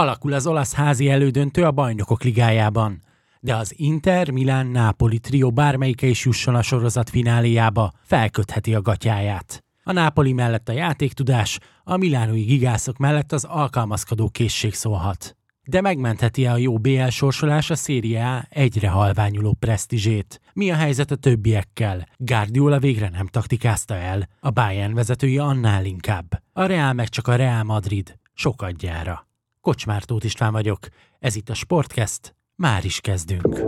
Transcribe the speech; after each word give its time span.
Alakul 0.00 0.32
az 0.32 0.46
olasz 0.46 0.74
házi 0.74 1.08
elődöntő 1.08 1.64
a 1.64 1.70
bajnokok 1.70 2.22
ligájában. 2.22 3.02
De 3.40 3.56
az 3.56 3.74
Inter, 3.76 4.30
Milán, 4.30 4.66
Nápoli 4.66 5.18
trió 5.18 5.50
bármelyike 5.50 6.06
is 6.06 6.24
jusson 6.24 6.54
a 6.54 6.62
sorozat 6.62 7.10
fináléjába, 7.10 7.92
felkötheti 8.02 8.74
a 8.74 8.82
gatyáját. 8.82 9.64
A 9.84 9.92
Nápoli 9.92 10.32
mellett 10.32 10.68
a 10.68 10.72
játéktudás, 10.72 11.58
a 11.84 11.96
milánói 11.96 12.42
gigászok 12.42 12.96
mellett 12.96 13.32
az 13.32 13.44
alkalmazkodó 13.44 14.28
készség 14.28 14.74
szólhat. 14.74 15.36
De 15.62 15.80
megmentheti-e 15.80 16.52
a 16.52 16.56
jó 16.56 16.78
BL 16.78 17.08
sorsolás 17.08 17.70
a 17.70 17.74
Serie 17.74 18.46
egyre 18.50 18.88
halványuló 18.88 19.56
presztizsét? 19.58 20.40
Mi 20.52 20.70
a 20.70 20.74
helyzet 20.74 21.10
a 21.10 21.16
többiekkel? 21.16 22.08
Guardiola 22.16 22.78
végre 22.78 23.08
nem 23.08 23.26
taktikázta 23.26 23.94
el, 23.94 24.28
a 24.40 24.50
Bayern 24.50 24.94
vezetői 24.94 25.38
annál 25.38 25.84
inkább. 25.84 26.42
A 26.52 26.64
Real 26.64 26.92
meg 26.92 27.08
csak 27.08 27.28
a 27.28 27.36
Real 27.36 27.62
Madrid, 27.62 28.18
sokadjára. 28.34 29.28
Kocsmártót 29.60 30.24
István 30.24 30.52
vagyok, 30.52 30.78
ez 31.18 31.36
itt 31.36 31.48
a 31.48 31.54
Sportcast, 31.54 32.34
már 32.54 32.84
is 32.84 33.00
kezdünk. 33.00 33.60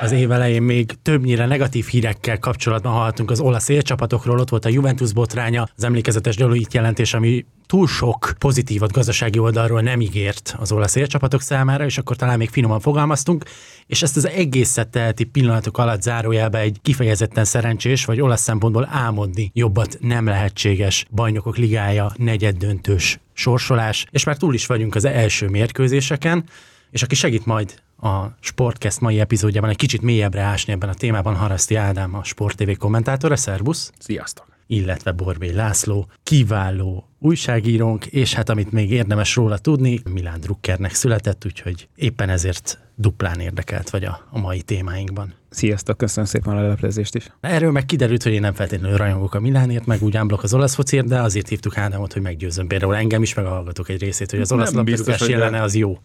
Az 0.00 0.12
év 0.12 0.30
elején 0.30 0.62
még 0.62 0.92
többnyire 1.02 1.46
negatív 1.46 1.86
hírekkel 1.86 2.38
kapcsolatban 2.38 2.92
hallhatunk 2.92 3.30
az 3.30 3.40
olasz 3.40 3.68
élcsapatokról, 3.68 4.38
ott 4.38 4.48
volt 4.48 4.64
a 4.64 4.68
Juventus 4.68 5.12
botránya, 5.12 5.68
az 5.76 5.84
emlékezetes 5.84 6.36
Deloitte 6.36 6.78
jelentés, 6.78 7.14
ami 7.14 7.46
túl 7.66 7.86
sok 7.86 8.32
pozitívat 8.38 8.92
gazdasági 8.92 9.38
oldalról 9.38 9.80
nem 9.80 10.00
ígért 10.00 10.56
az 10.58 10.72
olasz 10.72 10.94
élcsapatok 10.94 11.40
számára, 11.40 11.84
és 11.84 11.98
akkor 11.98 12.16
talán 12.16 12.38
még 12.38 12.48
finoman 12.48 12.80
fogalmaztunk, 12.80 13.44
és 13.86 14.02
ezt 14.02 14.16
az 14.16 14.26
egészet 14.26 14.88
teheti 14.88 15.24
pillanatok 15.24 15.78
alatt 15.78 16.02
zárójelbe 16.02 16.58
egy 16.58 16.78
kifejezetten 16.82 17.44
szerencsés, 17.44 18.04
vagy 18.04 18.20
olasz 18.20 18.42
szempontból 18.42 18.88
álmodni 18.90 19.50
jobbat 19.54 19.96
nem 20.00 20.26
lehetséges 20.26 21.06
bajnokok 21.10 21.56
ligája 21.56 22.12
negyeddöntős 22.16 23.20
sorsolás, 23.32 24.06
és 24.10 24.24
már 24.24 24.36
túl 24.36 24.54
is 24.54 24.66
vagyunk 24.66 24.94
az 24.94 25.04
első 25.04 25.48
mérkőzéseken, 25.48 26.44
és 26.90 27.02
aki 27.02 27.14
segít 27.14 27.46
majd 27.46 27.84
a 27.96 28.26
Sportcast 28.40 29.00
mai 29.00 29.20
epizódjában 29.20 29.70
egy 29.70 29.76
kicsit 29.76 30.02
mélyebbre 30.02 30.40
ásni 30.40 30.72
ebben 30.72 30.88
a 30.88 30.94
témában 30.94 31.36
Haraszti 31.36 31.74
Ádám, 31.74 32.14
a 32.14 32.24
Sport 32.24 32.56
TV 32.56 32.70
kommentátora. 32.78 33.36
Szervusz! 33.36 33.92
Sziasztok! 33.98 34.56
illetve 34.66 35.12
Borbély 35.12 35.52
László, 35.52 36.08
kiváló 36.22 37.08
újságírónk, 37.18 38.06
és 38.06 38.34
hát 38.34 38.48
amit 38.48 38.72
még 38.72 38.90
érdemes 38.90 39.34
róla 39.34 39.58
tudni, 39.58 40.00
Milán 40.10 40.40
Druckernek 40.40 40.94
született, 40.94 41.44
úgyhogy 41.46 41.88
éppen 41.94 42.28
ezért 42.28 42.78
duplán 42.94 43.40
érdekelt 43.40 43.90
vagy 43.90 44.04
a, 44.04 44.26
a 44.30 44.38
mai 44.38 44.62
témáinkban. 44.62 45.34
Sziasztok, 45.48 45.96
köszönöm 45.96 46.28
szépen 46.28 46.56
a 46.56 46.60
leleplezést 46.60 47.14
is. 47.14 47.30
Erről 47.40 47.70
meg 47.70 47.86
kiderült, 47.86 48.22
hogy 48.22 48.32
én 48.32 48.40
nem 48.40 48.52
feltétlenül 48.52 48.96
rajongok 48.96 49.34
a 49.34 49.40
Milánért, 49.40 49.86
meg 49.86 50.02
úgy 50.02 50.16
ámblok 50.16 50.42
az 50.42 50.54
olasz 50.54 50.74
focért, 50.74 51.06
de 51.06 51.20
azért 51.20 51.48
hívtuk 51.48 51.78
Ádámot, 51.78 52.12
hogy 52.12 52.22
meggyőzöm 52.22 52.66
például 52.66 52.96
engem 52.96 53.22
is, 53.22 53.34
meg 53.34 53.44
a 53.44 53.48
hallgatók 53.48 53.88
egy 53.88 54.00
részét, 54.00 54.30
hogy 54.30 54.40
az 54.40 54.52
olasz 54.52 54.72
labdarúgás 54.72 55.28
jelene 55.28 55.62
az 55.62 55.74
jó. 55.74 55.98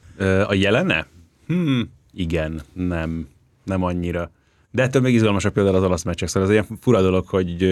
A 0.47 0.53
jelene? 0.53 1.07
Hmm, 1.47 1.91
igen, 2.13 2.61
nem, 2.73 3.27
nem 3.63 3.83
annyira. 3.83 4.31
De 4.71 4.83
ettől 4.83 5.01
még 5.01 5.13
izgalmasabb 5.13 5.53
például 5.53 5.75
az 5.75 5.83
olasz 5.83 6.03
meccsek. 6.03 6.27
Szóval 6.27 6.49
az 6.49 6.53
ilyen 6.53 6.65
fura 6.79 7.01
dolog, 7.01 7.27
hogy 7.27 7.63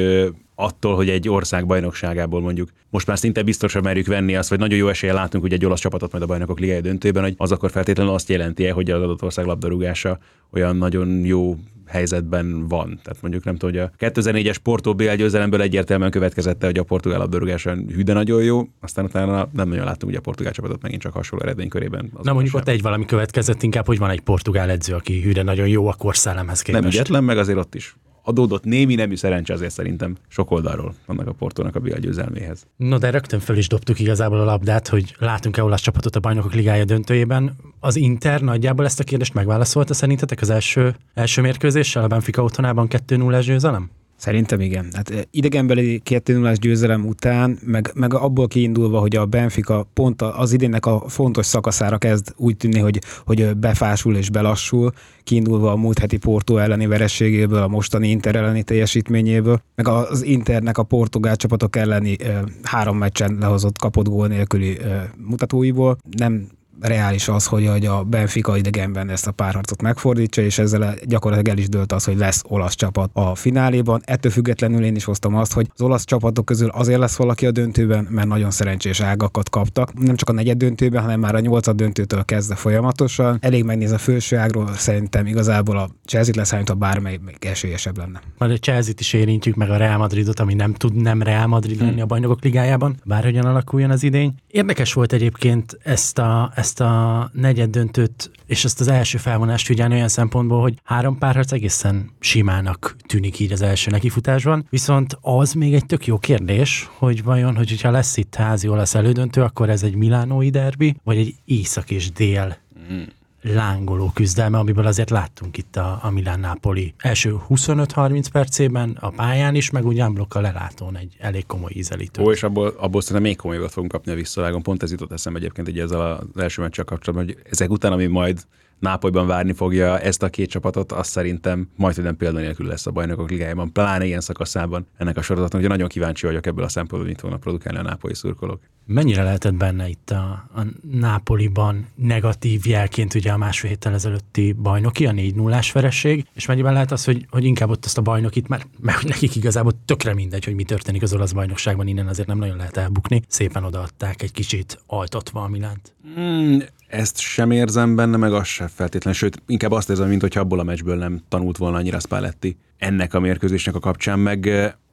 attól, 0.56 0.96
hogy 0.96 1.10
egy 1.10 1.30
ország 1.30 1.66
bajnokságából 1.66 2.42
mondjuk 2.42 2.70
most 2.90 3.08
már 3.08 3.18
szinte 3.18 3.44
biztosan 3.44 3.84
merjük 3.84 4.08
venni 4.08 4.36
azt, 4.36 4.50
vagy 4.50 4.60
nagyon 4.60 4.78
jó 4.78 4.88
esélye 4.88 5.14
látunk, 5.14 5.44
hogy 5.44 5.54
egy 5.54 5.66
olasz 5.66 5.80
csapatot 5.80 6.12
majd 6.12 6.24
a 6.24 6.28
bajnokok 6.28 6.60
ligája 6.60 6.82
döntőben, 6.82 7.24
hogy 7.24 7.34
az 7.38 7.52
akkor 7.52 7.72
feltétlenül 7.72 8.14
azt 8.14 8.30
jelenti 8.30 8.66
-e, 8.66 8.72
hogy 8.72 8.92
az 8.92 9.02
adott 9.02 9.24
ország 9.24 9.46
labdarúgása 9.46 10.20
olyan 10.52 10.76
nagyon 10.76 11.26
jó 11.26 11.58
helyzetben 11.90 12.68
van. 12.68 13.00
Tehát 13.04 13.22
mondjuk 13.22 13.44
nem 13.44 13.56
tudom, 13.56 13.76
hogy 13.76 13.92
a 14.00 14.12
2004-es 14.12 14.56
Porto 14.64 14.94
BL 14.94 15.14
győzelemből 15.14 15.62
egyértelműen 15.62 16.12
következette, 16.12 16.66
hogy 16.66 16.78
a 16.78 16.84
portugál 16.84 17.20
labdarúgás 17.20 17.64
hűde 17.64 18.14
nagyon 18.14 18.44
jó, 18.44 18.68
aztán 18.82 19.06
utána 19.06 19.50
nem 19.54 19.70
nagyon 19.70 19.86
láttunk, 19.86 20.12
hogy 20.12 20.16
a 20.16 20.22
portugál 20.22 20.54
csapatot 20.54 20.82
megint 20.82 21.02
csak 21.02 21.14
hasonló 21.14 21.46
eredménykörében. 21.46 22.12
Na 22.24 22.34
mondjuk 22.34 22.54
sem. 22.54 22.62
ott 22.62 22.68
egy 22.68 22.82
valami 22.82 23.06
következett 23.06 23.64
inkább, 23.64 23.86
hogy 23.86 23.98
van 23.98 24.10
egy 24.10 24.22
portugál 24.22 24.70
edző, 24.70 24.94
aki 24.94 25.22
hűde 25.22 25.44
nagyon 25.44 25.68
jó 25.68 25.88
a 25.88 25.94
korszellemhez 25.94 26.62
képest. 26.62 26.84
Nem 26.84 26.94
ügyetlen, 26.94 27.24
meg 27.24 27.38
azért 27.38 27.58
ott 27.58 27.76
is 27.76 27.96
adódott 28.24 28.64
némi 28.64 28.96
nemű 28.96 29.16
szerencse 29.16 29.54
azért 29.54 29.72
szerintem 29.72 30.16
sok 30.28 30.52
oldalról 30.52 30.94
annak 31.06 31.28
a 31.28 31.32
Portónak 31.32 31.76
a 31.76 31.80
BL 31.80 31.98
győzelméhez. 31.98 32.66
No, 32.76 32.98
de 32.98 33.10
rögtön 33.10 33.40
föl 33.40 33.58
is 33.58 33.68
dobtuk 33.68 34.00
igazából 34.00 34.40
a 34.40 34.44
labdát, 34.44 34.88
hogy 34.88 35.16
látunk-e 35.20 35.64
olasz 35.64 35.82
csapatot 35.82 36.16
a 36.16 36.20
bajnokok 36.20 36.54
ligája 36.54 36.86
döntőjében. 36.86 37.56
Az 37.80 37.96
Inter 37.96 38.42
nagyjából 38.42 38.86
ezt 38.86 39.00
a 39.00 39.04
kérdést 39.04 39.34
megválaszolta 39.34 39.94
szerintetek 39.94 40.42
az 40.42 40.50
első, 40.50 40.96
első 41.14 41.42
mérkőzéssel 41.42 42.04
a 42.04 42.08
Benfica 42.08 42.44
otthonában 42.44 42.88
2-0-es 42.90 43.44
győzelem? 43.46 43.90
Szerintem 44.20 44.60
igen. 44.60 44.88
Hát 44.94 45.10
eh, 45.10 45.22
idegenbeli 45.32 46.00
2 46.00 46.38
0 46.38 46.54
győzelem 46.54 47.06
után, 47.06 47.60
meg, 47.66 47.92
meg 47.94 48.14
abból 48.14 48.48
kiindulva, 48.48 49.00
hogy 49.00 49.16
a 49.16 49.26
Benfica 49.26 49.88
pont 49.94 50.22
az 50.22 50.52
idénnek 50.52 50.86
a 50.86 51.04
fontos 51.08 51.46
szakaszára 51.46 51.98
kezd 51.98 52.34
úgy 52.36 52.58
tűnni, 52.58 52.80
hogy, 52.80 53.00
hogy 53.26 53.58
befásul 53.58 54.16
és 54.16 54.30
belassul, 54.30 54.92
kiindulva 55.24 55.72
a 55.72 55.76
múlt 55.76 56.00
heti 56.00 56.18
Porto 56.18 56.58
elleni 56.58 56.86
verességéből, 56.86 57.62
a 57.62 57.68
mostani 57.68 58.10
Inter 58.10 58.36
elleni 58.36 58.64
teljesítményéből, 58.64 59.62
meg 59.76 59.88
az 59.88 60.24
Internek 60.24 60.78
a 60.78 60.84
portugál 60.84 61.36
csapatok 61.36 61.76
elleni 61.76 62.16
e, 62.24 62.44
három 62.64 62.98
meccsen 62.98 63.38
lehozott 63.40 63.78
kapott 63.78 64.08
gól 64.08 64.28
nélküli 64.28 64.80
e, 64.80 65.14
mutatóiból. 65.18 65.98
Nem 66.18 66.48
reális 66.82 67.28
az, 67.28 67.46
hogy 67.46 67.86
a 67.86 68.04
Benfica 68.04 68.58
idegenben 68.58 69.10
ezt 69.10 69.28
a 69.28 69.32
párharcot 69.32 69.82
megfordítsa, 69.82 70.42
és 70.42 70.60
ezzel 70.60 70.96
gyakorlatilag 71.06 71.58
el 71.58 71.62
is 71.62 71.70
dőlt 71.70 71.92
az, 71.92 72.04
hogy 72.04 72.18
lesz 72.18 72.42
olasz 72.48 72.76
csapat 72.76 73.10
a 73.14 73.36
fináléban. 73.36 74.02
Ettől 74.06 74.32
függetlenül 74.32 74.84
én 74.84 74.96
is 74.96 75.04
hoztam 75.04 75.36
azt, 75.36 75.54
hogy 75.54 75.68
az 75.74 75.82
olasz 75.82 76.06
csapatok 76.06 76.46
közül 76.46 76.70
azért 76.70 77.00
lesz 77.00 77.16
valaki 77.16 77.46
a 77.46 77.52
döntőben, 77.52 78.08
mert 78.10 78.28
nagyon 78.28 78.52
szerencsés 78.52 79.00
ágakat 79.00 79.50
kaptak. 79.50 79.94
Nem 79.94 80.16
csak 80.16 80.30
a 80.30 80.32
negyed 80.32 80.58
döntőben, 80.58 81.02
hanem 81.02 81.20
már 81.20 81.36
a 81.36 81.40
nyolcad 81.40 81.76
döntőtől 81.76 82.26
kezdve 82.26 82.56
folyamatosan. 82.56 83.38
Elég 83.42 83.64
megnéz 83.64 83.92
a 83.92 83.98
felső 83.98 84.38
ágról, 84.38 84.74
szerintem 84.74 85.26
igazából 85.26 85.78
a 85.78 85.90
Chelsea 86.06 86.34
leszámítva 86.38 86.74
bármely 86.74 87.20
még 87.26 87.38
esélyesebb 87.40 87.98
lenne. 87.98 88.22
Majd 88.38 88.52
a 88.52 88.58
Chelsea-t 88.58 89.00
is 89.00 89.14
érintjük, 89.14 89.56
meg 89.56 89.70
a 89.70 89.78
Real 89.78 89.98
Madridot, 89.98 90.40
ami 90.40 90.54
nem 90.54 90.74
tud 90.74 90.96
nem 90.96 91.22
Real 91.22 91.48
Madrid 91.48 91.80
lenni 91.80 91.92
hmm. 91.92 92.02
a 92.02 92.06
bajnokok 92.06 92.44
ligájában, 92.44 92.96
bárhogyan 93.06 93.46
alakuljon 93.46 93.90
az 93.90 94.04
idény. 94.04 94.34
Érdekes 94.48 94.94
volt 94.94 95.14
egyébként 95.14 95.78
ezt 95.84 96.18
a, 96.18 96.52
ezt 96.56 96.69
ezt 96.70 96.80
a 96.80 97.30
negyed 97.34 97.70
döntőt 97.70 98.32
és 98.46 98.66
ezt 98.66 98.80
az 98.80 98.88
első 98.88 99.18
felvonást 99.18 99.66
figyelni 99.66 99.94
olyan 99.94 100.08
szempontból, 100.08 100.62
hogy 100.62 100.74
három 100.84 101.18
párharc 101.18 101.52
egészen 101.52 102.10
simának 102.20 102.96
tűnik 103.08 103.40
így 103.40 103.52
az 103.52 103.62
első 103.62 103.92
nekifutásban, 103.92 104.66
viszont 104.70 105.18
az 105.22 105.54
még 105.54 105.74
egy 105.74 105.86
tök 105.86 106.06
jó 106.06 106.18
kérdés, 106.18 106.90
hogy 106.98 107.24
vajon, 107.24 107.56
hogy 107.56 107.70
hogyha 107.70 107.92
lesz 107.92 108.18
itt 108.18 108.36
házi 108.36 108.68
olasz 108.68 108.96
elődöntő, 108.96 109.42
akkor 109.42 109.70
ez 109.70 109.84
egy 109.84 109.96
milánói 109.96 110.50
derbi, 110.50 110.96
vagy 111.04 111.18
egy 111.18 111.36
észak 111.46 111.92
és 111.92 112.12
dél? 112.12 112.58
Mm 112.92 113.02
lángoló 113.42 114.12
küzdelme, 114.14 114.58
amiből 114.58 114.86
azért 114.86 115.10
láttunk 115.10 115.58
itt 115.58 115.76
a, 115.76 116.00
a 116.02 116.10
Milán-Nápoli 116.10 116.94
első 116.98 117.36
25-30 117.50 118.26
percében 118.32 118.98
a 119.00 119.10
pályán 119.10 119.56
is, 119.56 119.70
meg 119.70 119.86
úgy 119.86 120.00
a 120.00 120.40
lelátón 120.40 120.98
egy 120.98 121.16
elég 121.20 121.46
komoly 121.46 121.72
ízelítő. 121.74 122.24
Ó, 122.24 122.32
és 122.32 122.44
abból, 122.44 122.74
abból 122.78 123.02
szerintem 123.02 123.24
még 123.24 123.38
komolyabbat 123.38 123.72
fogunk 123.72 123.92
kapni 123.92 124.12
a 124.12 124.16
visszavágon. 124.16 124.62
Pont 124.62 124.84
ez 124.84 124.92
jutott 124.92 125.12
eszembe 125.12 125.40
egyébként 125.40 125.68
egy 125.68 125.80
ezzel 125.80 126.02
az 126.02 126.42
első 126.42 126.62
meccsel 126.62 126.86
kapcsolatban, 126.86 127.28
hogy 127.28 127.38
ezek 127.50 127.70
után, 127.70 127.92
ami 127.92 128.06
majd 128.06 128.44
Nápolyban 128.80 129.28
várni 129.28 129.54
fogja 129.54 130.00
ezt 130.00 130.24
a 130.24 130.30
két 130.30 130.50
csapatot, 130.50 130.92
azt 130.92 131.10
szerintem 131.10 131.70
majd 131.76 132.04
nem 132.04 132.18
példanélkül 132.18 132.68
lesz 132.68 132.86
a 132.86 132.92
bajnokok 132.92 133.30
ligájában, 133.30 133.72
pláne 133.72 134.06
ilyen 134.06 134.22
szakaszában 134.22 134.88
ennek 134.98 135.18
a 135.18 135.22
sorozatnak, 135.22 135.62
hogy 135.62 135.70
nagyon 135.70 135.88
kíváncsi 135.88 136.26
vagyok 136.26 136.46
ebből 136.46 136.64
a 136.64 136.70
szempontból, 136.70 137.10
mit 137.10 137.20
fognak 137.20 137.40
produkálni 137.40 137.80
a 137.80 137.82
nápolyi 137.82 138.16
szurkolók. 138.16 138.62
Mennyire 138.92 139.24
lehetett 139.24 139.54
benne 139.54 139.88
itt 139.88 140.10
a, 140.10 140.50
a 140.56 140.62
Nápoliban 140.92 141.88
negatív 141.96 142.66
jelként 142.66 143.14
ugye 143.14 143.32
a 143.32 143.38
másfél 143.38 143.70
héttel 143.70 143.94
ezelőtti 143.94 144.52
bajnoki, 144.54 145.06
a 145.06 145.12
4 145.12 145.36
0 145.36 145.60
vereség, 145.74 146.26
és 146.34 146.46
mennyiben 146.46 146.74
lehet 146.74 146.92
az, 146.92 147.04
hogy, 147.04 147.26
hogy 147.30 147.44
inkább 147.44 147.70
ott 147.70 147.86
azt 147.86 147.98
a 147.98 148.02
bajnokit, 148.02 148.48
mert, 148.48 148.68
mert 148.80 149.08
nekik 149.08 149.36
igazából 149.36 149.72
tökre 149.86 150.14
mindegy, 150.14 150.46
hogy 150.46 150.56
mi 150.56 150.64
történik 150.64 151.02
az 151.02 151.14
olasz 151.14 151.32
bajnokságban, 151.32 151.88
innen 151.88 152.08
azért 152.08 152.28
nem 152.28 152.38
nagyon 152.38 152.58
lehet 152.58 152.78
elbukni. 152.78 153.22
Szépen 153.28 153.64
odaadták 153.64 154.22
egy 154.22 154.32
kicsit 154.32 154.80
altatva 154.88 155.44
a 155.44 155.48
Milánt. 155.48 155.96
Mm, 156.20 156.60
ezt 156.88 157.20
sem 157.20 157.52
érzem 157.52 157.96
benne, 157.96 158.18
meg 158.18 158.34
azt 158.34 158.50
sem 158.50 158.68
feltétlenül, 158.68 159.20
sőt, 159.20 159.42
inkább 159.48 159.72
azt 159.72 159.90
érzem, 159.90 160.10
mint 160.10 160.22
hogy 160.22 160.38
abból 160.38 160.60
a 160.60 160.64
meccsből 160.64 160.98
nem 160.98 161.22
tanult 161.28 161.58
volna 161.58 161.78
annyira 161.78 162.00
Spalletti 162.00 162.58
ennek 162.78 163.14
a 163.14 163.20
mérkőzésnek 163.20 163.76
a 163.76 163.80
kapcsán, 163.80 164.20
meg 164.20 164.50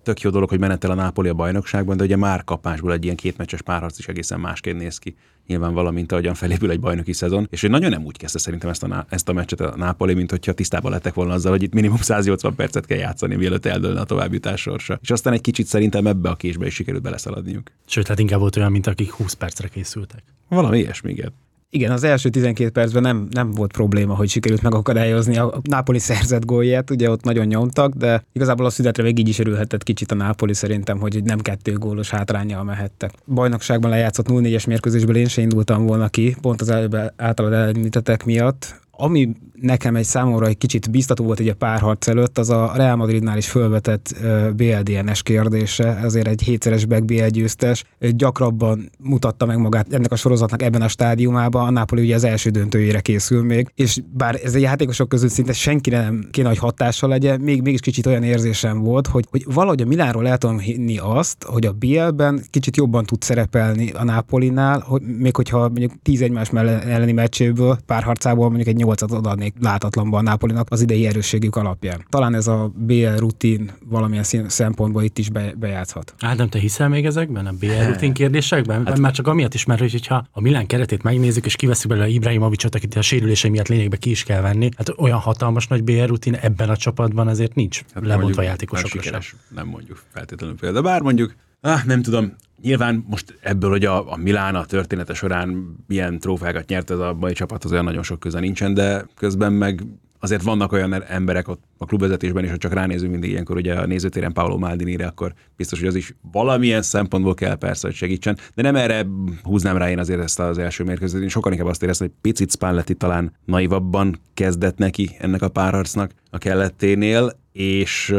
tök 0.06 0.20
jó 0.20 0.31
dolog, 0.31 0.49
hogy 0.49 0.58
menetel 0.58 0.91
a 0.91 0.94
Nápoli 0.94 1.29
a 1.29 1.35
bajnokságban, 1.35 1.97
de 1.97 2.05
ugye 2.05 2.17
már 2.17 2.44
kapásból 2.44 2.93
egy 2.93 3.05
ilyen 3.05 3.17
kétmeccses 3.17 3.62
párharc 3.62 3.99
is 3.99 4.08
egészen 4.08 4.41
másként 4.41 4.79
néz 4.79 4.99
ki. 4.99 5.17
Nyilván 5.47 5.75
valamint 5.75 6.12
ahogyan 6.12 6.35
felépül 6.35 6.70
egy 6.70 6.81
bajnoki 6.81 7.12
szezon, 7.12 7.47
és 7.50 7.61
hogy 7.61 7.70
nagyon 7.70 7.91
nem 7.91 8.05
úgy 8.05 8.17
kezdte 8.17 8.38
szerintem 8.38 8.70
ezt 8.70 8.82
a, 8.82 9.06
ezt 9.08 9.29
a 9.29 9.32
meccset 9.32 9.61
a 9.61 9.76
Nápoli, 9.76 10.14
mint 10.14 10.31
hogyha 10.31 10.53
tisztában 10.53 10.91
lettek 10.91 11.14
volna 11.14 11.32
azzal, 11.32 11.50
hogy 11.50 11.62
itt 11.62 11.73
minimum 11.73 11.97
180 11.97 12.55
percet 12.55 12.87
kell 12.87 12.99
játszani, 12.99 13.35
mielőtt 13.35 13.67
eldőlne 13.67 14.00
a 14.00 14.05
továbbjutás 14.05 14.61
sorsa. 14.61 14.99
És 15.03 15.11
aztán 15.11 15.32
egy 15.32 15.41
kicsit 15.41 15.67
szerintem 15.67 16.06
ebbe 16.06 16.29
a 16.29 16.35
késbe 16.35 16.67
is 16.67 16.75
sikerült 16.75 17.02
beleszaladniuk. 17.02 17.70
Sőt, 17.87 18.06
hát 18.06 18.19
inkább 18.19 18.41
volt 18.41 18.56
olyan, 18.56 18.70
mint 18.70 18.87
akik 18.87 19.11
20 19.11 19.32
percre 19.32 19.69
készültek. 19.69 20.23
Valami 20.49 20.79
ilyesmi, 20.79 21.11
igen. 21.11 21.32
Igen, 21.70 21.90
az 21.90 22.04
első 22.04 22.28
12 22.28 22.70
percben 22.70 23.02
nem, 23.02 23.26
nem 23.30 23.50
volt 23.50 23.72
probléma, 23.72 24.14
hogy 24.14 24.28
sikerült 24.28 24.62
megakadályozni 24.62 25.36
a 25.36 25.60
Nápoli 25.62 25.98
szerzett 25.98 26.44
gólját, 26.44 26.90
ugye 26.90 27.10
ott 27.10 27.22
nagyon 27.22 27.46
nyomtak, 27.46 27.94
de 27.94 28.24
igazából 28.32 28.66
a 28.66 28.70
szünetre 28.70 29.02
még 29.02 29.18
így 29.18 29.28
is 29.28 29.38
örülhetett 29.38 29.82
kicsit 29.82 30.12
a 30.12 30.14
Nápoli 30.14 30.54
szerintem, 30.54 30.98
hogy 30.98 31.22
nem 31.24 31.38
kettő 31.38 31.72
gólos 31.72 32.10
hátrányjal 32.10 32.64
mehettek. 32.64 33.12
Bajnokságban 33.26 33.90
lejátszott 33.90 34.26
0-4-es 34.28 34.66
mérkőzésből 34.66 35.16
én 35.16 35.28
se 35.28 35.42
indultam 35.42 35.86
volna 35.86 36.08
ki, 36.08 36.36
pont 36.40 36.60
az 36.60 36.68
előbb 36.68 36.96
általad 37.16 37.52
említettek 37.52 38.24
miatt 38.24 38.84
ami 38.96 39.32
nekem 39.60 39.96
egy 39.96 40.04
számomra 40.04 40.46
egy 40.46 40.58
kicsit 40.58 40.90
biztató 40.90 41.25
volt 41.25 41.38
egy 41.38 41.48
a 41.48 41.54
párharc 41.54 42.08
előtt, 42.08 42.38
az 42.38 42.50
a 42.50 42.72
Real 42.75 42.96
Madridnál 42.96 43.37
is 43.37 43.48
fölvetett 43.48 44.14
BLDNS 44.56 45.22
kérdése, 45.22 45.96
ezért 45.96 46.26
egy 46.26 46.43
hétszeres 46.43 46.84
back 46.84 47.04
BL 47.04 47.26
győztes, 47.26 47.84
gyakrabban 47.98 48.90
mutatta 48.98 49.46
meg 49.46 49.58
magát 49.58 49.93
ennek 49.93 50.12
a 50.12 50.16
sorozatnak 50.16 50.62
ebben 50.62 50.82
a 50.82 50.88
stádiumában, 50.88 51.66
a 51.66 51.70
Napoli 51.70 52.02
ugye 52.02 52.14
az 52.14 52.25
első 52.25 52.50
döntőjére 52.50 53.00
készül 53.00 53.43
még, 53.43 53.72
és 53.75 54.00
bár 54.12 54.40
ez 54.44 54.54
a 54.54 54.58
játékosok 54.58 55.08
között 55.08 55.31
szinte 55.31 55.52
senkire 55.52 56.00
nem 56.00 56.28
kéne, 56.31 56.49
hogy 56.49 56.58
hatással 56.58 57.08
legyen, 57.08 57.40
még 57.40 57.62
mégis 57.62 57.81
kicsit 57.81 58.06
olyan 58.06 58.22
érzésem 58.22 58.82
volt, 58.82 59.06
hogy, 59.06 59.25
hogy 59.31 59.44
valahogy 59.52 59.82
a 59.82 59.87
Milánról 59.87 60.28
el 60.28 60.38
hinni 60.58 60.99
azt, 60.99 61.44
hogy 61.44 61.66
a 61.66 61.72
BL-ben 61.72 62.42
kicsit 62.50 62.76
jobban 62.76 63.04
tud 63.04 63.22
szerepelni 63.22 63.90
a 63.90 64.04
Napolinál, 64.04 64.81
hogy 64.81 65.02
még 65.02 65.37
hogyha 65.37 65.58
mondjuk 65.58 65.92
tíz 66.02 66.22
egymás 66.22 66.50
elleni 66.52 67.12
meccséből, 67.12 67.78
párharcából 67.87 68.46
mondjuk 68.46 68.69
egy 68.69 68.76
nyolcat 68.87 69.27
adnék 69.27 69.55
látatlanban 69.61 70.27
a 70.27 70.31
Napolinak 70.31 70.67
az 70.71 70.81
idei 70.81 71.06
erősségük 71.06 71.56
alapján. 71.56 72.05
Talán 72.09 72.35
ez 72.35 72.47
a 72.47 72.73
BL 72.75 73.17
rutin 73.17 73.73
valamilyen 73.85 74.25
szempontból 74.49 75.03
itt 75.03 75.19
is 75.19 75.31
be, 75.31 75.53
bejátszhat. 75.56 76.15
Ádám, 76.19 76.49
te 76.49 76.59
hiszel 76.59 76.88
még 76.88 77.06
ezekben, 77.06 77.47
a 77.47 77.53
BL 77.53 77.85
rutin 77.87 78.12
kérdésekben? 78.12 78.87
Hát, 78.87 78.99
Már 78.99 79.12
csak 79.12 79.27
amiatt 79.27 79.55
is, 79.55 79.65
mert 79.65 79.81
hogyha 79.81 80.27
a 80.31 80.41
Milán 80.41 80.67
keretét 80.67 81.03
megnézzük, 81.03 81.47
és 81.47 81.56
kiveszünk 81.56 81.94
belőle 81.94 82.09
Ibrahimovicsot, 82.09 82.75
akit 82.75 82.94
a 82.94 83.03
sérülése 83.03 83.49
miatt 83.49 83.69
lényegbe 83.69 83.97
ki 83.97 84.11
is 84.11 84.23
kell 84.23 84.41
venni, 84.41 84.69
hát 84.77 84.93
olyan 84.97 85.19
hatalmas 85.19 85.67
nagy 85.67 85.85
BL 85.85 86.05
rutin 86.05 86.35
ebben 86.35 86.69
a 86.69 86.77
csapatban 86.77 87.29
azért 87.29 87.55
nincs 87.55 87.83
hát 87.94 88.06
lebontva 88.06 88.43
játékosokra. 88.43 89.19
Nem 89.55 89.67
mondjuk 89.67 90.03
feltétlenül 90.12 90.56
például, 90.56 90.83
bár 90.83 91.03
mondjuk 91.03 91.35
Ah, 91.66 91.84
nem 91.84 92.02
tudom, 92.02 92.32
Nyilván 92.62 93.04
most 93.08 93.38
ebből, 93.40 93.70
hogy 93.70 93.84
a, 93.84 94.12
a 94.12 94.16
Milán 94.16 94.54
a 94.54 94.64
története 94.64 95.14
során 95.14 95.76
milyen 95.86 96.18
trófeákat 96.18 96.68
nyert 96.68 96.90
ez 96.90 96.98
a 96.98 97.14
mai 97.14 97.32
csapat, 97.32 97.64
az 97.64 97.72
olyan 97.72 97.84
nagyon 97.84 98.02
sok 98.02 98.20
köze 98.20 98.40
nincsen, 98.40 98.74
de 98.74 99.06
közben 99.14 99.52
meg 99.52 99.82
azért 100.20 100.42
vannak 100.42 100.72
olyan 100.72 101.02
emberek 101.02 101.48
ott 101.48 101.62
a 101.78 101.84
klubvezetésben 101.84 102.44
is, 102.44 102.50
hogy 102.50 102.58
csak 102.58 102.72
ránézünk 102.72 103.10
mindig 103.10 103.30
ilyenkor 103.30 103.56
ugye 103.56 103.74
a 103.74 103.86
nézőtéren 103.86 104.32
Paolo 104.32 104.58
Maldini-re, 104.58 105.06
akkor 105.06 105.34
biztos, 105.56 105.78
hogy 105.78 105.88
az 105.88 105.94
is 105.94 106.14
valamilyen 106.32 106.82
szempontból 106.82 107.34
kell 107.34 107.54
persze, 107.54 107.86
hogy 107.86 107.96
segítsen. 107.96 108.38
De 108.54 108.62
nem 108.62 108.76
erre 108.76 109.06
húznám 109.42 109.76
rá 109.76 109.90
én 109.90 109.98
azért 109.98 110.20
ezt 110.20 110.40
az 110.40 110.58
első 110.58 110.84
mérkőzést. 110.84 111.22
Én 111.22 111.28
sokan 111.28 111.52
inkább 111.52 111.68
azt 111.68 111.82
éreztem, 111.82 112.06
hogy 112.06 112.16
picit 112.20 112.50
Spalletti 112.50 112.94
talán 112.94 113.32
naivabban 113.44 114.20
kezdett 114.34 114.78
neki 114.78 115.16
ennek 115.18 115.42
a 115.42 115.48
párharcnak 115.48 116.10
a 116.30 116.38
kelletténél, 116.38 117.32
és 117.52 118.14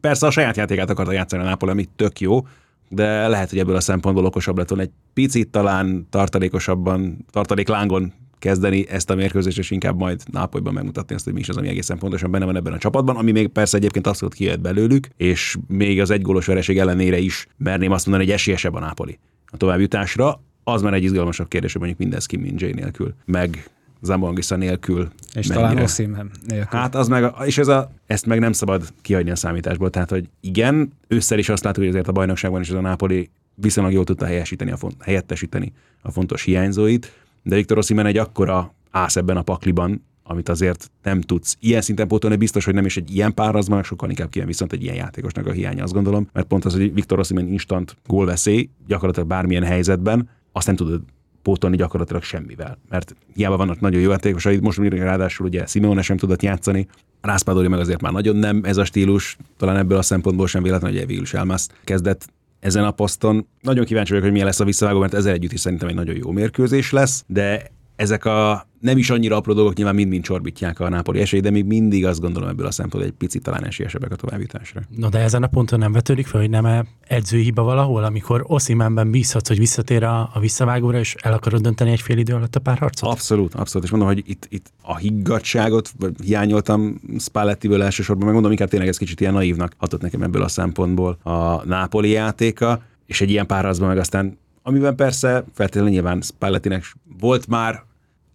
persze 0.00 0.26
a 0.26 0.30
saját 0.30 0.56
játékát 0.56 0.90
akarta 0.90 1.12
játszani 1.12 1.42
a 1.42 1.46
Napoli, 1.46 1.70
ami 1.70 1.88
tök 1.96 2.20
jó, 2.20 2.46
de 2.92 3.28
lehet, 3.28 3.50
hogy 3.50 3.58
ebből 3.58 3.76
a 3.76 3.80
szempontból 3.80 4.24
okosabb 4.24 4.58
lett 4.58 4.68
volna 4.68 4.84
egy 4.84 4.90
picit 5.14 5.48
talán 5.48 6.06
tartalékosabban, 6.10 7.24
tartaléklángon 7.30 8.12
kezdeni 8.38 8.88
ezt 8.88 9.10
a 9.10 9.14
mérkőzést, 9.14 9.58
és 9.58 9.70
inkább 9.70 9.98
majd 9.98 10.22
Nápolyban 10.32 10.72
megmutatni 10.72 11.14
azt, 11.14 11.24
hogy 11.24 11.32
mi 11.32 11.40
is 11.40 11.48
az, 11.48 11.56
ami 11.56 11.68
egészen 11.68 11.98
pontosan 11.98 12.30
benne 12.30 12.44
van 12.44 12.56
ebben 12.56 12.72
a 12.72 12.78
csapatban, 12.78 13.16
ami 13.16 13.32
még 13.32 13.48
persze 13.48 13.76
egyébként 13.76 14.06
abszolút 14.06 14.34
kijött 14.34 14.60
belőlük, 14.60 15.08
és 15.16 15.56
még 15.68 16.00
az 16.00 16.10
egygólos 16.10 16.46
vereség 16.46 16.78
ellenére 16.78 17.18
is 17.18 17.46
merném 17.56 17.92
azt 17.92 18.06
mondani, 18.06 18.28
hogy 18.28 18.38
esélyesebb 18.38 18.74
a 18.74 18.80
Nápoli 18.80 19.18
a 19.46 19.56
továbbjutásra. 19.56 20.40
Az 20.64 20.82
már 20.82 20.94
egy 20.94 21.02
izgalmasabb 21.02 21.48
kérdés, 21.48 21.72
hogy 21.72 21.80
mondjuk 21.80 22.00
mindez 22.00 22.26
Kim 22.26 22.40
Min 22.40 22.54
nélkül, 22.74 23.14
meg 23.24 23.70
Zambongisa 24.02 24.56
nélkül. 24.56 25.08
És 25.34 25.46
mennyire. 25.46 25.66
talán 25.68 25.82
Oszimhen 25.82 26.30
nélkül. 26.46 26.78
Hát 26.78 26.94
az 26.94 27.08
meg, 27.08 27.32
és 27.44 27.58
ez 27.58 27.68
a, 27.68 27.92
ezt 28.06 28.26
meg 28.26 28.38
nem 28.38 28.52
szabad 28.52 28.92
kihagyni 29.02 29.30
a 29.30 29.36
számításból. 29.36 29.90
Tehát, 29.90 30.10
hogy 30.10 30.28
igen, 30.40 30.92
ősszel 31.08 31.38
is 31.38 31.48
azt 31.48 31.64
látjuk, 31.64 31.84
hogy 31.84 31.94
azért 31.94 32.08
a 32.08 32.12
bajnokságban 32.12 32.60
is 32.60 32.68
ez 32.68 32.74
a 32.74 32.80
Napoli 32.80 33.30
viszonylag 33.54 33.92
jól 33.92 34.04
tudta 34.04 34.26
helyesíteni 34.26 34.70
a 34.70 34.76
font, 34.76 34.94
helyettesíteni 35.02 35.72
a 36.02 36.10
fontos 36.10 36.42
hiányzóit, 36.42 37.12
de 37.42 37.56
Viktor 37.56 37.78
Oszimhen 37.78 38.06
egy 38.06 38.16
akkora 38.16 38.74
ász 38.90 39.16
ebben 39.16 39.36
a 39.36 39.42
pakliban, 39.42 40.04
amit 40.22 40.48
azért 40.48 40.90
nem 41.02 41.20
tudsz 41.20 41.56
ilyen 41.60 41.80
szinten 41.80 42.08
pótolni, 42.08 42.36
biztos, 42.36 42.64
hogy 42.64 42.74
nem 42.74 42.84
is 42.84 42.96
egy 42.96 43.14
ilyen 43.14 43.34
párazma, 43.34 43.82
sokkal 43.82 44.08
inkább 44.08 44.28
kijön 44.28 44.46
viszont 44.46 44.72
egy 44.72 44.82
ilyen 44.82 44.94
játékosnak 44.94 45.46
a 45.46 45.52
hiánya, 45.52 45.82
azt 45.82 45.92
gondolom, 45.92 46.28
mert 46.32 46.46
pont 46.46 46.64
az, 46.64 46.72
hogy 46.72 46.94
Viktor 46.94 47.18
Oszimhen 47.18 47.48
instant 47.48 47.96
gólveszély, 48.06 48.68
gyakorlatilag 48.86 49.28
bármilyen 49.28 49.64
helyzetben, 49.64 50.28
azt 50.52 50.66
nem 50.66 50.76
tudod 50.76 51.02
pótolni 51.42 51.76
gyakorlatilag 51.76 52.22
semmivel. 52.22 52.78
Mert 52.88 53.14
hiába 53.34 53.56
vannak 53.56 53.80
nagyon 53.80 54.00
jó 54.00 54.10
játékosai, 54.10 54.58
most 54.58 54.78
még 54.78 54.92
ráadásul 54.92 55.46
ugye 55.46 55.66
Simeone 55.66 56.02
sem 56.02 56.16
tudott 56.16 56.42
játszani, 56.42 56.88
Rászpádori 57.20 57.68
meg 57.68 57.78
azért 57.78 58.00
már 58.00 58.12
nagyon 58.12 58.36
nem 58.36 58.60
ez 58.64 58.76
a 58.76 58.84
stílus, 58.84 59.36
talán 59.56 59.76
ebből 59.76 59.98
a 59.98 60.02
szempontból 60.02 60.46
sem 60.46 60.62
véletlen, 60.62 60.92
hogy 60.92 61.06
végül 61.06 61.22
is 61.22 61.34
Elmász 61.34 61.68
kezdett 61.84 62.28
ezen 62.60 62.84
a 62.84 62.90
poszton. 62.90 63.46
Nagyon 63.60 63.84
kíváncsi 63.84 64.08
vagyok, 64.08 64.24
hogy 64.24 64.32
milyen 64.32 64.46
lesz 64.46 64.60
a 64.60 64.64
visszavágó, 64.64 65.00
mert 65.00 65.14
ezzel 65.14 65.32
együtt 65.32 65.52
is 65.52 65.60
szerintem 65.60 65.88
egy 65.88 65.94
nagyon 65.94 66.16
jó 66.16 66.30
mérkőzés 66.30 66.90
lesz, 66.90 67.24
de 67.26 67.70
ezek 68.00 68.24
a 68.24 68.66
nem 68.80 68.98
is 68.98 69.10
annyira 69.10 69.36
apró 69.36 69.52
dolgok 69.52 69.74
nyilván 69.74 69.94
mind-mind 69.94 70.22
csorbítják 70.22 70.80
a 70.80 70.88
Nápoli 70.88 71.20
esélyt, 71.20 71.42
de 71.42 71.50
még 71.50 71.64
mindig 71.64 72.06
azt 72.06 72.20
gondolom 72.20 72.48
ebből 72.48 72.66
a 72.66 72.70
szempontból 72.70 73.12
egy 73.12 73.16
picit 73.16 73.42
talán 73.42 73.64
esélyesebbek 73.64 74.12
a 74.12 74.16
továbbításra. 74.16 74.80
No, 74.96 75.08
de 75.08 75.18
ezen 75.18 75.42
a 75.42 75.46
ponton 75.46 75.78
nem 75.78 75.92
vetődik 75.92 76.26
fel, 76.26 76.40
hogy 76.40 76.50
nem 76.50 76.66
-e 76.66 76.84
edzőhiba 77.06 77.62
valahol, 77.62 78.04
amikor 78.04 78.44
Oszimánben 78.46 79.10
bízhatsz, 79.10 79.48
hogy 79.48 79.58
visszatér 79.58 80.02
a, 80.02 80.30
a 80.34 80.40
visszavágóra, 80.40 80.98
és 80.98 81.14
el 81.22 81.32
akarod 81.32 81.60
dönteni 81.60 81.90
egy 81.90 82.00
fél 82.00 82.18
idő 82.18 82.34
alatt 82.34 82.56
a 82.56 82.60
párharcot? 82.60 83.10
Abszolút, 83.10 83.54
abszolút. 83.54 83.86
És 83.86 83.90
mondom, 83.90 84.08
hogy 84.08 84.22
itt, 84.26 84.46
itt 84.48 84.72
a 84.82 84.96
higgadságot 84.96 85.92
hiányoltam 86.24 87.00
Spallettiből 87.18 87.82
elsősorban, 87.82 88.24
meg 88.24 88.34
mondom, 88.34 88.50
inkább 88.50 88.68
tényleg 88.68 88.88
ez 88.88 88.96
kicsit 88.96 89.20
ilyen 89.20 89.32
naívnak 89.32 89.72
hatott 89.76 90.00
nekem 90.00 90.22
ebből 90.22 90.42
a 90.42 90.48
szempontból 90.48 91.18
a 91.22 91.66
Nápoli 91.66 92.10
játéka, 92.10 92.82
és 93.06 93.20
egy 93.20 93.30
ilyen 93.30 93.46
párharcban 93.46 93.88
meg 93.88 93.98
aztán 93.98 94.38
amiben 94.62 94.96
persze 94.96 95.44
feltétlenül 95.54 95.90
nyilván 95.90 96.20
Spallettinek 96.20 96.96
volt 97.18 97.46
már 97.46 97.82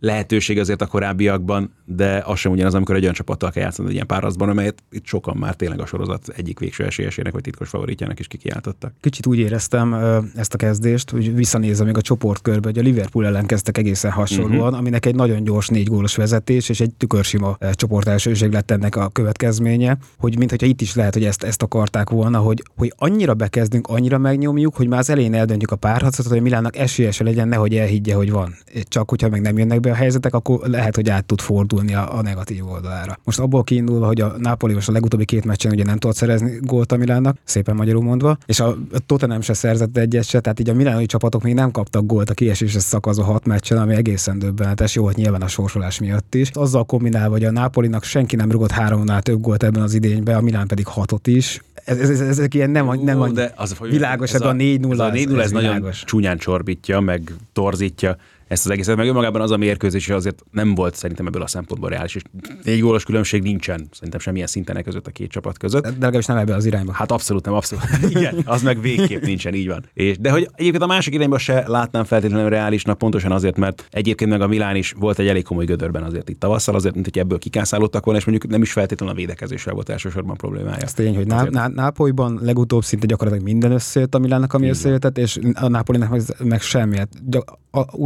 lehetőség 0.06 0.60
azért 0.60 0.82
a 0.82 0.86
korábbiakban, 0.86 1.74
de 1.86 2.24
az 2.26 2.40
sem 2.40 2.52
ugyanaz, 2.52 2.74
amikor 2.74 2.96
egy 2.96 3.02
olyan 3.02 3.14
csapattal 3.14 3.52
kell 3.52 3.64
játszani 3.64 3.88
egy 3.88 3.94
ilyen 3.94 4.08
párazban, 4.08 4.50
amelyet 4.50 4.84
itt 4.92 5.06
sokan 5.06 5.38
már 5.38 5.56
tényleg 5.56 5.80
a 5.80 5.86
sorozat 5.86 6.28
egyik 6.36 6.60
végső 6.60 6.84
esélyesének 6.84 7.34
vagy 7.34 7.42
titkos 7.42 7.70
favoritjának 7.70 8.20
is 8.20 8.28
kikiáltottak. 8.28 8.94
Kicsit 9.02 9.26
úgy 9.26 9.38
éreztem 9.38 9.94
ezt 10.36 10.54
a 10.54 10.58
kezdést, 10.58 11.10
hogy 11.10 11.36
visszanézem 11.36 11.86
még 11.86 11.98
a 11.98 12.02
csoportkörbe, 12.02 12.68
hogy 12.68 12.78
a 12.78 12.82
Liverpool 12.82 13.26
ellen 13.26 13.46
kezdtek 13.46 13.78
egészen 13.78 14.12
hasonlóan, 14.12 14.60
uh-huh. 14.60 14.78
aminek 14.78 15.06
egy 15.06 15.16
nagyon 15.16 15.44
gyors 15.44 15.68
négy 15.68 15.88
gólos 15.88 16.16
vezetés 16.16 16.70
és 16.70 16.80
egy 16.80 16.94
tükörsima 16.98 17.58
csoport 17.72 18.08
elsőség 18.08 18.52
lett 18.52 18.72
ennek 18.72 18.96
a 18.96 19.10
következménye, 19.10 19.98
hogy 20.18 20.38
mintha 20.38 20.66
itt 20.66 20.82
is 20.82 20.96
lehet, 20.96 21.14
hogy 21.14 21.26
ezt, 21.26 21.44
ezt 21.44 21.62
akarták 21.62 22.10
volna, 22.10 22.40
hogy, 22.40 22.64
hogy 22.76 22.94
annyira 22.98 23.34
bekezdünk, 23.34 23.88
annyira 23.88 24.18
megnyomjuk, 24.18 24.76
hogy 24.76 24.88
már 24.88 25.00
az 25.00 25.10
elején 25.10 25.34
eldöntjük 25.34 25.72
a 25.72 25.76
párharcot, 25.76 26.26
hogy 26.26 26.42
Milánnak 26.42 26.78
esélyese 26.78 27.24
legyen, 27.24 27.48
nehogy 27.48 27.76
elhiggye, 27.76 28.14
hogy 28.16 28.32
van. 28.32 28.56
Csak 28.84 29.10
hogyha 29.10 29.30
meg 29.30 29.42
nem 29.42 29.58
jönnek 29.58 29.80
be 29.80 29.95
a 29.96 29.98
helyzetek, 29.98 30.34
akkor 30.34 30.60
lehet, 30.68 30.96
hogy 30.96 31.10
át 31.10 31.26
tud 31.26 31.42
fordulni 31.42 31.94
a, 31.94 32.18
a 32.18 32.22
negatív 32.22 32.68
oldalára. 32.68 33.20
Most 33.24 33.40
abból 33.40 33.64
kiindulva, 33.64 34.06
hogy 34.06 34.22
a 34.22 34.36
Napoli 34.38 34.74
most 34.74 34.90
a 34.90 34.92
legutóbbi 34.92 35.26
két 35.26 35.46
meccsen 35.46 35.72
ugye 35.72 35.84
nem 35.84 35.98
tudott 35.98 36.16
szerezni 36.16 36.60
gólt 36.62 36.92
a 36.92 36.98
Milánnak, 36.98 37.38
szépen 37.44 37.76
magyarul 37.76 38.04
mondva, 38.04 38.38
és 38.46 38.60
a 38.60 38.78
Tottenham 39.06 39.42
se 39.42 39.54
szerzett 39.54 39.98
egyet 39.98 40.24
se, 40.24 40.40
tehát 40.40 40.60
így 40.60 40.70
a 40.70 40.74
milánoi 40.74 41.06
csapatok 41.06 41.44
még 41.44 41.54
nem 41.54 41.72
kaptak 41.72 42.06
gólt 42.06 42.30
a 42.30 42.34
kiesésre 42.34 42.80
szakaszó 42.80 43.22
hat 43.22 43.46
meccsen, 43.46 43.78
ami 43.78 43.96
egészen 43.96 44.40
döbbenetes, 44.40 44.96
jó, 44.96 45.04
hogy 45.04 45.16
nyilván 45.16 45.42
a 45.42 45.48
sorsolás 45.48 46.00
miatt 46.00 46.36
is. 46.36 46.50
Azzal 46.54 46.84
kombinálva, 46.84 47.32
hogy 47.32 47.44
a 47.44 47.52
Napolinak 47.52 48.04
senki 48.04 48.36
nem 48.36 48.52
rugott 48.52 48.72
háromnál 48.72 49.22
több 49.22 49.42
gólt 49.42 49.64
ebben 49.64 49.82
az 49.82 49.94
idényben, 49.94 50.36
a 50.36 50.42
Milán 50.42 50.68
pedig 50.68 50.86
hatot 50.86 51.28
is. 51.28 51.62
Ez, 51.86 52.00
ez, 52.00 52.10
ez, 52.10 52.20
ezek 52.20 52.54
ilyen 52.54 52.70
nem, 52.70 53.00
nem 53.04 53.20
Ó, 53.20 53.28
de 53.28 53.54
az, 53.56 53.76
világos, 53.90 54.34
ez 54.34 54.42
a, 54.42 54.50
a 54.50 54.54
4-0. 54.54 54.92
Ez 54.92 55.00
a 55.00 55.12
4-0 55.12 55.38
ez, 55.38 55.44
ez 55.44 55.52
nagyon 55.52 55.92
csúnyán 56.06 56.38
csorbítja, 56.38 57.00
meg 57.00 57.34
torzítja 57.54 58.18
ezt 58.48 58.66
az 58.66 58.72
egészet, 58.72 58.96
meg 58.96 59.08
önmagában 59.08 59.42
az 59.42 59.52
a 59.52 59.58
mérkőzés 59.58 60.10
azért 60.10 60.44
nem 60.52 60.76
volt 60.76 60.96
szerintem 60.96 61.28
ebből 61.28 61.42
a 61.42 61.48
szempontból 61.48 61.90
reális, 61.90 62.16
és 62.16 62.22
négy 62.64 62.80
gólos 62.80 63.04
különbség 63.04 63.42
nincsen 63.42 63.88
szerintem 63.92 64.20
semmilyen 64.20 64.48
szinten 64.48 64.84
között 64.84 65.08
a 65.08 65.12
két 65.12 65.30
csapat 65.30 65.58
között. 65.58 65.84
De 65.84 65.90
legalábbis 65.90 66.26
nem 66.26 66.38
ebbe 66.38 66.56
az 66.56 66.66
irányba. 66.66 66.92
Hát 66.92 67.12
abszolút 67.12 67.46
nem, 67.46 67.54
abszolút. 67.54 67.84
Igen, 68.16 68.42
az 68.46 68.62
meg 68.62 68.82
végképp 68.82 69.24
nincsen, 69.24 69.54
így 69.54 69.68
van. 69.68 69.86
És, 69.94 70.18
de 70.18 70.32
hogy 70.32 70.50
egyébként 70.56 70.84
a 70.84 70.88
másik 70.88 71.14
irányba 71.14 71.38
se 71.38 71.64
látnám 71.68 72.04
feltétlenül 72.04 72.50
reálisnak, 72.50 72.98
pontosan 72.98 73.32
azért, 73.32 73.58
mert 73.58 73.88
egyébként 73.92 74.30
meg 74.30 74.42
a 74.42 74.48
Milán 74.48 74.76
is 74.76 74.94
volt 75.00 75.20
egy 75.20 75.28
elég 75.28 75.44
komoly 75.44 75.66
gödörben 75.66 76.04
azért 76.04 76.30
itt 76.30 76.40
tavasszal, 76.40 76.76
azért, 76.76 76.94
mint 76.94 77.06
hogy 77.06 77.20
ebből 77.20 77.38
kikászálódtak 77.38 78.06
volna, 78.06 78.20
és 78.20 78.26
mondjuk 78.26 78.52
nem 78.52 78.62
is 78.62 78.72
feltétlenül 78.72 79.16
a 79.16 79.18
védekezéssel 79.18 79.74
volt 79.74 79.90
elsősorban 79.90 80.38
problémája. 80.38 80.78
Ez 80.78 80.94
tény, 80.94 81.16
hogy 81.16 81.28
Ná- 81.28 81.50
Ná- 81.50 81.74
Nápolyban 81.74 82.40
legutóbb 82.42 82.84
szinte 82.84 83.06
gyakorlatilag 83.06 83.48
minden 83.48 83.72
összejött 83.72 84.16
a 84.16 84.20
Milánnak, 84.20 84.54
ami 84.54 84.70
összejöttett, 84.70 85.18
és 85.18 85.40
a 85.54 85.68
Nápolynak 85.68 86.10
meg, 86.10 86.22
meg 86.44 86.62
semmi. 86.62 86.98
Hát, 86.98 87.10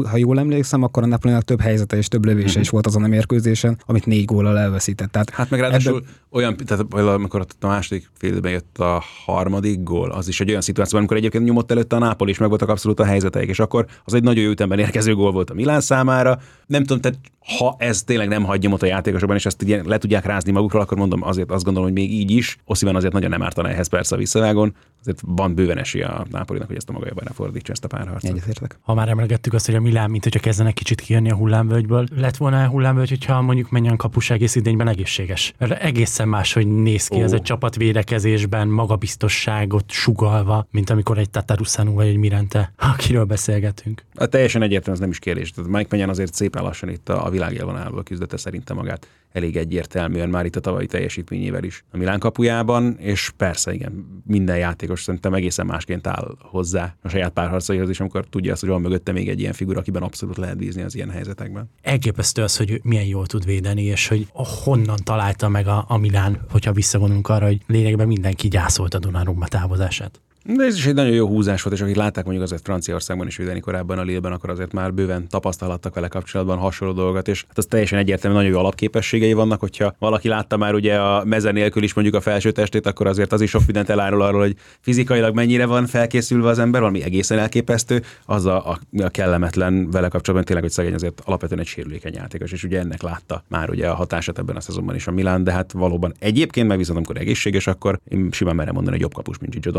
ha 0.09 0.17
jól 0.17 0.28
jól 0.29 0.39
emlékszem, 0.39 0.83
akkor 0.83 1.03
a 1.03 1.05
Napolinak 1.05 1.43
több 1.43 1.61
helyzete 1.61 1.97
és 1.97 2.07
több 2.07 2.25
lövése 2.25 2.47
uh-huh. 2.47 2.61
is 2.61 2.69
volt 2.69 2.87
azon 2.87 3.03
a 3.03 3.07
mérkőzésen, 3.07 3.77
amit 3.85 4.05
négy 4.05 4.25
góllal 4.25 4.57
elveszített. 4.57 5.11
Tehát 5.11 5.29
hát 5.29 5.49
meg 5.49 5.59
ráadásul 5.59 5.95
ebben... 5.95 6.09
olyan, 6.31 6.57
tehát 6.65 6.93
amikor 6.93 7.45
a 7.59 7.67
második 7.67 8.09
félben 8.17 8.51
jött 8.51 8.77
a 8.77 9.03
harmadik 9.25 9.83
gól, 9.83 10.11
az 10.11 10.27
is 10.27 10.39
egy 10.39 10.49
olyan 10.49 10.61
szituáció, 10.61 10.97
amikor 10.97 11.17
egyébként 11.17 11.43
nyomott 11.43 11.71
előtte 11.71 11.95
a 11.95 11.99
Nápol 11.99 12.29
is, 12.29 12.37
meg 12.37 12.49
voltak 12.49 12.69
abszolút 12.69 12.99
a 12.99 13.05
helyzeteik, 13.05 13.49
és 13.49 13.59
akkor 13.59 13.85
az 14.05 14.13
egy 14.13 14.23
nagyon 14.23 14.43
jó 14.43 14.49
ütemben 14.49 14.79
érkező 14.79 15.15
gól 15.15 15.31
volt 15.31 15.49
a 15.49 15.53
Milán 15.53 15.81
számára. 15.81 16.39
Nem 16.67 16.83
tudom, 16.83 17.01
tehát 17.01 17.19
ha 17.57 17.75
ez 17.79 18.03
tényleg 18.03 18.27
nem 18.27 18.43
hagyja 18.43 18.75
a 18.79 18.85
játékosokban, 18.85 19.37
és 19.37 19.45
ezt 19.45 19.63
le 19.83 19.97
tudják 19.97 20.25
rázni 20.25 20.51
magukról, 20.51 20.81
akkor 20.81 20.97
mondom, 20.97 21.23
azért 21.23 21.51
azt 21.51 21.63
gondolom, 21.63 21.89
hogy 21.89 21.97
még 21.97 22.13
így 22.13 22.31
is, 22.31 22.57
Oszivan 22.65 22.95
azért 22.95 23.13
nagyon 23.13 23.29
nem 23.29 23.43
ártana 23.43 23.69
ehhez 23.69 23.87
persze 23.87 24.15
a 24.15 24.17
visszavágon, 24.17 24.75
azért 25.01 25.21
van 25.25 25.53
bőven 25.53 25.77
esélye 25.77 26.05
a 26.05 26.25
Nápolinak, 26.31 26.67
hogy 26.67 26.75
ezt 26.75 26.89
a 26.89 26.91
magájába 26.91 27.21
fordítsa 27.33 27.71
ezt 27.71 27.83
a 27.83 27.87
párharcot. 27.87 28.31
Egyetértek. 28.31 28.77
Ha 28.81 28.93
már 28.93 29.09
emlegettük 29.09 29.53
azt, 29.53 29.65
hogy 29.65 29.75
a 29.75 29.79
Milán, 29.79 30.09
mint 30.19 30.33
hogyha 30.33 30.49
kezdenek 30.49 30.73
kicsit 30.73 31.01
kijönni 31.01 31.31
a 31.31 31.35
hullámvölgyből, 31.35 32.07
lett 32.15 32.37
volna 32.37 32.63
a 32.63 32.67
hullámvölgy, 32.67 33.09
hogyha 33.09 33.41
mondjuk 33.41 33.69
menjen 33.69 33.97
kapus 33.97 34.29
egész 34.29 34.55
idényben 34.55 34.87
egészséges. 34.87 35.53
Mert 35.57 35.71
egészen 35.71 36.27
más, 36.27 36.53
hogy 36.53 36.67
néz 36.67 37.07
ki 37.07 37.17
oh. 37.17 37.23
ez 37.23 37.31
egy 37.31 37.41
csapat 37.41 37.75
védekezésben, 37.75 38.67
magabiztosságot 38.67 39.91
sugalva, 39.91 40.67
mint 40.71 40.89
amikor 40.89 41.17
egy 41.17 41.29
Tatarusanu 41.29 41.93
vagy 41.93 42.07
egy 42.07 42.17
Mirente, 42.17 42.73
akiről 42.77 43.23
beszélgetünk. 43.23 44.03
A 44.15 44.25
teljesen 44.25 44.61
egyértelmű, 44.61 44.93
ez 44.93 44.99
nem 44.99 45.09
is 45.09 45.19
kérdés. 45.19 45.51
Tehát 45.51 45.71
Mike 45.71 45.87
Menyen 45.89 46.09
azért 46.09 46.33
szépen 46.33 46.63
lassan 46.63 46.89
itt 46.89 47.09
a, 47.09 47.25
a 47.25 47.29
világélvonalból 47.29 48.03
küzdette 48.03 48.37
szerintem 48.37 48.75
magát 48.75 49.07
elég 49.31 49.57
egyértelműen 49.57 50.29
már 50.29 50.45
itt 50.45 50.55
a 50.55 50.59
tavalyi 50.59 50.85
teljesítményével 50.85 51.63
is 51.63 51.83
a 51.91 51.97
Milán 51.97 52.19
kapujában, 52.19 52.97
és 52.99 53.31
persze 53.37 53.73
igen, 53.73 54.21
minden 54.25 54.57
játékos 54.57 55.03
szerintem 55.03 55.33
egészen 55.33 55.65
másként 55.65 56.07
áll 56.07 56.35
hozzá 56.39 56.95
a 57.01 57.09
saját 57.09 57.31
párharcaihoz, 57.31 57.89
és 57.89 57.99
amikor 57.99 58.25
tudja 58.25 58.51
azt, 58.51 58.61
hogy 58.61 58.69
van 58.69 58.81
mögötte 58.81 59.11
még 59.11 59.29
egy 59.29 59.39
ilyen 59.39 59.53
figura, 59.53 59.79
akiben 59.79 60.01
abszolút 60.01 60.37
lehet 60.37 60.57
bízni 60.57 60.81
az 60.81 60.95
ilyen 60.95 61.09
helyzetekben. 61.09 61.69
Elképesztő 61.81 62.41
az, 62.41 62.57
hogy 62.57 62.79
milyen 62.83 63.05
jól 63.05 63.25
tud 63.25 63.45
védeni, 63.45 63.83
és 63.83 64.07
hogy 64.07 64.27
honnan 64.33 64.97
találta 65.03 65.49
meg 65.49 65.67
a, 65.67 65.85
a 65.87 65.97
Milán, 65.97 66.39
hogyha 66.49 66.71
visszavonunk 66.71 67.29
arra, 67.29 67.45
hogy 67.45 67.61
lényegben 67.67 68.07
mindenki 68.07 68.47
gyászolt 68.47 68.93
a 68.93 68.99
Donnarumma 68.99 69.47
távozását. 69.47 70.21
De 70.55 70.63
ez 70.63 70.75
is 70.75 70.85
egy 70.85 70.93
nagyon 70.93 71.13
jó 71.13 71.27
húzás 71.27 71.61
volt, 71.61 71.75
és 71.75 71.81
akik 71.81 71.95
látták 71.95 72.23
mondjuk 72.23 72.45
azért 72.45 72.61
Franciaországban 72.63 73.27
is 73.27 73.37
védeni 73.37 73.59
korábban 73.59 73.97
a 73.97 74.01
Lille-ben, 74.01 74.31
akkor 74.31 74.49
azért 74.49 74.73
már 74.73 74.93
bőven 74.93 75.27
tapasztalattak 75.27 75.95
vele 75.95 76.07
kapcsolatban 76.07 76.57
hasonló 76.57 76.93
dolgot, 76.93 77.27
és 77.27 77.43
hát 77.47 77.57
az 77.57 77.65
teljesen 77.65 77.99
egyértelmű, 77.99 78.37
nagyon 78.37 78.51
jó 78.51 78.59
alapképességei 78.59 79.33
vannak, 79.33 79.59
hogyha 79.59 79.95
valaki 79.99 80.27
látta 80.27 80.57
már 80.57 80.73
ugye 80.73 80.95
a 80.95 81.23
meze 81.25 81.51
nélkül 81.51 81.83
is 81.83 81.93
mondjuk 81.93 82.15
a 82.15 82.21
felső 82.21 82.51
testét, 82.51 82.85
akkor 82.85 83.07
azért 83.07 83.33
az 83.33 83.41
is 83.41 83.49
sok 83.49 83.61
mindent 83.65 83.89
elárul 83.89 84.21
arról, 84.21 84.41
hogy 84.41 84.55
fizikailag 84.79 85.35
mennyire 85.35 85.65
van 85.65 85.85
felkészülve 85.85 86.49
az 86.49 86.59
ember, 86.59 86.81
valami 86.81 87.03
egészen 87.03 87.39
elképesztő, 87.39 88.01
az 88.25 88.45
a, 88.45 88.69
a, 88.69 88.79
a 89.03 89.09
kellemetlen 89.09 89.91
vele 89.91 90.07
kapcsolatban 90.07 90.43
tényleg, 90.43 90.63
hogy 90.63 90.73
szegény 90.73 90.93
azért 90.93 91.21
alapvetően 91.25 91.59
egy 91.59 91.67
sérülékeny 91.67 92.13
játékos, 92.13 92.51
és 92.51 92.63
ugye 92.63 92.79
ennek 92.79 93.01
látta 93.01 93.43
már 93.47 93.69
ugye 93.69 93.87
a 93.87 93.95
hatását 93.95 94.37
ebben 94.37 94.55
a 94.55 94.61
szezonban 94.61 94.95
is 94.95 95.07
a 95.07 95.11
Milán, 95.11 95.43
de 95.43 95.51
hát 95.51 95.71
valóban 95.71 96.13
egyébként 96.19 96.67
meg 96.67 96.77
viszont 96.77 96.97
amikor 96.97 97.17
egészséges, 97.17 97.67
akkor 97.67 97.99
én 98.07 98.29
simán 98.31 98.55
merem 98.55 98.73
mondani, 98.73 98.95
hogy 98.95 99.05
jobb 99.05 99.13
kapus, 99.13 99.37
mint 99.37 99.53
Gigi. 99.53 99.69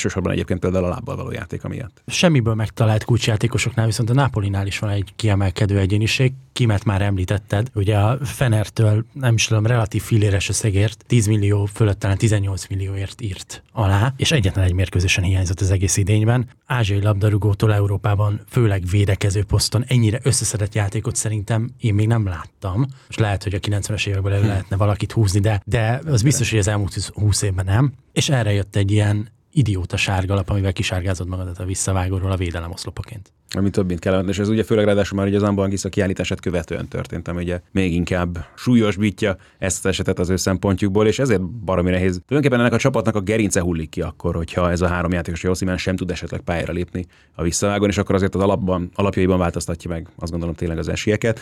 Elsősorban 0.00 0.32
egyébként 0.32 0.60
például 0.60 0.84
a 0.84 0.88
lábbal 0.88 1.16
való 1.16 1.30
játék 1.30 1.62
miatt. 1.62 2.02
Semmiből 2.06 2.54
megtalált 2.54 3.04
kulcsjátékosoknál, 3.04 3.86
viszont 3.86 4.10
a 4.10 4.12
Napolinál 4.12 4.66
is 4.66 4.78
van 4.78 4.90
egy 4.90 5.12
kiemelkedő 5.16 5.78
egyéniség, 5.78 6.32
kimet 6.52 6.84
már 6.84 7.02
említetted. 7.02 7.70
Ugye 7.74 7.96
a 7.96 8.18
Fenertől, 8.24 9.04
nem 9.12 9.34
is 9.34 9.44
tudom, 9.44 9.66
relatív 9.66 10.02
filéres 10.02 10.48
összegért, 10.48 11.04
10 11.06 11.26
millió 11.26 11.64
fölött 11.64 11.98
talán 11.98 12.16
18 12.16 12.66
millióért 12.66 13.20
írt 13.20 13.62
alá, 13.72 14.12
és 14.16 14.32
egyetlen 14.32 14.64
egy 14.64 14.72
mérkőzésen 14.72 15.24
hiányzott 15.24 15.60
az 15.60 15.70
egész 15.70 15.96
idényben. 15.96 16.48
Ázsiai 16.66 17.02
labdarúgótól 17.02 17.74
Európában, 17.74 18.40
főleg 18.48 18.82
védekező 18.90 19.44
poszton 19.44 19.84
ennyire 19.86 20.20
összeszedett 20.22 20.74
játékot 20.74 21.16
szerintem 21.16 21.70
én 21.78 21.94
még 21.94 22.06
nem 22.06 22.26
láttam. 22.26 22.86
És 23.08 23.18
lehet, 23.18 23.42
hogy 23.42 23.54
a 23.54 23.58
90-es 23.58 24.06
években 24.06 24.32
elő 24.32 24.42
hm. 24.42 24.48
lehetne 24.48 24.76
valakit 24.76 25.12
húzni, 25.12 25.40
de, 25.40 25.62
de 25.64 26.00
az 26.06 26.22
biztos, 26.22 26.50
hogy 26.50 26.58
az 26.58 26.68
elmúlt 26.68 27.10
20 27.14 27.42
évben 27.42 27.64
nem. 27.64 27.92
És 28.12 28.28
erre 28.28 28.52
jött 28.52 28.76
egy 28.76 28.90
ilyen 28.90 29.28
idióta 29.52 29.96
sárgalap, 29.96 30.50
amivel 30.50 30.72
kisárgázod 30.72 31.28
magadat 31.28 31.58
a 31.58 31.64
visszavágóról 31.64 32.30
a 32.30 32.36
védelem 32.36 32.70
oszlopaként. 32.70 33.32
Ami 33.56 33.70
több, 33.70 33.86
mint 33.86 34.00
kellene, 34.00 34.28
és 34.28 34.38
ez 34.38 34.48
ugye 34.48 34.62
főleg 34.62 34.84
ráadásul 34.84 35.18
már 35.18 35.26
ugye 35.26 35.36
az 35.36 35.42
Ambangisa 35.42 35.88
kiállítását 35.88 36.40
követően 36.40 36.88
történt, 36.88 37.28
ami 37.28 37.42
ugye 37.42 37.60
még 37.72 37.94
inkább 37.94 38.46
súlyosbítja 38.56 39.36
ezt 39.58 39.78
az 39.78 39.90
esetet 39.90 40.18
az 40.18 40.30
ő 40.30 40.36
szempontjukból, 40.36 41.06
és 41.06 41.18
ezért 41.18 41.42
baromi 41.42 41.90
nehéz. 41.90 42.20
Tulajdonképpen 42.26 42.60
ennek 42.60 42.78
a 42.78 42.82
csapatnak 42.82 43.14
a 43.14 43.20
gerince 43.20 43.60
hullik 43.60 43.88
ki 43.88 44.00
akkor, 44.00 44.34
hogyha 44.34 44.70
ez 44.70 44.80
a 44.80 44.88
három 44.88 45.12
játékos 45.12 45.42
Josimán 45.42 45.76
sem 45.76 45.96
tud 45.96 46.10
esetleg 46.10 46.40
pályára 46.40 46.72
lépni 46.72 47.06
a 47.34 47.42
visszavágon, 47.42 47.88
és 47.88 47.98
akkor 47.98 48.14
azért 48.14 48.34
az 48.34 48.40
alapban, 48.40 48.90
alapjaiban 48.94 49.38
változtatja 49.38 49.90
meg, 49.90 50.08
azt 50.16 50.30
gondolom 50.30 50.54
tényleg 50.54 50.78
az 50.78 50.88
esélyeket. 50.88 51.40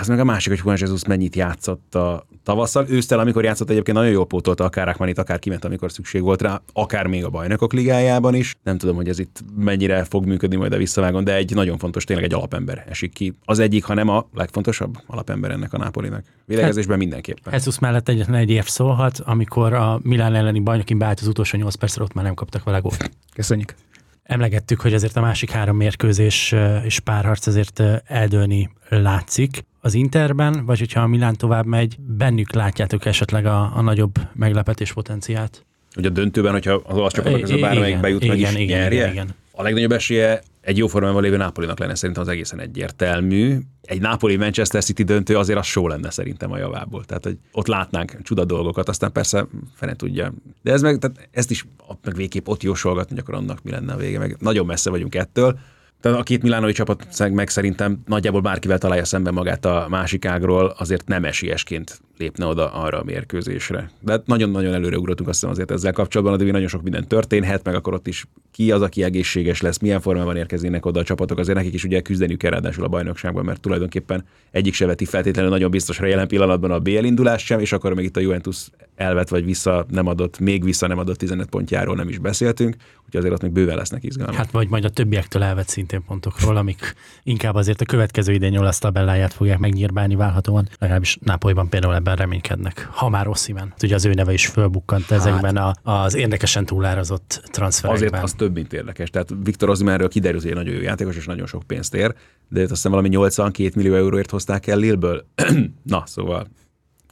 Az 0.00 0.08
meg 0.08 0.20
a 0.20 0.24
másik, 0.24 0.52
hogy 0.52 0.60
Juan 0.64 0.76
Jesus 0.80 1.04
mennyit 1.04 1.36
játszott 1.36 1.94
a 1.94 2.26
tavasszal. 2.42 2.86
Ősztel, 2.88 3.18
amikor 3.18 3.44
játszott 3.44 3.70
egyébként 3.70 3.96
nagyon 3.96 4.12
jól 4.12 4.26
pótolta 4.26 4.64
akár 4.64 4.88
Akmanit, 4.88 5.18
akár 5.18 5.38
kiment, 5.38 5.64
amikor 5.64 5.92
szükség 5.92 6.22
volt 6.22 6.42
rá, 6.42 6.60
akár 6.72 7.06
még 7.06 7.24
a 7.24 7.28
bajnokok 7.28 7.72
ligájában 7.72 8.34
is. 8.34 8.54
Nem 8.62 8.78
tudom, 8.78 8.96
hogy 8.96 9.08
ez 9.08 9.18
itt 9.18 9.40
mennyire 9.56 10.04
fog 10.04 10.26
működni 10.26 10.56
majd 10.56 10.72
a 10.72 10.76
visszavágon, 10.76 11.24
de 11.24 11.34
egy 11.34 11.54
nagyon 11.54 11.78
fontos, 11.78 12.04
tényleg 12.04 12.24
egy 12.24 12.34
alapember 12.34 12.84
esik 12.88 13.12
ki. 13.12 13.34
Az 13.44 13.58
egyik, 13.58 13.84
ha 13.84 13.94
nem 13.94 14.08
a 14.08 14.26
legfontosabb 14.34 14.98
alapember 15.06 15.50
ennek 15.50 15.72
a 15.72 15.78
Nápolinak. 15.78 16.24
Védekezésben 16.44 16.90
hát, 16.90 16.98
mindenképpen. 16.98 17.52
Jesus 17.52 17.78
mellett 17.78 18.08
egyetlen 18.08 18.40
egy 18.40 18.50
év 18.50 18.66
szólhat, 18.66 19.18
amikor 19.18 19.72
a 19.72 20.00
Milán 20.02 20.34
elleni 20.34 20.60
bajnokin 20.60 20.98
beállt 20.98 21.20
az 21.20 21.26
utolsó 21.26 21.58
8 21.58 21.74
percre, 21.74 22.02
ott 22.02 22.14
már 22.14 22.24
nem 22.24 22.34
kaptak 22.34 22.64
vele 22.64 22.78
gólt. 22.78 23.10
Köszönjük. 23.34 23.74
Emlegettük, 24.22 24.80
hogy 24.80 24.94
azért 24.94 25.16
a 25.16 25.20
másik 25.20 25.50
három 25.50 25.76
mérkőzés 25.76 26.54
és 26.84 27.00
párharc 27.00 27.46
azért 27.46 27.82
eldőlni 28.04 28.70
látszik 28.88 29.68
az 29.80 29.94
Interben, 29.94 30.64
vagy 30.66 30.78
hogyha 30.78 31.00
a 31.00 31.06
Milán 31.06 31.36
tovább 31.36 31.66
megy, 31.66 31.96
bennük 31.98 32.52
látjátok 32.52 33.04
esetleg 33.04 33.46
a, 33.46 33.76
a 33.76 33.80
nagyobb 33.80 34.14
meglepetés 34.32 34.92
potenciált? 34.92 35.64
Hogy 35.94 36.06
a 36.06 36.10
döntőben, 36.10 36.52
hogyha 36.52 36.72
az 36.72 36.96
olasz 36.96 37.12
csapatok 37.12 37.40
közül 37.40 37.60
bármelyik 37.60 38.00
bejut, 38.00 38.22
igen, 38.22 38.36
meg 38.36 38.44
is 38.44 38.54
igen, 38.54 38.78
nyerje? 38.78 38.98
Igen, 38.98 39.12
igen. 39.12 39.34
A 39.52 39.62
legnagyobb 39.62 39.92
esélye 39.92 40.42
egy 40.60 40.78
jó 40.78 40.86
formában 40.86 41.22
lévő 41.22 41.36
Nápolinak 41.36 41.78
lenne 41.78 41.94
szerintem 41.94 42.22
az 42.22 42.28
egészen 42.28 42.60
egyértelmű. 42.60 43.58
Egy 43.82 44.00
Napoli-Manchester 44.00 44.84
City 44.84 45.02
döntő 45.02 45.36
azért 45.36 45.58
az 45.58 45.66
só 45.66 45.88
lenne 45.88 46.10
szerintem 46.10 46.52
a 46.52 46.58
javából. 46.58 47.04
Tehát, 47.04 47.24
hogy 47.24 47.38
ott 47.52 47.66
látnánk 47.66 48.22
csuda 48.22 48.44
dolgokat, 48.44 48.88
aztán 48.88 49.12
persze 49.12 49.46
fene 49.74 49.94
tudja. 49.94 50.32
De 50.62 50.72
ez 50.72 50.82
meg, 50.82 50.98
tehát 50.98 51.28
ezt 51.30 51.50
is 51.50 51.66
meg 52.02 52.14
végképp 52.14 52.48
ott 52.48 52.62
jósolgatni, 52.62 53.10
hogy 53.14 53.22
akkor 53.22 53.34
annak 53.34 53.62
mi 53.62 53.70
lenne 53.70 53.92
a 53.92 53.96
vége. 53.96 54.18
Meg 54.18 54.36
nagyon 54.38 54.66
messze 54.66 54.90
vagyunk 54.90 55.14
ettől. 55.14 55.58
Tehát 56.00 56.18
a 56.18 56.22
két 56.22 56.42
milánói 56.42 56.72
csapat 56.72 57.30
meg 57.30 57.48
szerintem 57.48 57.98
nagyjából 58.06 58.40
bárkivel 58.40 58.78
találja 58.78 59.04
szemben 59.04 59.34
magát 59.34 59.64
a 59.64 59.86
másik 59.88 60.24
ágról, 60.24 60.74
azért 60.78 61.08
nem 61.08 61.24
esélyesként 61.24 62.00
lépne 62.18 62.46
oda 62.46 62.72
arra 62.72 62.98
a 62.98 63.04
mérkőzésre. 63.04 63.90
De 64.00 64.12
hát 64.12 64.26
nagyon-nagyon 64.26 64.74
előre 64.74 64.96
ugrottunk 64.96 65.28
azt 65.28 65.38
hiszem 65.38 65.54
azért 65.54 65.70
ezzel 65.70 65.92
kapcsolatban, 65.92 66.38
de 66.38 66.52
nagyon 66.52 66.68
sok 66.68 66.82
minden 66.82 67.08
történhet, 67.08 67.64
meg 67.64 67.74
akkor 67.74 67.94
ott 67.94 68.06
is 68.06 68.26
ki 68.50 68.72
az, 68.72 68.82
aki 68.82 69.02
egészséges 69.02 69.60
lesz, 69.60 69.78
milyen 69.78 70.00
formában 70.00 70.36
érkeznének 70.36 70.86
oda 70.86 71.00
a 71.00 71.04
csapatok, 71.04 71.38
azért 71.38 71.56
nekik 71.56 71.74
is 71.74 71.84
ugye 71.84 72.00
küzdeniük 72.00 72.38
kell 72.38 72.50
ráadásul 72.50 72.84
a 72.84 72.88
bajnokságban, 72.88 73.44
mert 73.44 73.60
tulajdonképpen 73.60 74.24
egyik 74.50 74.74
se 74.74 74.86
veti 74.86 75.04
feltétlenül 75.04 75.50
nagyon 75.50 75.70
biztosra 75.70 76.06
jelen 76.06 76.28
pillanatban 76.28 76.70
a 76.70 76.78
BL 76.78 77.04
indulás 77.04 77.44
sem, 77.44 77.60
és 77.60 77.72
akkor 77.72 77.94
még 77.94 78.04
itt 78.04 78.16
a 78.16 78.20
Juventus 78.20 78.66
elvet 79.00 79.28
vagy 79.28 79.44
vissza 79.44 79.86
nem 79.88 80.06
adott, 80.06 80.38
még 80.38 80.64
vissza 80.64 80.86
nem 80.86 80.98
adott 80.98 81.16
15 81.16 81.48
pontjáról 81.48 81.94
nem 81.94 82.08
is 82.08 82.18
beszéltünk, 82.18 82.76
úgyhogy 82.96 83.16
azért 83.16 83.32
ott 83.34 83.42
még 83.42 83.52
bőven 83.52 83.76
lesznek 83.76 84.04
izgalmak. 84.04 84.36
Hát 84.36 84.50
vagy 84.50 84.68
majd 84.68 84.84
a 84.84 84.88
többiektől 84.88 85.42
elvett 85.42 85.68
szintén 85.68 86.02
pontokról, 86.06 86.56
amik 86.56 86.94
inkább 87.22 87.54
azért 87.54 87.80
a 87.80 87.84
következő 87.84 88.32
idén 88.32 88.58
olasz 88.58 88.78
tabelláját 88.78 89.32
fogják 89.32 89.58
megnyírbálni 89.58 90.14
válhatóan, 90.14 90.68
legalábbis 90.78 91.18
Nápolyban 91.20 91.68
például 91.68 91.94
ebben 91.94 92.16
reménykednek. 92.16 92.88
Ha 92.90 93.08
már 93.08 93.28
Ossiman, 93.28 93.74
ugye 93.82 93.94
az 93.94 94.04
ő 94.04 94.12
neve 94.12 94.32
is 94.32 94.46
fölbukkant 94.46 95.04
hát, 95.04 95.18
ezekben 95.18 95.56
a, 95.56 95.74
az 95.82 96.14
érdekesen 96.14 96.66
túlárazott 96.66 97.42
transferekben. 97.44 98.08
Azért 98.08 98.24
az 98.24 98.32
több, 98.32 98.54
mint 98.54 98.72
érdekes. 98.72 99.10
Tehát 99.10 99.34
Viktor 99.42 99.68
Ossimanről 99.68 100.08
kiderül, 100.08 100.40
hogy 100.40 100.54
nagyon 100.54 100.74
jó 100.74 100.80
játékos, 100.80 101.16
és 101.16 101.26
nagyon 101.26 101.46
sok 101.46 101.62
pénzt 101.62 101.94
ér, 101.94 102.14
de 102.48 102.60
azt 102.60 102.70
hiszem 102.70 102.90
valami 102.90 103.08
82 103.08 103.70
millió 103.74 103.94
euróért 103.94 104.30
hozták 104.30 104.66
el 104.66 104.78
Lillből. 104.78 105.26
Na, 105.82 106.02
szóval 106.06 106.46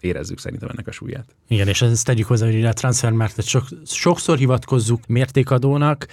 érezzük 0.00 0.38
szerintem 0.38 0.68
ennek 0.72 0.86
a 0.86 0.92
súlyát. 0.92 1.24
Igen, 1.48 1.68
és 1.68 1.82
ezt 1.82 2.04
tegyük 2.04 2.26
hozzá, 2.26 2.46
hogy 2.46 2.64
a 2.64 2.72
transfermarktet 2.72 3.44
sok, 3.44 3.64
sokszor 3.86 4.38
hivatkozzuk 4.38 5.06
mértékadónak, 5.06 6.06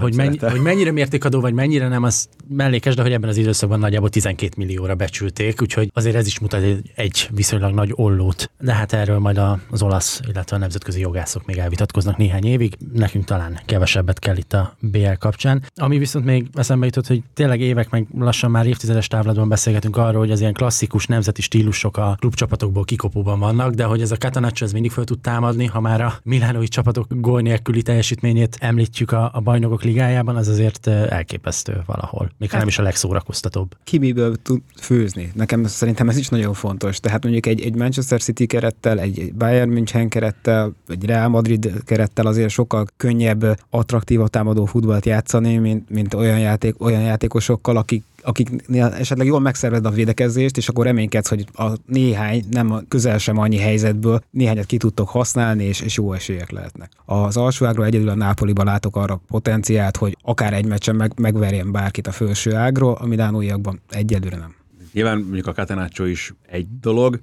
hogy, 0.00 0.14
mennyi, 0.14 0.38
hogy 0.38 0.60
mennyire 0.60 0.92
mértékadó, 0.92 1.40
vagy 1.40 1.54
mennyire 1.54 1.88
nem, 1.88 2.02
az 2.02 2.28
mellékes, 2.48 2.94
de 2.94 3.02
hogy 3.02 3.12
ebben 3.12 3.28
az 3.28 3.36
időszakban 3.36 3.78
nagyjából 3.78 4.08
12 4.08 4.52
millióra 4.56 4.94
becsülték, 4.94 5.62
úgyhogy 5.62 5.90
azért 5.94 6.16
ez 6.16 6.26
is 6.26 6.38
mutat 6.38 6.62
egy, 6.62 6.90
egy 6.94 7.28
viszonylag 7.34 7.74
nagy 7.74 7.92
ollót. 7.94 8.50
De 8.60 8.72
hát 8.72 8.92
erről 8.92 9.18
majd 9.18 9.40
az 9.70 9.82
olasz, 9.82 10.20
illetve 10.28 10.56
a 10.56 10.58
nemzetközi 10.58 11.00
jogászok 11.00 11.46
még 11.46 11.58
elvitatkoznak 11.58 12.16
néhány 12.16 12.44
évig, 12.44 12.76
nekünk 12.92 13.24
talán 13.24 13.60
kevesebbet 13.66 14.18
kell 14.18 14.36
itt 14.36 14.52
a 14.52 14.76
BL 14.80 15.12
kapcsán. 15.18 15.62
Ami 15.74 15.98
viszont 15.98 16.24
még 16.24 16.46
eszembe 16.54 16.86
jutott, 16.86 17.06
hogy 17.06 17.22
tényleg 17.34 17.60
évek, 17.60 17.90
meg 17.90 18.06
lassan 18.18 18.50
már 18.50 18.66
évtizedes 18.66 19.06
távlatban 19.06 19.48
beszélgetünk 19.48 19.96
arról, 19.96 20.20
hogy 20.20 20.30
az 20.30 20.40
ilyen 20.40 20.52
klasszikus 20.52 21.06
nemzeti 21.06 21.42
stílusok 21.42 21.96
a 21.96 22.16
klubcsapatokból 22.18 22.84
kikopóban 22.88 23.38
vannak, 23.38 23.74
de 23.74 23.84
hogy 23.84 24.00
ez 24.00 24.10
a 24.10 24.16
Catanaccio 24.16 24.64
ez 24.64 24.72
mindig 24.72 24.90
fel 24.90 25.04
tud 25.04 25.18
támadni, 25.18 25.66
ha 25.66 25.80
már 25.80 26.00
a 26.00 26.18
milánói 26.22 26.68
csapatok 26.68 27.06
gól 27.08 27.40
nélküli 27.40 27.82
teljesítményét 27.82 28.56
említjük 28.60 29.12
a, 29.12 29.30
a 29.34 29.40
bajnokok 29.40 29.82
ligájában, 29.82 30.36
az 30.36 30.48
azért 30.48 30.86
elképesztő 30.86 31.82
valahol. 31.86 32.30
Még 32.38 32.50
hát, 32.50 32.58
nem 32.58 32.68
is 32.68 32.78
a 32.78 32.82
legszórakoztatóbb. 32.82 33.76
Ki 33.84 33.98
miből 33.98 34.36
tud 34.42 34.60
főzni? 34.80 35.32
Nekem 35.34 35.64
szerintem 35.64 36.08
ez 36.08 36.16
is 36.16 36.28
nagyon 36.28 36.54
fontos. 36.54 37.00
Tehát 37.00 37.22
mondjuk 37.22 37.46
egy, 37.46 37.60
egy 37.60 37.74
Manchester 37.74 38.20
City 38.20 38.46
kerettel, 38.46 39.00
egy 39.00 39.32
Bayern 39.34 39.70
München 39.70 40.08
kerettel, 40.08 40.72
egy 40.88 41.04
Real 41.04 41.28
Madrid 41.28 41.72
kerettel 41.84 42.26
azért 42.26 42.50
sokkal 42.50 42.86
könnyebb, 42.96 43.58
attraktívabb 43.70 44.28
támadó 44.28 44.64
futballt 44.64 45.06
játszani, 45.06 45.56
mint, 45.56 45.90
mint 45.90 46.14
olyan, 46.14 46.38
játék, 46.38 46.82
olyan 46.82 47.02
játékosokkal, 47.02 47.76
akik 47.76 48.02
akiknél 48.22 48.84
esetleg 48.84 49.26
jól 49.26 49.40
megszerved 49.40 49.86
a 49.86 49.90
védekezést, 49.90 50.56
és 50.56 50.68
akkor 50.68 50.84
reménykedsz, 50.84 51.28
hogy 51.28 51.46
a 51.52 51.72
néhány, 51.86 52.44
nem 52.50 52.84
közel 52.88 53.18
sem 53.18 53.38
annyi 53.38 53.58
helyzetből, 53.58 54.20
néhányat 54.30 54.66
ki 54.66 54.76
tudtok 54.76 55.08
használni, 55.08 55.64
és, 55.64 55.80
és 55.80 55.96
jó 55.96 56.12
esélyek 56.12 56.50
lehetnek. 56.50 56.90
Az 57.04 57.36
alsó 57.36 57.66
egyedül 57.66 58.08
a 58.08 58.14
Nápoliban 58.14 58.64
látok 58.64 58.96
arra 58.96 59.20
potenciált, 59.26 59.96
hogy 59.96 60.16
akár 60.22 60.52
egy 60.52 60.66
meccsen 60.66 60.96
meg, 60.96 61.12
megverjen 61.16 61.72
bárkit 61.72 62.06
a 62.06 62.12
felső 62.12 62.54
ágról, 62.54 62.92
a 63.00 63.06
milánóiakban 63.06 63.80
egyelőre 63.90 64.36
nem. 64.36 64.54
Nyilván 64.92 65.18
mondjuk 65.18 65.46
a 65.46 65.52
Catenaccio 65.52 66.04
is 66.04 66.34
egy 66.46 66.66
dolog, 66.80 67.18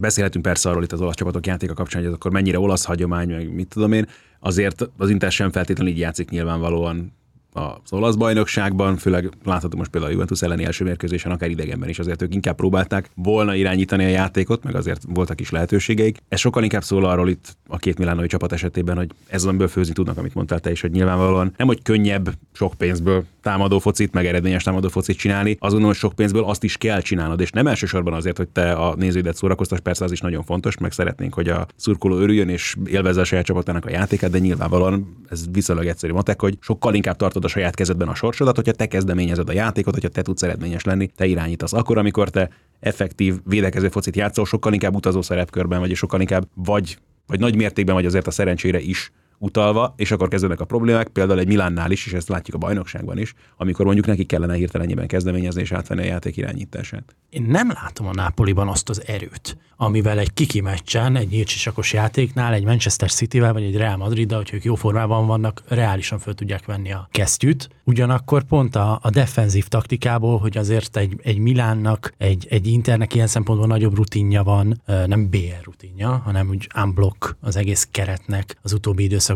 Beszélhetünk 0.00 0.44
persze 0.44 0.68
arról 0.68 0.82
itt 0.82 0.92
az 0.92 1.00
olasz 1.00 1.14
csapatok 1.14 1.46
játéka 1.46 1.74
kapcsán, 1.74 2.02
hogy 2.02 2.12
akkor 2.12 2.30
mennyire 2.30 2.58
olasz 2.58 2.84
hagyomány, 2.84 3.28
meg 3.28 3.54
mit 3.54 3.68
tudom 3.68 3.92
én. 3.92 4.06
Azért 4.40 4.90
az 4.96 5.10
Inter 5.10 5.32
sem 5.32 5.50
feltétlenül 5.50 5.92
így 5.92 5.98
játszik 5.98 6.30
nyilvánvalóan 6.30 7.12
az 7.58 7.92
olasz 7.92 8.14
bajnokságban, 8.14 8.96
főleg 8.96 9.30
látható 9.44 9.76
most 9.76 9.90
például 9.90 10.12
a 10.12 10.14
Juventus 10.14 10.42
elleni 10.42 10.64
első 10.64 10.84
mérkőzésen, 10.84 11.32
akár 11.32 11.50
idegenben 11.50 11.88
is 11.88 11.98
azért 11.98 12.22
ők 12.22 12.34
inkább 12.34 12.56
próbálták 12.56 13.10
volna 13.14 13.54
irányítani 13.54 14.04
a 14.04 14.08
játékot, 14.08 14.64
meg 14.64 14.74
azért 14.74 15.02
voltak 15.08 15.40
is 15.40 15.50
lehetőségeik. 15.50 16.18
Ez 16.28 16.38
sokkal 16.38 16.62
inkább 16.62 16.84
szól 16.84 17.04
arról 17.04 17.28
itt 17.28 17.56
a 17.66 17.76
két 17.76 17.98
milánói 17.98 18.26
csapat 18.26 18.52
esetében, 18.52 18.96
hogy 18.96 19.10
ez 19.26 19.44
amiből 19.44 19.68
főzni 19.68 19.92
tudnak, 19.92 20.18
amit 20.18 20.34
mondtál 20.34 20.60
te 20.60 20.70
is, 20.70 20.80
hogy 20.80 20.90
nyilvánvalóan 20.90 21.52
nem, 21.56 21.66
hogy 21.66 21.82
könnyebb 21.82 22.30
sok 22.52 22.74
pénzből 22.74 23.24
támadó 23.48 23.78
focit, 23.78 24.12
meg 24.12 24.26
eredményes 24.26 24.62
támadó 24.62 24.88
focit 24.88 25.16
csinálni, 25.16 25.56
azt 25.60 25.94
sok 25.94 26.12
pénzből 26.12 26.44
azt 26.44 26.64
is 26.64 26.76
kell 26.76 27.00
csinálnod, 27.00 27.40
és 27.40 27.50
nem 27.50 27.66
elsősorban 27.66 28.12
azért, 28.12 28.36
hogy 28.36 28.48
te 28.48 28.72
a 28.72 28.94
nézőidet 28.94 29.36
szórakoztas, 29.36 29.80
persze 29.80 30.04
az 30.04 30.12
is 30.12 30.20
nagyon 30.20 30.42
fontos, 30.42 30.78
meg 30.78 30.92
szeretnénk, 30.92 31.34
hogy 31.34 31.48
a 31.48 31.66
szurkoló 31.76 32.16
örüljön 32.16 32.48
és 32.48 32.76
élvezze 32.86 33.20
a 33.20 33.24
saját 33.24 33.44
csapatának 33.44 33.84
a 33.84 33.90
játékát, 33.90 34.30
de 34.30 34.38
nyilvánvalóan 34.38 35.16
ez 35.30 35.44
viszonylag 35.52 35.86
egyszerű 35.86 36.12
matek, 36.12 36.40
hogy 36.40 36.58
sokkal 36.60 36.94
inkább 36.94 37.16
tartod 37.16 37.44
a 37.44 37.48
saját 37.48 37.74
kezedben 37.74 38.08
a 38.08 38.14
sorsodat, 38.14 38.56
hogyha 38.56 38.72
te 38.72 38.86
kezdeményezed 38.86 39.48
a 39.48 39.52
játékot, 39.52 39.94
hogyha 39.94 40.08
te 40.08 40.22
tudsz 40.22 40.42
eredményes 40.42 40.84
lenni, 40.84 41.06
te 41.06 41.26
irányítasz. 41.26 41.72
Akkor, 41.72 41.98
amikor 41.98 42.30
te 42.30 42.50
effektív 42.80 43.34
védekező 43.44 43.88
focit 43.88 44.16
játszol, 44.16 44.44
sokkal 44.44 44.72
inkább 44.72 44.94
utazó 44.94 45.22
szerepkörben 45.22 45.80
vagy, 45.80 45.94
sokkal 45.94 46.20
inkább 46.20 46.48
vagy, 46.54 46.98
vagy 47.26 47.40
nagy 47.40 47.56
mértékben 47.56 47.94
vagy 47.94 48.06
azért 48.06 48.26
a 48.26 48.30
szerencsére 48.30 48.80
is 48.80 49.12
utalva, 49.38 49.94
és 49.96 50.10
akkor 50.10 50.28
kezdődnek 50.28 50.60
a 50.60 50.64
problémák, 50.64 51.08
például 51.08 51.38
egy 51.38 51.46
Milánnál 51.46 51.90
is, 51.90 52.06
és 52.06 52.12
ezt 52.12 52.28
látjuk 52.28 52.56
a 52.56 52.58
bajnokságban 52.58 53.18
is, 53.18 53.34
amikor 53.56 53.84
mondjuk 53.84 54.06
neki 54.06 54.24
kellene 54.24 54.54
hirtelenjében 54.54 55.06
kezdeményezni 55.06 55.60
és 55.60 55.72
átvenni 55.72 56.00
a 56.02 56.04
játék 56.04 56.36
irányítását. 56.36 57.16
Én 57.30 57.42
nem 57.42 57.70
látom 57.82 58.06
a 58.06 58.12
Nápoliban 58.12 58.68
azt 58.68 58.88
az 58.88 59.02
erőt, 59.06 59.56
amivel 59.76 60.18
egy 60.18 60.32
kiki 60.32 60.60
meccsen, 60.60 61.16
egy 61.16 61.28
nyílcsisakos 61.28 61.92
játéknál, 61.92 62.52
egy 62.52 62.64
Manchester 62.64 63.10
City-vel 63.10 63.52
vagy 63.52 63.62
egy 63.62 63.76
Real 63.76 63.96
Madrid, 63.96 64.32
hogy 64.32 64.50
ők 64.52 64.64
jó 64.64 64.74
formában 64.74 65.26
vannak, 65.26 65.62
reálisan 65.68 66.18
föl 66.18 66.34
tudják 66.34 66.66
venni 66.66 66.92
a 66.92 67.08
kesztyűt. 67.10 67.68
Ugyanakkor 67.84 68.42
pont 68.42 68.76
a, 68.76 68.98
a 69.02 69.10
defenzív 69.10 69.66
taktikából, 69.68 70.38
hogy 70.38 70.56
azért 70.56 70.96
egy, 70.96 71.20
egy 71.22 71.38
Milánnak, 71.38 72.12
egy, 72.18 72.46
egy 72.50 72.66
Internek 72.66 73.14
ilyen 73.14 73.26
szempontból 73.26 73.68
nagyobb 73.68 73.94
rutinja 73.94 74.42
van, 74.42 74.82
nem 75.06 75.30
BR 75.30 75.60
rutinja, 75.62 76.22
hanem 76.24 76.48
úgy 76.48 76.68
unblock 76.84 77.36
az 77.40 77.56
egész 77.56 77.88
keretnek 77.90 78.58
az 78.62 78.72
utóbbi 78.72 79.02
időszakban 79.02 79.27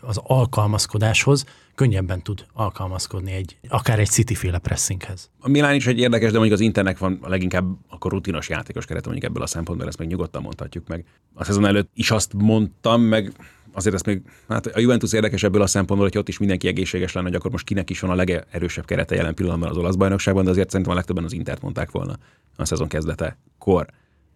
az 0.00 0.20
alkalmazkodáshoz, 0.22 1.44
könnyebben 1.74 2.22
tud 2.22 2.46
alkalmazkodni 2.52 3.32
egy, 3.32 3.56
akár 3.68 3.98
egy 3.98 4.08
City-féle 4.08 4.58
pressinghez. 4.58 5.30
A 5.40 5.48
Milán 5.48 5.74
is 5.74 5.86
egy 5.86 5.98
érdekes, 5.98 6.30
de 6.30 6.38
mondjuk 6.38 6.58
az 6.58 6.64
Internek 6.64 6.98
van 6.98 7.20
leginkább 7.22 7.64
akkor 7.88 8.10
rutinos 8.10 8.48
játékos 8.48 8.84
keret, 8.84 9.04
mondjuk 9.04 9.24
ebből 9.24 9.42
a 9.42 9.46
szempontból, 9.46 9.88
ezt 9.88 9.98
meg 9.98 10.08
nyugodtan 10.08 10.42
mondhatjuk 10.42 10.88
meg. 10.88 11.04
A 11.34 11.44
szezon 11.44 11.66
előtt 11.66 11.90
is 11.94 12.10
azt 12.10 12.32
mondtam, 12.32 13.02
meg 13.02 13.32
azért 13.72 13.94
ezt 13.94 14.06
még, 14.06 14.22
hát 14.48 14.66
a 14.66 14.78
Juventus 14.78 15.12
érdekes 15.12 15.42
ebből 15.42 15.62
a 15.62 15.66
szempontból, 15.66 16.08
hogy 16.08 16.18
ott 16.18 16.28
is 16.28 16.38
mindenki 16.38 16.68
egészséges 16.68 17.12
lenne, 17.12 17.26
hogy 17.26 17.36
akkor 17.36 17.50
most 17.50 17.64
kinek 17.64 17.90
is 17.90 18.00
van 18.00 18.10
a 18.10 18.14
legerősebb 18.14 18.84
kerete 18.84 19.14
jelen 19.14 19.34
pillanatban 19.34 19.70
az 19.70 19.76
olasz 19.76 19.94
bajnokságban, 19.94 20.44
de 20.44 20.50
azért 20.50 20.70
szerintem 20.70 20.94
a 20.94 20.96
legtöbben 20.96 21.24
az 21.24 21.32
Intert 21.32 21.62
mondták 21.62 21.90
volna 21.90 22.18
a 22.56 22.64
szezon 22.64 22.88
kezdete 22.88 23.38
kor. 23.58 23.86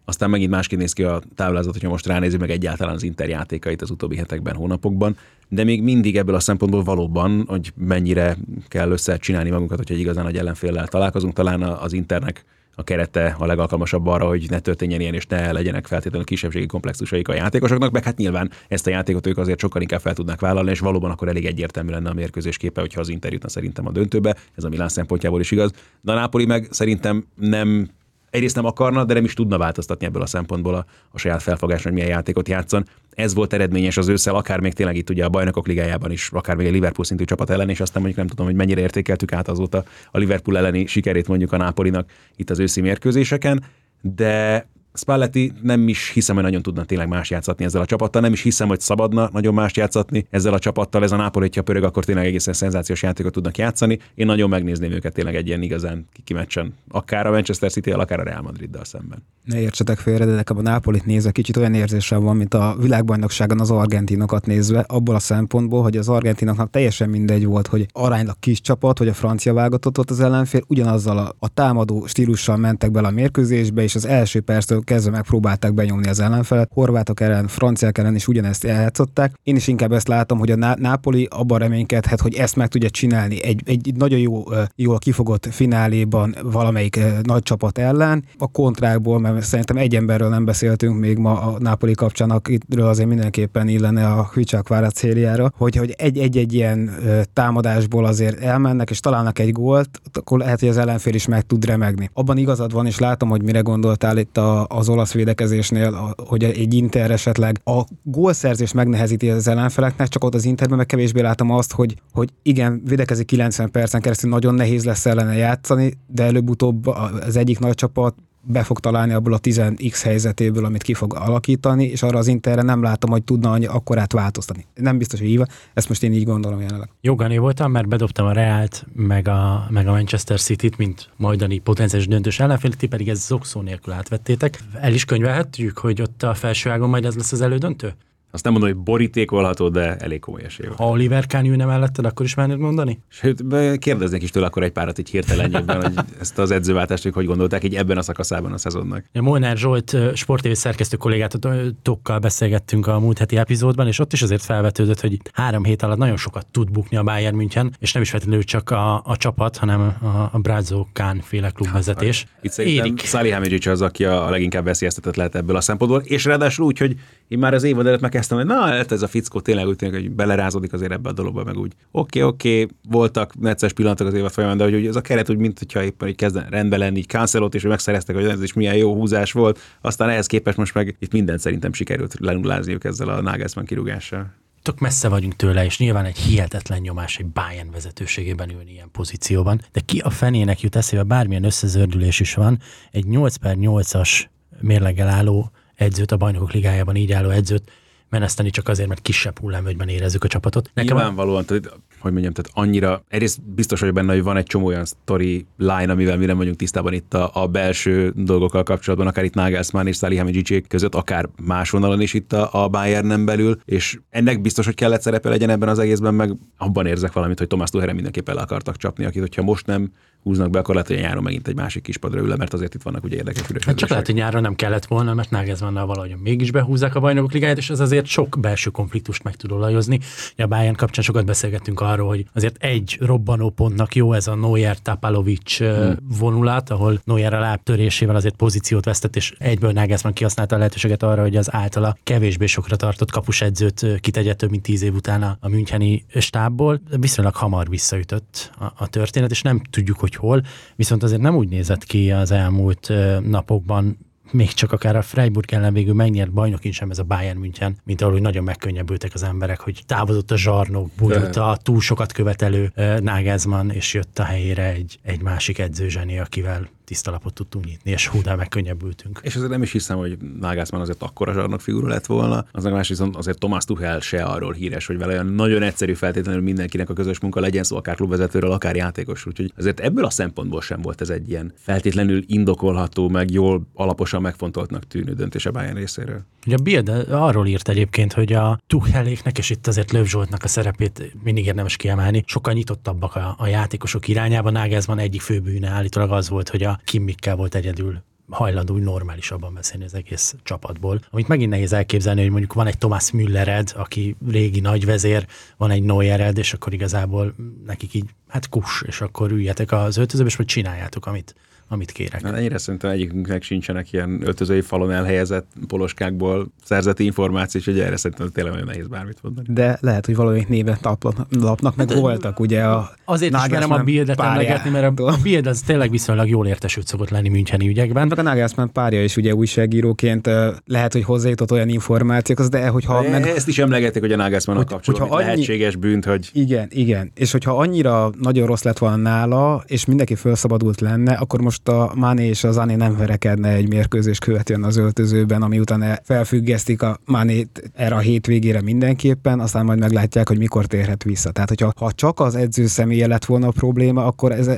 Aztán 0.09 0.31
megint 0.31 0.51
másként 0.51 0.81
néz 0.81 0.93
ki 0.93 1.03
a 1.03 1.23
táblázat, 1.35 1.73
hogyha 1.73 1.89
most 1.89 2.07
ránézi 2.07 2.37
meg 2.37 2.51
egyáltalán 2.51 2.95
az 2.95 3.03
Inter 3.03 3.29
játékait 3.29 3.83
az 3.83 3.91
utóbbi 3.91 4.17
hetekben, 4.17 4.55
hónapokban, 4.55 5.17
de 5.49 5.65
még 5.65 5.83
mindig 5.83 6.17
ebből 6.17 6.35
a 6.35 6.41
szempontból 6.41 6.83
valóban, 6.83 7.45
hogy 7.47 7.73
mennyire 7.77 8.37
kell 8.69 8.91
összecsinálni 8.91 9.51
magunkat, 9.51 9.77
hogyha 9.77 9.95
egy 9.95 10.01
igazán 10.01 10.25
nagy 10.25 10.37
ellenféllel 10.37 10.87
találkozunk, 10.87 11.33
talán 11.33 11.63
az 11.63 11.93
Internek 11.93 12.45
a 12.75 12.85
kerete 12.85 13.37
a 13.39 13.47
legalkalmasabb 13.47 14.07
arra, 14.07 14.27
hogy 14.27 14.47
ne 14.51 14.59
történjen 14.59 15.01
ilyen, 15.01 15.15
és 15.15 15.27
ne 15.27 15.53
legyenek 15.53 15.87
feltétlenül 15.87 16.27
kisebbségi 16.27 16.67
komplexusaik 16.67 17.29
a 17.29 17.35
játékosoknak, 17.35 17.93
meg 17.93 18.05
hát 18.05 18.17
nyilván 18.17 18.51
ezt 18.69 18.87
a 18.87 18.91
játékot 18.91 19.27
ők 19.27 19.39
azért 19.39 19.59
sokkal 19.59 19.83
inkább 19.83 20.01
fel 20.01 20.15
tudnak 20.15 20.41
vállalni, 20.41 20.71
és 20.71 20.81
valóban 20.81 21.11
akkor 21.11 21.29
elég 21.29 21.47
egyértelmű 21.47 21.91
lenne 21.91 22.11
a 22.11 22.15
mérkőzés 22.15 22.57
képe, 22.57 22.81
hogyha 22.81 23.01
az 23.01 23.09
Inter 23.09 23.33
jutna 23.33 23.49
szerintem 23.49 23.87
a 23.87 23.91
döntőbe, 23.91 24.37
ez 24.55 24.65
a 24.65 24.69
Milán 24.69 24.89
szempontjából 24.89 25.41
is 25.41 25.51
igaz. 25.51 25.71
De 26.01 26.13
a 26.13 26.15
Napoli 26.15 26.47
meg 26.47 26.69
szerintem 26.71 27.27
nem 27.35 27.89
egyrészt 28.31 28.55
nem 28.55 28.65
akarna, 28.65 29.05
de 29.05 29.15
nem 29.15 29.25
is 29.25 29.35
tudna 29.35 29.59
változtatni 29.59 30.07
ebből 30.07 30.23
a 30.23 30.27
szempontból 30.27 30.75
a, 30.75 30.85
a 31.11 31.19
saját 31.19 31.43
felfogásra, 31.43 31.89
hogy 31.89 31.99
milyen 31.99 32.15
játékot 32.15 32.49
játszon. 32.49 32.85
Ez 33.11 33.35
volt 33.35 33.53
eredményes 33.53 33.97
az 33.97 34.09
ősszel, 34.09 34.35
akár 34.35 34.61
még 34.61 34.73
tényleg 34.73 34.97
itt 34.97 35.11
ugye 35.11 35.25
a 35.25 35.29
bajnokok 35.29 35.67
ligájában 35.67 36.11
is, 36.11 36.31
akár 36.33 36.57
még 36.57 36.67
a 36.67 36.71
Liverpool 36.71 37.05
szintű 37.05 37.25
csapat 37.25 37.51
ellen, 37.51 37.69
és 37.69 37.81
aztán 37.81 38.03
mondjuk 38.03 38.17
nem 38.17 38.27
tudom, 38.27 38.47
hogy 38.47 38.55
mennyire 38.55 38.81
értékeltük 38.81 39.33
át 39.33 39.49
azóta 39.49 39.85
a 40.11 40.19
Liverpool 40.19 40.59
elleni 40.59 40.87
sikerét 40.87 41.29
mondjuk 41.29 41.53
a 41.53 41.57
Nápolinak 41.57 42.11
itt 42.37 42.51
az 42.51 42.59
őszi 42.59 42.81
mérkőzéseken, 42.81 43.65
de 44.01 44.67
Spalletti 44.99 45.53
nem 45.63 45.89
is 45.89 46.11
hiszem, 46.15 46.35
hogy 46.35 46.45
nagyon 46.45 46.63
tudna 46.63 46.85
tényleg 46.85 47.09
más 47.09 47.31
játszatni 47.31 47.65
ezzel 47.65 47.81
a 47.81 47.87
csapattal, 47.87 48.21
nem 48.21 48.33
is 48.33 48.43
hiszem, 48.43 48.69
hogy 48.69 48.81
szabadna 48.81 49.29
nagyon 49.33 49.55
más 49.55 49.77
játszatni 49.77 50.27
ezzel 50.31 50.53
a 50.53 50.59
csapattal. 50.59 51.03
Ez 51.03 51.13
a 51.13 51.17
Napoli, 51.17 51.45
hogyha 51.45 51.63
pörög, 51.63 51.83
akkor 51.83 52.05
tényleg 52.05 52.27
egészen 52.27 52.55
szenzációs 52.55 53.03
játékot 53.03 53.33
tudnak 53.33 53.59
játszani. 53.59 53.99
Én 54.15 54.27
nagyon 54.27 54.49
megnézném 54.49 54.93
őket 54.93 55.13
tényleg 55.13 55.35
egy 55.35 55.47
ilyen 55.47 55.63
igazán 55.63 56.07
kimeccsen, 56.25 56.75
akár 56.89 57.27
a 57.27 57.31
Manchester 57.31 57.71
city 57.71 57.91
akár 57.91 58.21
a 58.21 58.23
Real 58.23 58.43
Madriddal 58.43 58.85
szemben. 58.85 59.23
Ne 59.45 59.61
értsetek 59.61 59.99
félre, 59.99 60.25
de 60.25 60.35
nekem 60.35 60.59
a 60.59 60.63
Nápolit 60.63 61.07
nézve 61.07 61.31
kicsit 61.31 61.57
olyan 61.57 61.75
érzésem 61.75 62.23
van, 62.23 62.37
mint 62.37 62.55
a 62.55 62.77
világbajnokságon 62.81 63.61
az 63.61 63.71
argentinokat 63.71 64.47
nézve, 64.47 64.85
abból 64.89 65.15
a 65.15 65.19
szempontból, 65.19 65.83
hogy 65.83 65.97
az 65.97 66.09
argentinoknak 66.09 66.71
teljesen 66.71 67.09
mindegy 67.09 67.45
volt, 67.45 67.67
hogy 67.67 67.87
aránylag 67.93 68.37
kis 68.41 68.61
csapat, 68.61 68.99
hogy 68.99 69.09
a 69.09 69.15
francia 69.15 69.53
válogatott 69.53 69.99
ott 69.99 70.11
az 70.11 70.21
ellenfél, 70.21 70.63
ugyanazzal 70.67 71.19
a, 71.19 71.35
a 71.39 71.49
támadó 71.49 72.07
stílussal 72.07 72.57
mentek 72.57 72.91
bele 72.91 73.09
a 73.09 73.11
mérkőzésbe, 73.11 73.83
és 73.83 73.95
az 73.95 74.07
első 74.07 74.41
perctől 74.41 74.81
kezdve 74.89 75.11
megpróbálták 75.11 75.75
benyomni 75.75 76.09
az 76.09 76.21
ellenfelet. 76.21 76.71
Horvátok 76.73 77.21
ellen, 77.21 77.47
franciák 77.47 77.99
ellen 77.99 78.15
is 78.15 78.29
ugyanezt 78.29 78.65
eljátszották. 78.65 79.33
Én 79.43 79.57
is 79.57 79.69
inkább 79.69 79.93
ezt 79.93 80.09
látom, 80.09 80.39
hogy 80.39 80.51
a 80.51 80.57
Nápoli 80.77 81.29
abban 81.31 81.59
reménykedhet, 81.59 82.21
hogy 82.21 82.35
ezt 82.35 82.57
meg 82.57 82.69
tudja 82.69 82.91
csinálni 82.91 83.43
egy, 83.43 83.63
egy 83.65 83.95
nagyon 83.97 84.19
jó, 84.19 84.43
jól 84.77 84.99
kifogott 84.99 85.49
fináléban 85.51 86.35
valamelyik 86.43 87.01
nagy 87.23 87.43
csapat 87.43 87.79
ellen. 87.79 88.25
A 88.39 88.47
kontrákból, 88.47 89.19
mert 89.19 89.43
szerintem 89.43 89.77
egy 89.77 89.97
emberről 89.97 90.29
nem 90.29 90.45
beszéltünk 90.45 90.99
még 90.99 91.19
ma 91.19 91.41
a 91.41 91.57
Nápoli 91.59 91.95
kapcsán, 91.95 92.31
akitről 92.31 92.87
azért 92.87 93.09
mindenképpen 93.09 93.69
illene 93.69 94.07
a 94.07 94.31
Hvicsák 94.33 94.67
szériára, 94.89 95.53
hogy, 95.57 95.77
hogy 95.77 95.95
egy-egy 95.99 96.55
ilyen 96.55 96.91
támadásból 97.33 98.05
azért 98.05 98.41
elmennek, 98.41 98.91
és 98.91 99.01
találnak 99.01 99.39
egy 99.39 99.53
gólt, 99.53 100.01
akkor 100.13 100.39
lehet, 100.39 100.61
hogy 100.61 100.69
az 100.69 100.77
ellenfél 100.77 101.15
is 101.15 101.27
meg 101.27 101.43
tud 101.43 101.65
remegni. 101.65 102.11
Abban 102.13 102.37
igazad 102.37 102.73
van, 102.73 102.87
és 102.87 102.99
látom, 102.99 103.29
hogy 103.29 103.43
mire 103.43 103.61
gondoltál 103.61 104.19
itt 104.19 104.37
a, 104.37 104.67
az 104.69 104.89
olasz 104.89 105.13
védekezésnél, 105.13 106.15
hogy 106.29 106.45
egy 106.45 106.75
Inter 106.75 107.11
esetleg 107.11 107.61
a 107.65 107.83
gólszerzés 108.03 108.73
megnehezíti 108.73 109.31
az 109.31 109.49
ellenfeleknek, 109.49 110.09
csak 110.09 110.25
ott 110.25 110.35
az 110.35 110.45
Interben 110.45 110.77
meg 110.77 110.87
kevésbé 110.87 111.21
látom 111.21 111.51
azt, 111.51 111.73
hogy, 111.73 111.95
hogy 112.13 112.29
igen, 112.43 112.83
védekezik 112.85 113.27
90 113.27 113.71
percen 113.71 114.01
keresztül, 114.01 114.31
nagyon 114.31 114.55
nehéz 114.55 114.85
lesz 114.85 115.07
ellene 115.07 115.35
játszani, 115.35 115.93
de 116.07 116.23
előbb-utóbb 116.23 116.87
az 116.87 117.37
egyik 117.37 117.59
nagy 117.59 117.75
csapat 117.75 118.15
be 118.51 118.63
fog 118.63 118.81
találni 118.81 119.13
abból 119.13 119.33
a 119.33 119.39
10x 119.39 120.01
helyzetéből, 120.03 120.65
amit 120.65 120.83
ki 120.83 120.95
fog 120.95 121.15
alakítani, 121.15 121.85
és 121.85 122.03
arra 122.03 122.19
az 122.19 122.27
Interre 122.27 122.63
nem 122.63 122.83
látom, 122.83 123.11
hogy 123.11 123.25
tudna 123.25 123.51
annyi 123.51 123.67
akkorát 123.67 124.13
változtatni. 124.13 124.67
Nem 124.75 124.99
biztos, 124.99 125.19
hogy 125.19 125.29
híva, 125.29 125.47
ezt 125.75 125.89
most 125.89 126.03
én 126.03 126.13
így 126.13 126.25
gondolom 126.25 126.61
jelenleg. 126.61 126.89
Jogané 127.01 127.37
voltam, 127.37 127.71
mert 127.71 127.89
bedobtam 127.89 128.27
a 128.27 128.33
Reált, 128.33 128.87
meg 128.93 129.29
a, 129.29 129.67
meg 129.71 129.87
a 129.87 129.91
Manchester 129.91 130.41
City-t, 130.41 130.77
mint 130.77 131.11
majdani 131.17 131.59
potenciális 131.59 132.07
döntős 132.07 132.41
ellenfél, 132.41 132.73
ti 132.73 132.87
pedig 132.87 133.09
ez 133.09 133.27
zokszó 133.27 133.61
nélkül 133.61 133.93
átvettétek. 133.93 134.61
El 134.81 134.93
is 134.93 135.05
könyvelhetjük, 135.05 135.79
hogy 135.79 136.03
ott 136.03 136.23
a 136.23 136.35
felső 136.35 136.71
ágon 136.71 136.89
majd 136.89 137.05
ez 137.05 137.15
lesz 137.15 137.33
az 137.33 137.41
elődöntő? 137.41 137.95
Azt 138.31 138.45
nem 138.45 138.53
mondom, 138.53 138.71
hogy 138.71 138.79
borítékolható, 138.79 139.69
de 139.69 139.97
elég 139.97 140.21
komoly 140.21 140.43
esély. 140.45 140.67
Ha 140.77 140.89
Oliver 140.89 141.27
Kahn 141.27 141.47
ülne 141.47 141.65
melletted, 141.65 142.05
akkor 142.05 142.27
is 142.27 142.35
mernéd 142.35 142.59
mondani? 142.59 142.99
Sőt, 143.09 143.43
kérdeznék 143.79 144.23
is 144.23 144.31
tőle 144.31 144.47
akkor 144.47 144.63
egy 144.63 144.73
párat 144.73 144.99
egy 144.99 145.09
hirtelenjében, 145.09 145.83
hogy 145.83 146.05
ezt 146.21 146.39
az 146.39 146.51
edzőváltást 146.51 147.05
ők 147.05 147.15
hogy 147.15 147.27
gondolták 147.27 147.65
így 147.65 147.75
ebben 147.75 147.99
a 147.99 148.03
szakaszában 148.03 148.53
a 148.53 148.59
szezonnak. 148.59 149.05
Ja, 149.13 149.23
Molnár 149.23 149.57
Zsolt 149.57 149.97
sportévi 150.15 150.55
szerkesztő 150.55 150.97
kollégátokkal 150.97 152.19
beszélgettünk 152.19 152.87
a 152.87 152.99
múlt 152.99 153.19
heti 153.19 153.37
epizódban, 153.37 153.87
és 153.87 153.99
ott 153.99 154.13
is 154.13 154.23
azért 154.23 154.43
felvetődött, 154.43 155.01
hogy 155.01 155.19
három 155.33 155.65
hét 155.65 155.83
alatt 155.83 155.99
nagyon 155.99 156.17
sokat 156.17 156.47
tud 156.47 156.71
bukni 156.71 156.97
a 156.97 157.03
Bayern 157.03 157.37
München, 157.37 157.77
és 157.79 157.93
nem 157.93 158.03
is 158.03 158.11
feltétlenül 158.11 158.45
csak 158.45 158.71
a, 158.71 159.03
a 159.05 159.17
csapat, 159.17 159.57
hanem 159.57 159.81
a, 159.81 160.07
a 160.33 160.39
Brazzo 160.39 160.87
Kán 160.93 161.21
féle 161.21 161.51
klubvezetés. 161.51 162.27
Hát, 162.35 162.45
itt 162.45 162.51
szerintem 162.51 162.85
Érik. 162.85 163.01
Salihamidzic 163.01 163.67
az, 163.67 163.83
aki 163.83 164.05
a 164.05 164.31
leginkább 164.31 164.65
veszélyeztetett 164.65 165.17
lehet 165.17 165.35
ebből 165.35 165.57
a 165.57 165.61
szempontból, 165.61 166.01
és 166.05 166.25
ráadásul 166.25 166.67
úgy, 166.67 166.79
hogy 166.79 166.97
én 167.29 167.39
már 167.39 167.55
az 167.55 167.63
évad 167.63 167.87
előtt 167.87 168.01
megkezdtem, 168.19 168.39
hogy 168.39 168.47
na, 168.47 168.77
hát 168.77 168.93
ez 168.93 169.03
a 169.03 169.07
fickó 169.07 169.41
tényleg 169.41 169.67
úgy 169.67 169.77
tűnik, 169.77 169.95
hogy 169.95 170.11
belerázódik 170.11 170.73
azért 170.73 170.93
ebbe 170.93 171.09
a 171.09 171.13
dologba, 171.13 171.45
meg 171.45 171.57
úgy. 171.57 171.73
Oké, 171.91 172.23
okay, 172.23 172.33
oké, 172.33 172.63
okay, 172.63 172.77
voltak 172.89 173.39
necces 173.39 173.73
pillanatok 173.73 174.07
az 174.07 174.15
évad 174.15 174.31
folyamán, 174.31 174.57
de 174.57 174.65
hogy, 174.65 174.73
hogy 174.73 174.87
ez 174.87 174.97
a 174.97 175.01
keret 175.01 175.31
úgy, 175.31 175.37
mint 175.37 175.59
hogyha 175.59 175.83
éppen 175.83 176.09
így 176.09 176.17
kezden 176.17 176.47
rendben 176.51 176.79
lenni, 176.79 176.99
így 176.99 177.09
cancelot 177.09 177.55
és 177.55 177.61
hogy 177.61 177.71
megszereztek, 177.71 178.17
hogy 178.17 178.25
ez 178.25 178.43
is 178.43 178.53
milyen 178.53 178.77
jó 178.77 178.95
húzás 178.95 179.33
volt. 179.33 179.59
Aztán 179.81 180.09
ehhez 180.09 180.27
képest 180.27 180.57
most 180.57 180.75
meg 180.75 180.97
itt 180.99 181.13
mindent 181.13 181.41
szerintem 181.41 181.73
sikerült 181.73 182.15
lenullázniuk 182.19 182.85
ezzel 182.85 183.09
a 183.09 183.21
Nagelsmann 183.21 183.65
kirúgással 183.65 184.37
tök 184.63 184.79
messze 184.79 185.09
vagyunk 185.09 185.37
tőle, 185.37 185.65
és 185.65 185.79
nyilván 185.79 186.05
egy 186.05 186.19
hihetetlen 186.19 186.81
nyomás 186.81 187.19
egy 187.19 187.27
Bayern 187.27 187.71
vezetőségében 187.71 188.51
ülni 188.51 188.71
ilyen 188.71 188.91
pozícióban, 188.93 189.61
de 189.73 189.81
ki 189.81 189.99
a 189.99 190.11
fenének 190.11 190.61
jut 190.61 190.77
eszébe, 190.77 191.03
bármilyen 191.03 191.45
összezördülés 191.45 192.21
is 192.21 192.35
van, 192.35 192.59
egy 192.91 193.07
8 193.07 193.37
per 193.37 193.57
8-as 193.59 194.25
mérleggel 194.61 195.09
álló 195.09 195.51
edzőt, 195.79 196.13
a 196.13 196.17
bajnokok 196.17 196.53
ligájában 196.53 196.97
így 196.97 197.13
álló 197.13 197.31
edzőt 197.31 197.71
meneszteni 198.09 198.51
csak 198.51 198.69
azért, 198.69 198.89
mert 198.89 199.03
kisebb 199.03 199.39
hullámvölgyben 199.39 199.89
érezzük 199.89 200.25
a 200.25 200.29
csapatot. 200.29 200.71
Nekem 200.75 200.97
Nyilvánvalóan, 200.97 201.45
tehát, 201.45 201.79
hogy 201.99 202.13
mondjam, 202.13 202.33
tehát 202.33 202.51
annyira, 202.55 203.03
egyrészt 203.09 203.43
biztos 203.43 203.81
vagyok 203.81 203.95
benne, 203.95 204.13
hogy 204.13 204.23
van 204.23 204.37
egy 204.37 204.47
csomó 204.47 204.67
olyan 204.67 204.85
story 204.85 205.47
line, 205.57 205.93
amivel 205.93 206.17
mi 206.17 206.25
nem 206.25 206.37
vagyunk 206.37 206.57
tisztában 206.57 206.93
itt 206.93 207.15
a, 207.15 207.31
a 207.33 207.47
belső 207.47 208.13
dolgokkal 208.17 208.63
kapcsolatban, 208.63 209.09
akár 209.09 209.25
itt 209.25 209.35
Nagelsmann 209.35 209.87
és 209.87 209.97
Salihamidzsicsék 209.97 210.67
között, 210.67 210.95
akár 210.95 211.29
más 211.43 211.71
vonalon 211.71 212.01
is 212.01 212.15
itt 212.15 212.33
a, 212.33 212.65
a 212.65 212.69
Bayernen 212.69 213.25
belül, 213.25 213.61
és 213.65 213.99
ennek 214.11 214.41
biztos, 214.41 214.65
hogy 214.65 214.75
kellett 214.75 215.01
szerepe 215.01 215.29
legyen 215.29 215.51
ebben 215.51 215.69
az 215.69 215.79
egészben, 215.79 216.15
meg 216.15 216.33
abban 216.57 216.87
érzek 216.87 217.13
valamit, 217.13 217.39
hogy 217.39 217.47
Tomás 217.47 217.71
Tuchel 217.71 217.95
mindenképpen 217.95 218.37
el 218.37 218.43
akartak 218.43 218.77
csapni, 218.77 219.05
akit, 219.05 219.21
hogyha 219.21 219.43
most 219.43 219.67
nem 219.67 219.91
húznak 220.29 220.51
be, 220.51 220.59
akkor 220.59 220.75
lehet, 220.75 220.89
hogy 220.91 220.99
nyáron 220.99 221.23
megint 221.23 221.49
egy 221.49 221.55
másik 221.55 221.83
kispadra 221.83 222.21
ül, 222.21 222.37
mert 222.37 222.53
azért 222.53 222.75
itt 222.75 222.83
vannak 222.83 223.05
ugye 223.05 223.17
érdekes 223.17 223.49
üres. 223.51 223.65
Hát 223.65 223.77
csak 223.77 223.89
lehet, 223.89 224.07
hogy 224.07 224.15
nyáron 224.15 224.43
nem 224.43 224.55
kellett 224.55 224.87
volna, 224.87 225.15
mert 225.15 225.31
Nagelsmannnal 225.31 225.87
valahogy 225.87 226.17
mégis 226.23 226.51
behúzzák 226.51 226.95
a 226.95 227.01
bajnokok 227.01 227.33
ligáját, 227.33 227.59
és 227.59 227.71
ez 227.71 227.81
azért 227.81 228.07
sok 228.07 228.37
belső 228.41 228.71
konfliktust 228.71 229.23
meg 229.23 229.37
tud 229.37 229.53
olajozni. 229.53 230.01
A 230.37 230.47
Bayern 230.47 230.75
kapcsán 230.75 231.05
sokat 231.05 231.25
beszélgettünk 231.25 231.81
arról, 231.81 232.09
hogy 232.09 232.27
azért 232.35 232.63
egy 232.63 232.97
robbanó 233.01 233.51
pontnak 233.51 233.95
jó 233.95 234.13
ez 234.13 234.27
a 234.27 234.35
Neuer 234.35 234.79
Tapalovic 234.79 235.57
hmm. 235.59 235.97
vonulat, 236.19 236.71
ahol 236.71 237.01
Neuer 237.05 237.35
a 237.35 237.41
lábtörésével 237.41 238.17
azért 238.17 238.37
pozíciót 238.37 238.85
vesztett, 238.85 239.17
és 239.17 239.35
egyből 239.39 239.73
Nagelsmann 239.73 240.13
kihasználta 240.13 240.55
a 240.55 240.59
lehetőséget 240.59 241.03
arra, 241.03 241.23
hogy 241.23 241.37
az 241.37 241.53
általa 241.53 241.97
kevésbé 242.05 242.47
sokra 242.47 242.77
tartott 242.77 243.11
kapusedzőt 243.11 244.01
kitegye 244.01 244.35
több 244.35 244.51
mint 244.51 244.63
tíz 244.63 244.83
év 244.83 244.95
után 244.95 245.23
a, 245.23 245.49
Müncheni 245.49 246.05
stábból. 246.15 246.81
Viszonylag 247.01 247.35
hamar 247.35 247.69
visszaütött 247.69 248.51
a, 248.59 248.65
a 248.77 248.89
történet, 248.89 249.31
és 249.31 249.43
nem 249.43 249.63
tudjuk, 249.71 249.99
hogy 249.99 250.15
hol, 250.19 250.43
viszont 250.77 251.03
azért 251.03 251.21
nem 251.21 251.37
úgy 251.37 251.49
nézett 251.49 251.85
ki 251.85 252.11
az 252.11 252.31
elmúlt 252.31 252.93
napokban, 253.23 253.99
még 254.31 254.53
csak 254.53 254.73
akár 254.73 254.97
a 254.97 255.03
Freiburg 255.03 255.53
ellen 255.53 255.73
végül 255.73 255.95
megnyert 255.95 256.33
bajnokin 256.33 256.73
sem 256.73 256.91
ez 256.91 256.99
a 256.99 257.03
Bayern 257.03 257.39
München, 257.39 257.77
mint 257.85 258.01
ahol 258.01 258.19
nagyon 258.19 258.45
megkönnyebbültek 258.45 259.15
az 259.15 259.23
emberek, 259.23 259.61
hogy 259.61 259.83
távozott 259.87 260.31
a 260.31 260.37
zsarnok, 260.37 260.91
bújult 260.97 261.37
a 261.37 261.59
túl 261.63 261.81
sokat 261.81 262.13
követelő 262.13 262.73
Nagelsmann, 263.01 263.71
és 263.71 263.95
jött 263.95 264.19
a 264.19 264.25
helyére 264.25 264.73
egy, 264.73 264.99
egy 265.03 265.23
másik 265.23 265.59
edzőzseni, 265.59 266.19
akivel 266.19 266.69
tiszta 266.89 267.11
lapot 267.11 267.35
tudtunk 267.35 267.65
nyitni, 267.65 267.91
és 267.91 268.07
hú, 268.07 268.23
de 268.23 268.35
megkönnyebbültünk. 268.35 269.21
És 269.23 269.37
azért 269.37 269.51
nem 269.51 269.63
is 269.63 269.73
hiszem, 269.73 269.99
hogy 269.99 270.19
Nagelsmann 270.41 270.81
azért 270.81 271.03
akkora 271.03 271.33
zsarnok 271.33 271.61
figura 271.61 271.89
lett 271.89 272.07
volna. 272.07 272.45
Az 272.53 272.65
a 272.65 272.71
más 272.71 272.89
viszont 272.89 273.17
azért 273.17 273.39
Thomas 273.39 273.65
Tuchel 273.65 274.01
se 274.01 274.23
arról 274.23 274.53
híres, 274.53 274.87
hogy 274.87 274.99
vele 274.99 275.13
olyan 275.13 275.27
nagyon 275.27 275.63
egyszerű 275.63 275.93
feltétlenül 275.93 276.43
mindenkinek 276.43 276.91
a 276.91 276.93
közös 276.93 277.21
munka 277.21 277.41
legyen 277.41 277.63
szó, 277.63 277.77
akár 277.77 277.95
klubvezetőről, 277.95 278.53
akár 278.53 278.77
játékos. 278.77 279.27
Úgyhogy 279.27 279.53
azért 279.57 279.81
ebből 279.81 280.05
a 280.05 280.11
szempontból 280.11 280.61
sem 280.61 280.81
volt 280.81 281.01
ez 281.01 281.11
egy 281.11 281.31
ilyen 281.31 281.53
feltétlenül 281.57 282.23
indokolható, 282.27 283.09
meg 283.09 283.31
jól 283.31 283.67
alaposan 283.75 284.18
megfontoltnak 284.21 284.87
tűnő 284.87 285.13
döntés 285.13 285.47
a 285.47 285.51
Bayern 285.51 285.77
részéről. 285.77 286.25
Ugye 286.47 286.57
a 286.57 286.63
Bild 286.63 286.89
arról 287.11 287.47
írt 287.47 287.69
egyébként, 287.69 288.13
hogy 288.13 288.33
a 288.33 288.61
Tucheléknek, 288.67 289.39
és 289.39 289.51
itt 289.51 289.67
azért 289.67 289.93
Löv 289.93 290.07
Zsoltnak 290.07 290.45
a 290.45 290.49
szerepét 290.49 291.13
mindig 291.23 291.47
érdemes 291.47 291.77
kiemelni, 291.77 292.23
sokkal 292.27 292.53
nyitottabbak 292.53 293.15
a, 293.15 293.35
a 293.39 293.47
játékosok 293.47 294.09
irányába. 294.09 294.51
Nagelsmann 294.51 294.99
egyik 294.99 295.21
főbűne 295.21 295.69
állítólag 295.69 296.13
az 296.13 296.29
volt, 296.29 296.49
hogy 296.49 296.63
a 296.63 296.81
Kimmikkel 296.85 297.37
volt 297.37 297.55
egyedül 297.55 298.03
hajlandó 298.31 298.75
úgy 298.75 298.83
normálisabban 298.83 299.55
beszélni 299.55 299.85
az 299.85 299.95
egész 299.95 300.35
csapatból. 300.43 301.01
Amit 301.11 301.29
megint 301.29 301.51
nehéz 301.51 301.73
elképzelni, 301.73 302.21
hogy 302.21 302.31
mondjuk 302.31 302.53
van 302.53 302.67
egy 302.67 302.79
Thomas 302.79 303.11
Müllered, 303.11 303.73
aki 303.77 304.17
régi 304.31 304.61
nagyvezér, 304.61 305.27
van 305.57 305.71
egy 305.71 305.83
Neuered, 305.83 306.39
és 306.39 306.53
akkor 306.53 306.73
igazából 306.73 307.35
nekik 307.67 307.95
így, 307.95 308.11
hát 308.29 308.49
kus, 308.49 308.83
és 308.87 309.01
akkor 309.01 309.31
üljetek 309.31 309.73
az 309.73 309.97
öltözőbe, 309.97 310.29
és 310.29 310.37
majd 310.37 310.49
csináljátok, 310.49 311.07
amit, 311.07 311.35
amit 311.69 311.91
kérek. 311.91 312.23
Hát 312.23 312.35
ennyire 312.35 312.59
szerintem 312.59 312.91
egyikünknek 312.91 313.43
sincsenek 313.43 313.93
ilyen 313.93 314.21
öltözői 314.25 314.61
falon 314.61 314.91
elhelyezett 314.91 315.47
poloskákból 315.67 316.49
szerzeti 316.65 317.05
információ, 317.05 317.61
hogy 317.65 317.81
erre 317.81 317.97
szerintem 317.97 318.29
tényleg 318.29 318.53
nagyon 318.53 318.69
nehéz 318.69 318.87
bármit 318.87 319.19
mondani. 319.23 319.47
De 319.51 319.79
lehet, 319.81 320.07
hogy 320.07 320.17
valamelyik 320.17 320.49
névet 320.49 320.89
lapnak, 321.31 321.77
meg 321.77 321.91
hát, 321.91 321.99
voltak, 321.99 322.41
ugye 322.41 322.65
a 322.65 322.91
Azért 323.05 323.35
is 323.35 323.51
merem 323.51 323.73
a 323.73 323.83
Bildet 323.83 324.21
emlegetni, 324.21 324.71
mert 324.71 325.01
a 325.01 325.17
Bild 325.23 325.47
az 325.47 325.61
tényleg 325.61 325.91
viszonylag 325.91 326.29
jól 326.29 326.47
értesült 326.47 326.87
szokott 326.87 327.11
lenni 327.11 327.29
Müncheni 327.29 327.69
ügyekben. 327.69 328.09
Meg 328.09 328.19
a 328.19 328.23
Nagelsmann 328.23 328.69
párja 328.73 329.05
is 329.05 329.17
ugye 329.17 329.35
újságíróként 329.35 330.31
lehet, 330.67 330.93
hogy 330.93 331.05
hozzájutott 331.05 331.53
olyan 331.53 331.69
információk, 331.69 332.41
de 332.41 332.69
hogyha 332.69 333.03
meg... 333.03 333.27
Ezt 333.27 333.49
is 333.49 333.59
emlegetik, 333.59 334.03
hogy 334.03 334.13
a 334.13 334.17
Nagelsmann 334.17 334.57
hogy, 334.57 334.67
kapcsolatban 334.67 335.11
annyi... 335.11 335.25
lehetséges 335.25 335.77
bűnt, 335.77 336.05
hogy... 336.05 336.31
Igen, 336.33 336.69
igen. 336.71 337.11
És 337.15 337.33
hogyha 337.33 337.57
annyira 337.57 338.11
nagyon 338.21 338.47
rossz 338.47 338.63
lett 338.63 338.79
volna 338.79 338.97
nála, 338.97 339.65
és 339.67 339.85
mindenki 339.85 340.15
felszabadult 340.15 340.81
lenne, 340.81 341.13
akkor 341.13 341.41
most 341.41 341.58
most 341.65 341.81
a 341.81 341.95
Mané 341.95 342.27
és 342.27 342.45
az 342.45 342.57
Ané 342.57 342.75
nem 342.75 342.97
verekedne 342.97 343.49
egy 343.49 343.69
mérkőzés 343.69 344.19
követően 344.19 344.65
az 344.65 344.77
öltözőben, 344.77 345.43
ami 345.43 345.59
utána 345.59 345.99
felfüggesztik 346.03 346.83
a 346.83 346.99
Manét 347.05 347.71
erre 347.75 347.95
a 347.95 347.99
hétvégére 347.99 348.63
mindenképpen, 348.63 349.41
aztán 349.41 349.65
majd 349.65 349.79
meglátják, 349.79 350.29
hogy 350.29 350.39
mikor 350.39 350.67
térhet 350.67 351.03
vissza. 351.03 351.31
Tehát, 351.31 351.49
hogyha 351.49 351.73
ha 351.77 351.93
csak 351.93 352.21
az 352.21 352.35
edző 352.35 352.67
személye 352.67 353.07
lett 353.07 353.25
volna 353.25 353.47
a 353.47 353.51
probléma, 353.51 354.05
akkor 354.05 354.33
ez 354.33 354.51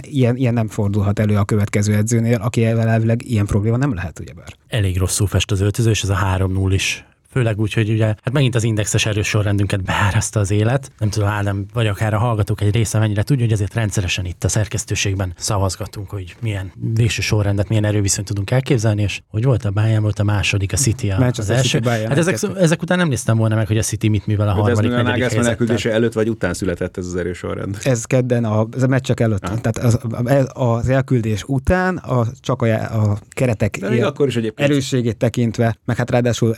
ilyen, 0.00 0.36
ilyen 0.36 0.54
nem 0.54 0.68
fordulhat 0.68 1.18
elő 1.18 1.36
a 1.36 1.44
következő 1.44 1.94
edzőnél, 1.94 2.38
aki 2.40 2.64
elvileg 2.64 3.30
ilyen 3.30 3.46
probléma 3.46 3.76
nem 3.76 3.94
lehet, 3.94 4.18
ugyebár. 4.18 4.48
Elég 4.68 4.98
rosszul 4.98 5.26
fest 5.26 5.50
az 5.50 5.60
öltöző, 5.60 5.90
és 5.90 6.02
ez 6.02 6.08
a 6.08 6.18
3-0 6.36 6.68
is 6.70 7.07
főleg 7.30 7.60
úgy, 7.60 7.72
hogy 7.72 7.90
ugye, 7.90 8.06
hát 8.06 8.32
megint 8.32 8.54
az 8.54 8.64
indexes 8.64 9.06
erős 9.06 9.28
sorrendünket 9.28 9.82
beáraszta 9.82 10.40
az 10.40 10.50
élet. 10.50 10.92
Nem 10.98 11.10
tudom, 11.10 11.28
Ádám, 11.28 11.66
vagy 11.72 11.86
akár 11.86 12.14
a 12.14 12.18
hallgatók 12.18 12.60
egy 12.60 12.74
része 12.74 12.98
mennyire 12.98 13.22
tudja, 13.22 13.44
hogy 13.44 13.52
azért 13.52 13.74
rendszeresen 13.74 14.24
itt 14.24 14.44
a 14.44 14.48
szerkesztőségben 14.48 15.32
szavazgatunk, 15.36 16.10
hogy 16.10 16.36
milyen 16.40 16.72
végső 16.94 17.22
sorrendet, 17.22 17.68
milyen 17.68 17.84
erőviszonyt 17.84 18.26
tudunk 18.26 18.50
elképzelni, 18.50 19.02
és 19.02 19.20
hogy 19.28 19.44
volt 19.44 19.64
a 19.64 19.70
Bayern, 19.70 20.02
volt 20.02 20.18
a 20.18 20.24
második, 20.24 20.72
a 20.72 20.76
City 20.76 21.10
a, 21.10 21.30
az 21.36 21.50
első. 21.50 21.80
Bayern, 21.80 22.08
hát 22.08 22.18
ezek, 22.18 22.38
ezek, 22.56 22.82
után 22.82 22.98
nem 22.98 23.08
néztem 23.08 23.36
volna 23.36 23.54
meg, 23.54 23.66
hogy 23.66 23.78
a 23.78 23.82
City 23.82 24.08
mit 24.08 24.26
művel 24.26 24.48
a 24.48 24.54
De 24.54 24.60
harmadik, 24.60 24.90
ez 24.90 25.04
negyedik 25.04 25.38
a 25.38 25.48
elküldése 25.48 25.92
előtt 25.92 26.12
vagy 26.12 26.28
után 26.28 26.54
született 26.54 26.96
ez 26.96 27.06
az 27.06 27.16
erős 27.16 27.38
sorrend? 27.38 27.78
Ez 27.82 28.04
kedden, 28.04 28.44
a, 28.44 28.66
ez 28.76 28.82
a 28.82 28.86
meccsek 28.86 29.20
előtt. 29.20 29.44
Ah. 29.44 29.60
Tehát 29.60 29.78
az, 29.78 29.98
az 30.52 30.88
elküldés 30.88 31.44
után 31.46 31.96
a, 31.96 32.26
csak 32.40 32.62
a, 32.62 32.66
a 33.02 33.18
keretek 33.28 33.78
akkor 34.02 34.26
is 34.26 34.38
erősségét 34.54 35.16
tekintve, 35.16 35.78
meg 35.84 35.96
hát 35.96 36.10
ráadásul 36.10 36.56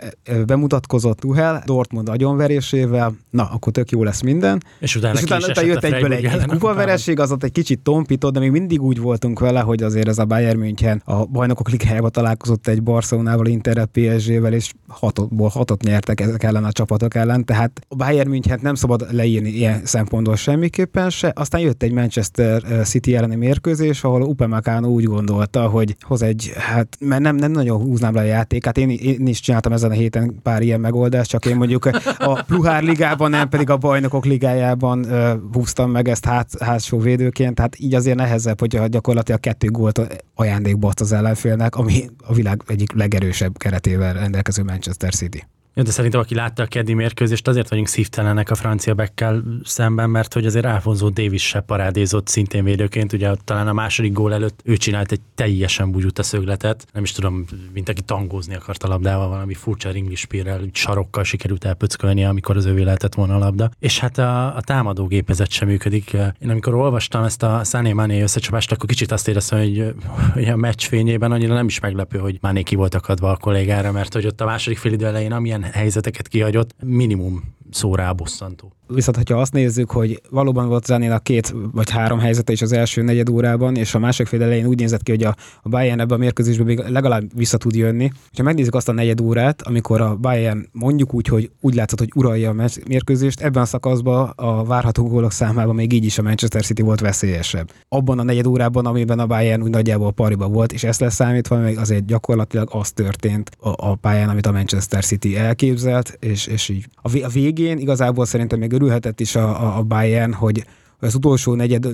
bemutatkozott 0.61 1.18
Tuhel 1.18 1.62
Dortmund 1.66 2.09
agyonverésével, 2.09 3.14
na, 3.31 3.49
akkor 3.53 3.73
tök 3.73 3.90
jó 3.90 4.03
lesz 4.03 4.20
minden. 4.20 4.62
És 4.79 4.96
utána, 4.96 5.14
és 5.14 5.23
utána, 5.23 5.46
utána 5.46 5.66
jött 5.66 5.85
egyből 5.85 6.12
egy, 6.12 6.25
egy 6.25 6.46
kupavereség, 6.46 7.20
az 7.20 7.33
ott 7.33 7.44
egy 7.44 7.53
kicsit 7.53 7.79
tompított, 7.79 8.33
de 8.33 8.38
még 8.38 8.51
mindig 8.51 8.83
úgy 8.83 9.01
voltunk 9.01 9.38
vele, 9.38 9.61
hogy 9.61 9.83
azért 9.83 10.09
ez 10.09 10.18
a 10.18 10.25
Bayern 10.25 10.59
München 10.59 11.03
a 11.05 11.25
bajnokok 11.25 11.70
ligájába 11.70 12.09
találkozott 12.09 12.66
egy 12.66 12.83
Barcelonával, 12.83 13.46
Interrel, 13.46 13.87
PSG-vel, 13.87 14.53
és 14.53 14.73
hatotból 14.88 15.49
hatot 15.49 15.83
nyertek 15.83 16.20
ezek 16.20 16.42
ellen 16.42 16.64
a 16.64 16.73
csapatok 16.73 17.14
ellen, 17.14 17.44
tehát 17.44 17.81
a 17.88 17.94
Bayern 17.94 18.29
München 18.29 18.59
nem 18.62 18.75
szabad 18.75 19.07
leírni 19.11 19.49
ilyen 19.49 19.81
szempontból 19.85 20.37
semmiképpen 20.37 21.11
se. 21.11 21.33
Aztán 21.35 21.61
jött 21.61 21.83
egy 21.83 21.92
Manchester 21.92 22.62
City 22.85 23.16
elleni 23.16 23.37
mérkőzés, 23.37 24.05
ahol 24.05 24.23
Upamecano 24.23 24.88
úgy 24.88 25.05
gondolta, 25.05 25.68
hogy 25.68 25.96
hoz 26.01 26.23
egy, 26.23 26.53
hát 26.57 26.96
mert 27.01 27.23
nem, 27.23 27.37
nem 27.37 27.51
nagyon 27.51 27.81
húznám 27.81 28.14
le 28.14 28.20
a 28.20 28.25
játékát. 28.25 28.79
Én, 28.79 28.90
én 28.90 29.27
is 29.27 29.40
csináltam 29.40 29.73
ezen 29.73 29.90
a 29.90 29.94
héten 29.94 30.35
pár 30.50 30.62
ilyen 30.62 30.80
megoldást, 30.80 31.30
csak 31.30 31.46
én 31.46 31.56
mondjuk 31.56 31.86
a 32.18 32.42
Pluhár 32.42 32.82
ligában, 32.82 33.30
nem 33.30 33.48
pedig 33.48 33.70
a 33.70 33.76
bajnokok 33.76 34.24
ligájában 34.24 35.06
húztam 35.52 35.90
meg 35.90 36.08
ezt 36.08 36.24
hát, 36.24 36.48
hátsó 36.62 36.98
védőként, 36.98 37.54
tehát 37.54 37.78
így 37.78 37.94
azért 37.94 38.16
nehezebb, 38.16 38.60
hogy 38.60 38.88
gyakorlatilag 38.88 39.40
kettő 39.40 39.68
gólt 39.68 40.00
ajándékba 40.34 40.92
az 41.00 41.12
ellenfélnek, 41.12 41.76
ami 41.76 42.08
a 42.26 42.34
világ 42.34 42.62
egyik 42.66 42.92
legerősebb 42.92 43.58
keretével 43.58 44.12
rendelkező 44.12 44.62
Manchester 44.62 45.14
City. 45.14 45.46
Ja, 45.74 45.83
de 45.83 45.90
szerintem, 45.90 46.20
aki 46.20 46.35
látta 46.35 46.62
a 46.62 46.66
keddi 46.66 46.94
mérkőzést, 46.94 47.48
azért 47.48 47.68
vagyunk 47.68 47.88
szívtelenek 47.88 48.50
a 48.50 48.54
francia 48.54 48.94
bekkel 48.94 49.42
szemben, 49.64 50.11
mert 50.11 50.35
hogy 50.35 50.46
azért 50.46 50.64
Alfonso 50.64 51.09
Davis 51.09 51.46
se 51.46 51.61
parádézott 51.61 52.28
szintén 52.28 52.64
védőként, 52.64 53.12
ugye 53.12 53.35
talán 53.44 53.68
a 53.68 53.72
második 53.72 54.12
gól 54.12 54.33
előtt 54.33 54.61
ő 54.64 54.76
csinált 54.76 55.12
egy 55.12 55.20
teljesen 55.35 56.11
a 56.14 56.22
szögletet, 56.22 56.87
nem 56.92 57.02
is 57.02 57.12
tudom, 57.12 57.44
mint 57.72 57.88
aki 57.88 58.00
tangózni 58.00 58.54
akart 58.54 58.83
a 58.83 58.88
labdával, 58.88 59.28
valami 59.28 59.54
furcsa 59.54 59.90
ringlispírrel, 59.90 60.61
sarokkal 60.72 61.24
sikerült 61.24 61.64
elpöckölni, 61.64 62.24
amikor 62.24 62.56
az 62.56 62.64
övé 62.64 62.83
lehetett 62.83 63.14
volna 63.14 63.35
a 63.35 63.38
labda. 63.38 63.70
És 63.78 63.98
hát 63.98 64.18
a, 64.18 64.56
a 64.56 64.61
támadó 64.61 65.06
gépezet 65.06 65.50
sem 65.50 65.68
működik. 65.68 66.12
Én 66.12 66.50
amikor 66.50 66.74
olvastam 66.74 67.24
ezt 67.24 67.42
a 67.42 67.61
Sané 67.64 67.92
Mané 67.92 68.22
összecsapást, 68.22 68.72
akkor 68.72 68.88
kicsit 68.88 69.12
azt 69.12 69.28
éreztem, 69.28 69.59
hogy, 69.59 69.94
hogy 70.33 70.44
a 70.44 70.56
meccs 70.56 70.83
fényében 70.83 71.33
annyira 71.33 71.54
nem 71.54 71.66
is 71.66 71.80
meglepő, 71.80 72.18
hogy 72.18 72.38
Mané 72.40 72.62
ki 72.62 72.74
volt 72.74 72.94
akadva 72.94 73.30
a 73.30 73.37
kollégára, 73.37 73.92
mert 73.92 74.12
hogy 74.12 74.26
ott 74.26 74.40
a 74.40 74.44
második 74.44 74.78
fél 74.78 74.92
idő 74.92 75.06
elején 75.06 75.33
amilyen 75.33 75.60
helyzeteket 75.62 76.29
kihagyott, 76.29 76.75
minimum 76.83 77.55
szóra 77.70 78.14
bosszantó. 78.14 78.73
Viszont, 78.94 79.16
hogyha 79.16 79.40
azt 79.40 79.53
nézzük, 79.53 79.90
hogy 79.90 80.20
valóban 80.31 80.68
volt 80.68 80.85
Zanénak 80.85 81.22
két 81.22 81.55
vagy 81.72 81.90
három 81.90 82.18
helyzete 82.18 82.53
is 82.53 82.62
az 82.62 82.72
első 82.72 83.03
negyed 83.03 83.29
órában, 83.29 83.76
és 83.76 83.94
a 83.94 83.98
másik 83.98 84.26
fél 84.26 84.42
elején 84.42 84.66
úgy 84.66 84.79
nézett 84.79 85.03
ki, 85.03 85.11
hogy 85.11 85.24
a, 85.24 85.35
a 85.62 85.68
Bayern 85.68 86.00
ebben 86.00 86.16
a 86.16 86.20
mérkőzésben 86.20 86.66
még 86.66 86.79
legalább 86.88 87.22
vissza 87.35 87.57
tud 87.57 87.74
jönni. 87.74 88.11
Ha 88.37 88.42
megnézzük 88.42 88.74
azt 88.74 88.88
a 88.88 88.92
negyed 88.92 89.20
órát, 89.20 89.62
amikor 89.62 90.00
a 90.00 90.16
Bayern 90.16 90.68
mondjuk 90.72 91.14
úgy, 91.14 91.26
hogy 91.26 91.50
úgy 91.61 91.74
látszott, 91.74 91.98
hogy 91.98 92.11
uralja 92.14 92.50
a 92.50 92.68
mérkőzést, 92.88 93.40
ebben 93.40 93.62
a 93.62 93.66
szakaszban 93.66 94.33
a 94.37 94.64
várható 94.64 95.09
gólok 95.09 95.33
számában 95.33 95.74
még 95.74 95.92
így 95.92 96.05
is 96.05 96.18
a 96.18 96.22
Manchester 96.22 96.62
City 96.62 96.83
volt 96.83 97.00
veszélyesebb. 97.00 97.70
Abban 97.88 98.18
a 98.18 98.22
negyed 98.22 98.46
órában, 98.46 98.87
amiben 98.87 99.18
a 99.18 99.26
Bayern 99.26 99.62
úgy 99.62 99.70
nagyjából 99.70 100.12
pariba 100.12 100.48
volt, 100.48 100.72
és 100.72 100.85
ezt 100.85 101.00
leszámítva, 101.00 101.57
még 101.57 101.79
azért 101.79 102.05
gyakorlatilag 102.05 102.68
az 102.72 102.90
történt 102.90 103.50
a, 103.59 103.68
a 103.76 103.94
pályán, 103.94 104.29
amit 104.29 104.46
a 104.46 104.53
Manchester 104.53 105.05
City 105.05 105.37
elképzelt, 105.37 106.16
és, 106.20 106.46
és 106.46 106.68
így 106.68 106.87
a, 107.03 107.18
a 107.22 107.29
végén 107.29 107.79
igazából 107.79 108.24
szerintem 108.24 108.59
még 108.59 108.72
örülhetett 108.81 109.21
is 109.21 109.37
a, 109.37 109.62
a, 109.62 109.79
a 109.79 109.83
Bayern, 109.83 110.33
hogy 110.33 110.64
az 110.99 111.14
utolsó 111.14 111.55
negyed, 111.55 111.87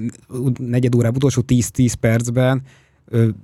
negyed 0.58 0.94
órában, 0.94 1.16
utolsó 1.16 1.42
10-10 1.46 1.92
percben 2.00 2.62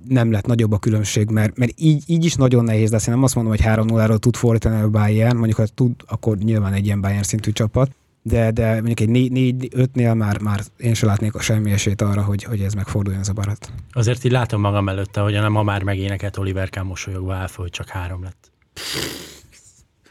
nem 0.07 0.31
lett 0.31 0.45
nagyobb 0.45 0.71
a 0.71 0.77
különbség, 0.77 1.29
mert, 1.29 1.57
mert 1.57 1.71
így, 1.75 2.03
így 2.07 2.25
is 2.25 2.35
nagyon 2.35 2.63
nehéz 2.63 2.91
lesz. 2.91 3.07
Én 3.07 3.13
nem 3.13 3.23
azt 3.23 3.35
mondom, 3.35 3.53
hogy 3.53 3.65
3-0-ról 3.65 4.17
tud 4.17 4.35
fordítani 4.35 4.81
a 4.81 4.89
Bayern, 4.89 5.37
mondjuk 5.37 5.57
ha 5.57 5.65
tud, 5.65 5.91
akkor 6.07 6.37
nyilván 6.37 6.73
egy 6.73 6.85
ilyen 6.85 7.01
Bayern 7.01 7.23
szintű 7.23 7.51
csapat, 7.51 7.91
de, 8.21 8.51
de 8.51 8.81
mondjuk 8.81 8.99
egy 8.99 9.09
4-5-nél 9.11 10.15
már, 10.17 10.41
már 10.41 10.61
én 10.77 10.93
sem 10.93 11.09
látnék 11.09 11.35
a 11.35 11.41
semmi 11.41 11.71
esélyt 11.71 12.01
arra, 12.01 12.23
hogy, 12.23 12.43
hogy 12.43 12.59
ez 12.59 12.73
megforduljon 12.73 13.21
ez 13.21 13.29
a 13.29 13.33
barat. 13.33 13.71
Azért 13.91 14.23
így 14.23 14.31
látom 14.31 14.61
magam 14.61 14.89
előtte, 14.89 15.21
hogy 15.21 15.33
nem 15.33 15.51
ma 15.51 15.63
már 15.63 15.83
megénekelt 15.83 16.37
Oliver 16.37 16.69
Kahn 16.69 16.87
mosolyogva 16.87 17.33
áll 17.33 17.49
hogy 17.55 17.69
csak 17.69 17.87
három 17.87 18.23
lett. 18.23 18.51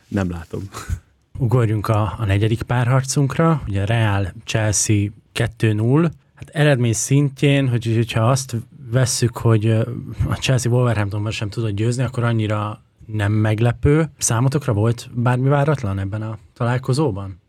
Nem 0.09 0.31
látom. 0.31 0.63
Ugorjunk 1.39 1.89
a, 1.89 2.15
a 2.19 2.25
negyedik 2.25 2.63
párharcunkra, 2.63 3.63
ugye 3.69 3.85
Real 3.85 4.33
Chelsea 4.45 5.09
2-0. 5.35 6.11
Hát 6.35 6.49
eredmény 6.49 6.93
szintjén, 6.93 7.69
hogy, 7.69 7.93
hogyha 7.95 8.31
azt 8.31 8.57
vesszük, 8.91 9.37
hogy 9.37 9.67
a 10.29 10.35
Chelsea 10.41 10.73
Wolverhamptonban 10.73 11.33
sem 11.33 11.49
tudott 11.49 11.75
győzni, 11.75 12.03
akkor 12.03 12.25
annyira 12.25 12.83
nem 13.07 13.33
meglepő. 13.33 14.11
Számotokra 14.19 14.73
volt 14.73 15.11
bármi 15.15 15.49
váratlan 15.49 15.99
ebben 15.99 16.23
a 16.23 16.39
találkozóban? 16.55 17.41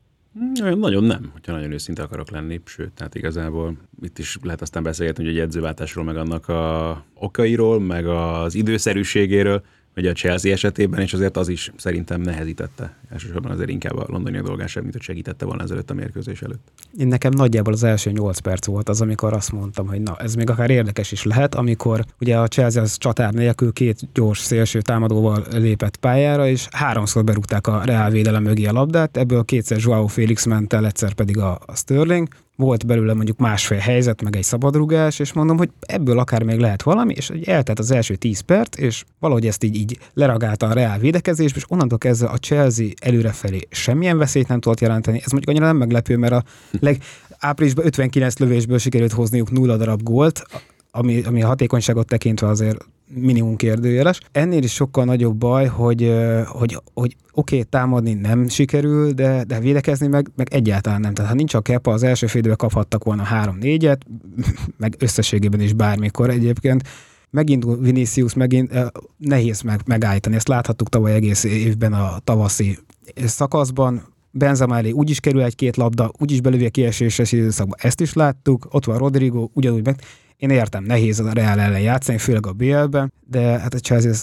Nagyon, 0.75 1.03
nem, 1.03 1.29
hogyha 1.33 1.51
nagyon 1.51 1.71
őszinte 1.71 2.03
akarok 2.03 2.31
lenni, 2.31 2.61
sőt, 2.65 2.91
tehát 2.91 3.15
igazából 3.15 3.77
itt 4.01 4.19
is 4.19 4.37
lehet 4.41 4.61
aztán 4.61 4.83
beszélgetni, 4.83 5.23
hogy 5.23 5.33
egy 5.33 5.39
edzőváltásról, 5.39 6.03
meg 6.03 6.17
annak 6.17 6.47
a 6.47 7.03
okairól, 7.13 7.79
meg 7.79 8.07
az 8.07 8.55
időszerűségéről, 8.55 9.63
ugye 9.95 10.09
a 10.09 10.13
Chelsea 10.13 10.51
esetében, 10.51 11.01
és 11.01 11.13
azért 11.13 11.37
az 11.37 11.47
is 11.47 11.71
szerintem 11.77 12.21
nehezítette. 12.21 12.95
Elsősorban 13.09 13.51
azért 13.51 13.69
inkább 13.69 13.97
a 13.97 14.05
londoni 14.07 14.41
dolgását, 14.41 14.83
mint 14.83 14.95
hogy 14.95 15.03
segítette 15.03 15.45
volna 15.45 15.63
ezelőtt 15.63 15.89
a 15.89 15.93
mérkőzés 15.93 16.41
előtt. 16.41 16.67
Én 16.97 17.07
nekem 17.07 17.31
nagyjából 17.35 17.73
az 17.73 17.83
első 17.83 18.11
8 18.11 18.39
perc 18.39 18.65
volt 18.65 18.89
az, 18.89 19.01
amikor 19.01 19.33
azt 19.33 19.51
mondtam, 19.51 19.87
hogy 19.87 20.01
na, 20.01 20.15
ez 20.17 20.35
még 20.35 20.49
akár 20.49 20.69
érdekes 20.69 21.11
is 21.11 21.23
lehet, 21.23 21.55
amikor 21.55 22.05
ugye 22.19 22.37
a 22.37 22.47
Chelsea 22.47 22.81
az 22.81 22.97
csatár 22.97 23.33
nélkül 23.33 23.73
két 23.73 23.99
gyors 24.13 24.39
szélső 24.39 24.81
támadóval 24.81 25.45
lépett 25.51 25.97
pályára, 25.97 26.47
és 26.47 26.67
háromszor 26.71 27.23
berúgták 27.23 27.67
a 27.67 27.81
Real 27.85 28.09
védelem 28.09 28.43
mögé 28.43 28.65
a 28.65 28.71
labdát, 28.71 29.17
ebből 29.17 29.43
kétszer 29.43 29.77
Joao 29.81 30.07
Félix 30.07 30.45
ment 30.45 30.73
el, 30.73 30.85
egyszer 30.85 31.13
pedig 31.13 31.37
a, 31.37 31.59
a 31.65 31.75
Sterling, 31.75 32.27
volt 32.55 32.85
belőle 32.85 33.13
mondjuk 33.13 33.37
másfél 33.37 33.77
helyzet, 33.77 34.21
meg 34.21 34.35
egy 34.35 34.43
szabadrugás, 34.43 35.19
és 35.19 35.33
mondom, 35.33 35.57
hogy 35.57 35.69
ebből 35.79 36.19
akár 36.19 36.43
még 36.43 36.59
lehet 36.59 36.83
valami, 36.83 37.13
és 37.13 37.29
eltelt 37.29 37.79
az 37.79 37.91
első 37.91 38.15
10 38.15 38.39
perc, 38.39 38.77
és 38.77 39.03
valahogy 39.19 39.47
ezt 39.47 39.63
így, 39.63 39.75
így 39.75 39.97
leragálta 40.13 40.67
a 40.67 40.73
reál 40.73 40.99
védekezésbe, 40.99 41.57
és 41.57 41.65
onnantól 41.67 41.97
kezdve 41.97 42.27
a 42.27 42.37
Chelsea 42.37 42.87
előrefelé 43.01 43.59
semmilyen 43.69 44.17
veszélyt 44.17 44.47
nem 44.47 44.59
tudott 44.59 44.79
jelenteni. 44.79 45.21
Ez 45.25 45.31
mondjuk 45.31 45.49
annyira 45.49 45.65
nem 45.65 45.77
meglepő, 45.77 46.17
mert 46.17 46.33
a 46.33 46.43
leg, 46.79 47.03
áprilisban 47.39 47.85
59 47.85 48.37
lövésből 48.37 48.77
sikerült 48.77 49.11
hozniuk 49.11 49.51
nulla 49.51 49.77
darab 49.77 50.03
gólt, 50.03 50.43
ami, 50.91 51.23
ami 51.23 51.43
a 51.43 51.47
hatékonyságot 51.47 52.07
tekintve 52.07 52.47
azért 52.47 52.85
minimum 53.15 53.55
kérdőjeles. 53.55 54.19
Ennél 54.31 54.63
is 54.63 54.73
sokkal 54.73 55.05
nagyobb 55.05 55.35
baj, 55.35 55.65
hogy, 55.65 56.13
hogy, 56.45 56.81
hogy 56.93 57.15
oké, 57.33 57.55
okay, 57.55 57.63
támadni 57.69 58.13
nem 58.13 58.47
sikerül, 58.47 59.11
de, 59.11 59.43
de 59.43 59.59
védekezni 59.59 60.07
meg, 60.07 60.31
meg 60.35 60.53
egyáltalán 60.53 61.01
nem. 61.01 61.13
Tehát 61.13 61.31
ha 61.31 61.37
nincs 61.37 61.53
a 61.53 61.61
kepa, 61.61 61.91
az 61.91 62.03
első 62.03 62.27
félidőben 62.27 62.57
kaphattak 62.57 63.03
volna 63.03 63.23
három-négyet, 63.23 64.05
meg 64.77 64.95
összességében 64.99 65.59
is 65.59 65.73
bármikor 65.73 66.29
egyébként. 66.29 66.83
Megint 67.29 67.65
Vinicius, 67.79 68.33
megint 68.33 68.71
nehéz 69.17 69.61
meg, 69.61 69.81
megállítani. 69.85 70.35
Ezt 70.35 70.47
láthattuk 70.47 70.89
tavaly 70.89 71.13
egész 71.13 71.43
évben 71.43 71.93
a 71.93 72.19
tavaszi 72.23 72.77
szakaszban. 73.25 74.01
Benzema 74.31 74.77
elé 74.77 74.91
úgyis 74.91 75.19
kerül 75.19 75.41
egy-két 75.41 75.77
labda, 75.77 76.11
úgyis 76.19 76.41
belövi 76.41 76.65
a 76.65 76.69
kieséses 76.69 77.31
időszakban. 77.31 77.77
Ezt 77.81 78.01
is 78.01 78.13
láttuk. 78.13 78.67
Ott 78.71 78.85
van 78.85 78.97
Rodrigo, 78.97 79.49
ugyanúgy 79.53 79.85
meg 79.85 80.01
én 80.43 80.49
értem, 80.49 80.83
nehéz 80.83 81.19
a 81.19 81.31
Real 81.33 81.59
ellen 81.59 81.79
játszani, 81.79 82.17
főleg 82.17 82.47
a 82.47 82.51
BL-ben, 82.51 83.13
de 83.27 83.41
hát 83.41 83.73
a 83.73 83.77
Chelsea 83.77 84.13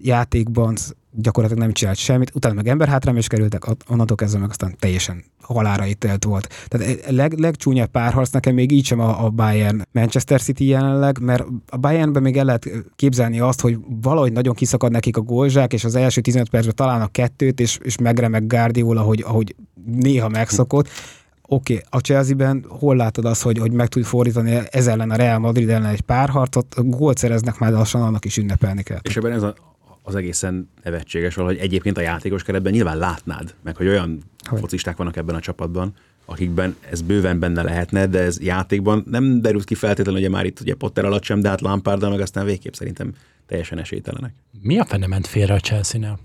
játékban 0.00 0.76
gyakorlatilag 1.12 1.64
nem 1.64 1.72
csinált 1.72 1.96
semmit, 1.96 2.34
utána 2.34 2.54
meg 2.54 2.68
emberhátrám 2.68 3.16
is 3.16 3.26
kerültek, 3.26 3.62
onnantól 3.88 4.16
kezdve 4.16 4.38
meg 4.38 4.50
aztán 4.50 4.76
teljesen 4.78 5.24
halára 5.40 5.86
ítélt 5.86 6.24
volt. 6.24 6.48
Tehát 6.68 7.06
a 7.06 7.12
leg, 7.12 7.38
legcsúnyabb 7.38 7.90
párharc 7.90 8.30
nekem 8.30 8.54
még 8.54 8.72
így 8.72 8.84
sem 8.84 9.00
a, 9.00 9.24
a 9.24 9.30
Bayern 9.30 9.82
Manchester 9.92 10.40
City 10.40 10.66
jelenleg, 10.66 11.18
mert 11.20 11.44
a 11.66 11.76
Bayernben 11.76 12.22
még 12.22 12.36
el 12.36 12.44
lehet 12.44 12.70
képzelni 12.96 13.40
azt, 13.40 13.60
hogy 13.60 13.78
valahogy 14.02 14.32
nagyon 14.32 14.54
kiszakad 14.54 14.90
nekik 14.90 15.16
a 15.16 15.20
gólzsák, 15.20 15.72
és 15.72 15.84
az 15.84 15.94
első 15.94 16.20
15 16.20 16.50
percben 16.50 16.74
találnak 16.74 17.12
kettőt, 17.12 17.60
és, 17.60 17.78
és 17.82 17.98
megremeg 17.98 18.46
Guardiola, 18.46 19.00
hogy, 19.00 19.24
ahogy 19.26 19.54
néha 19.84 20.28
megszokott 20.28 20.88
oké, 21.50 21.74
okay, 21.74 21.86
a 21.90 21.98
Chelsea-ben 21.98 22.64
hol 22.68 22.96
látod 22.96 23.24
azt, 23.24 23.42
hogy, 23.42 23.58
hogy 23.58 23.72
meg 23.72 23.88
tud 23.88 24.04
fordítani 24.04 24.60
ez 24.70 24.86
ellen 24.86 25.10
a 25.10 25.16
Real 25.16 25.38
Madrid 25.38 25.68
ellen 25.68 25.90
egy 25.90 26.00
párharcot, 26.00 26.74
gólt 26.76 27.18
szereznek 27.18 27.58
már, 27.58 27.70
de 27.70 27.76
lassan 27.76 28.02
annak 28.02 28.24
is 28.24 28.36
ünnepelni 28.36 28.82
kell. 28.82 28.98
És 29.02 29.16
ebben 29.16 29.32
ez 29.32 29.42
a, 29.42 29.54
az 30.02 30.14
egészen 30.14 30.70
nevetséges 30.84 31.34
valahogy 31.34 31.58
egyébként 31.58 31.98
a 31.98 32.00
játékos 32.00 32.42
keretben 32.42 32.72
nyilván 32.72 32.98
látnád, 32.98 33.54
meg 33.62 33.76
hogy 33.76 33.86
olyan 33.86 34.22
hogy? 34.48 34.58
focisták 34.58 34.96
vannak 34.96 35.16
ebben 35.16 35.34
a 35.34 35.40
csapatban, 35.40 35.94
akikben 36.24 36.76
ez 36.90 37.02
bőven 37.02 37.38
benne 37.38 37.62
lehetne, 37.62 38.06
de 38.06 38.18
ez 38.18 38.40
játékban 38.40 39.04
nem 39.10 39.40
derült 39.40 39.64
ki 39.64 39.74
feltétlenül, 39.74 40.20
ugye 40.20 40.30
már 40.30 40.44
itt 40.44 40.60
ugye 40.60 40.74
Potter 40.74 41.04
alatt 41.04 41.22
sem, 41.22 41.40
de 41.40 41.48
hát 41.48 41.60
Lampard, 41.60 42.10
meg 42.10 42.20
aztán 42.20 42.44
végképp 42.44 42.72
szerintem 42.72 43.14
teljesen 43.46 43.78
esélytelenek. 43.78 44.32
Mi 44.60 44.78
a 44.78 44.84
fene 44.84 45.06
ment 45.06 45.26
félre 45.26 45.54
a 45.54 45.60
Chelsea-nél? 45.60 46.18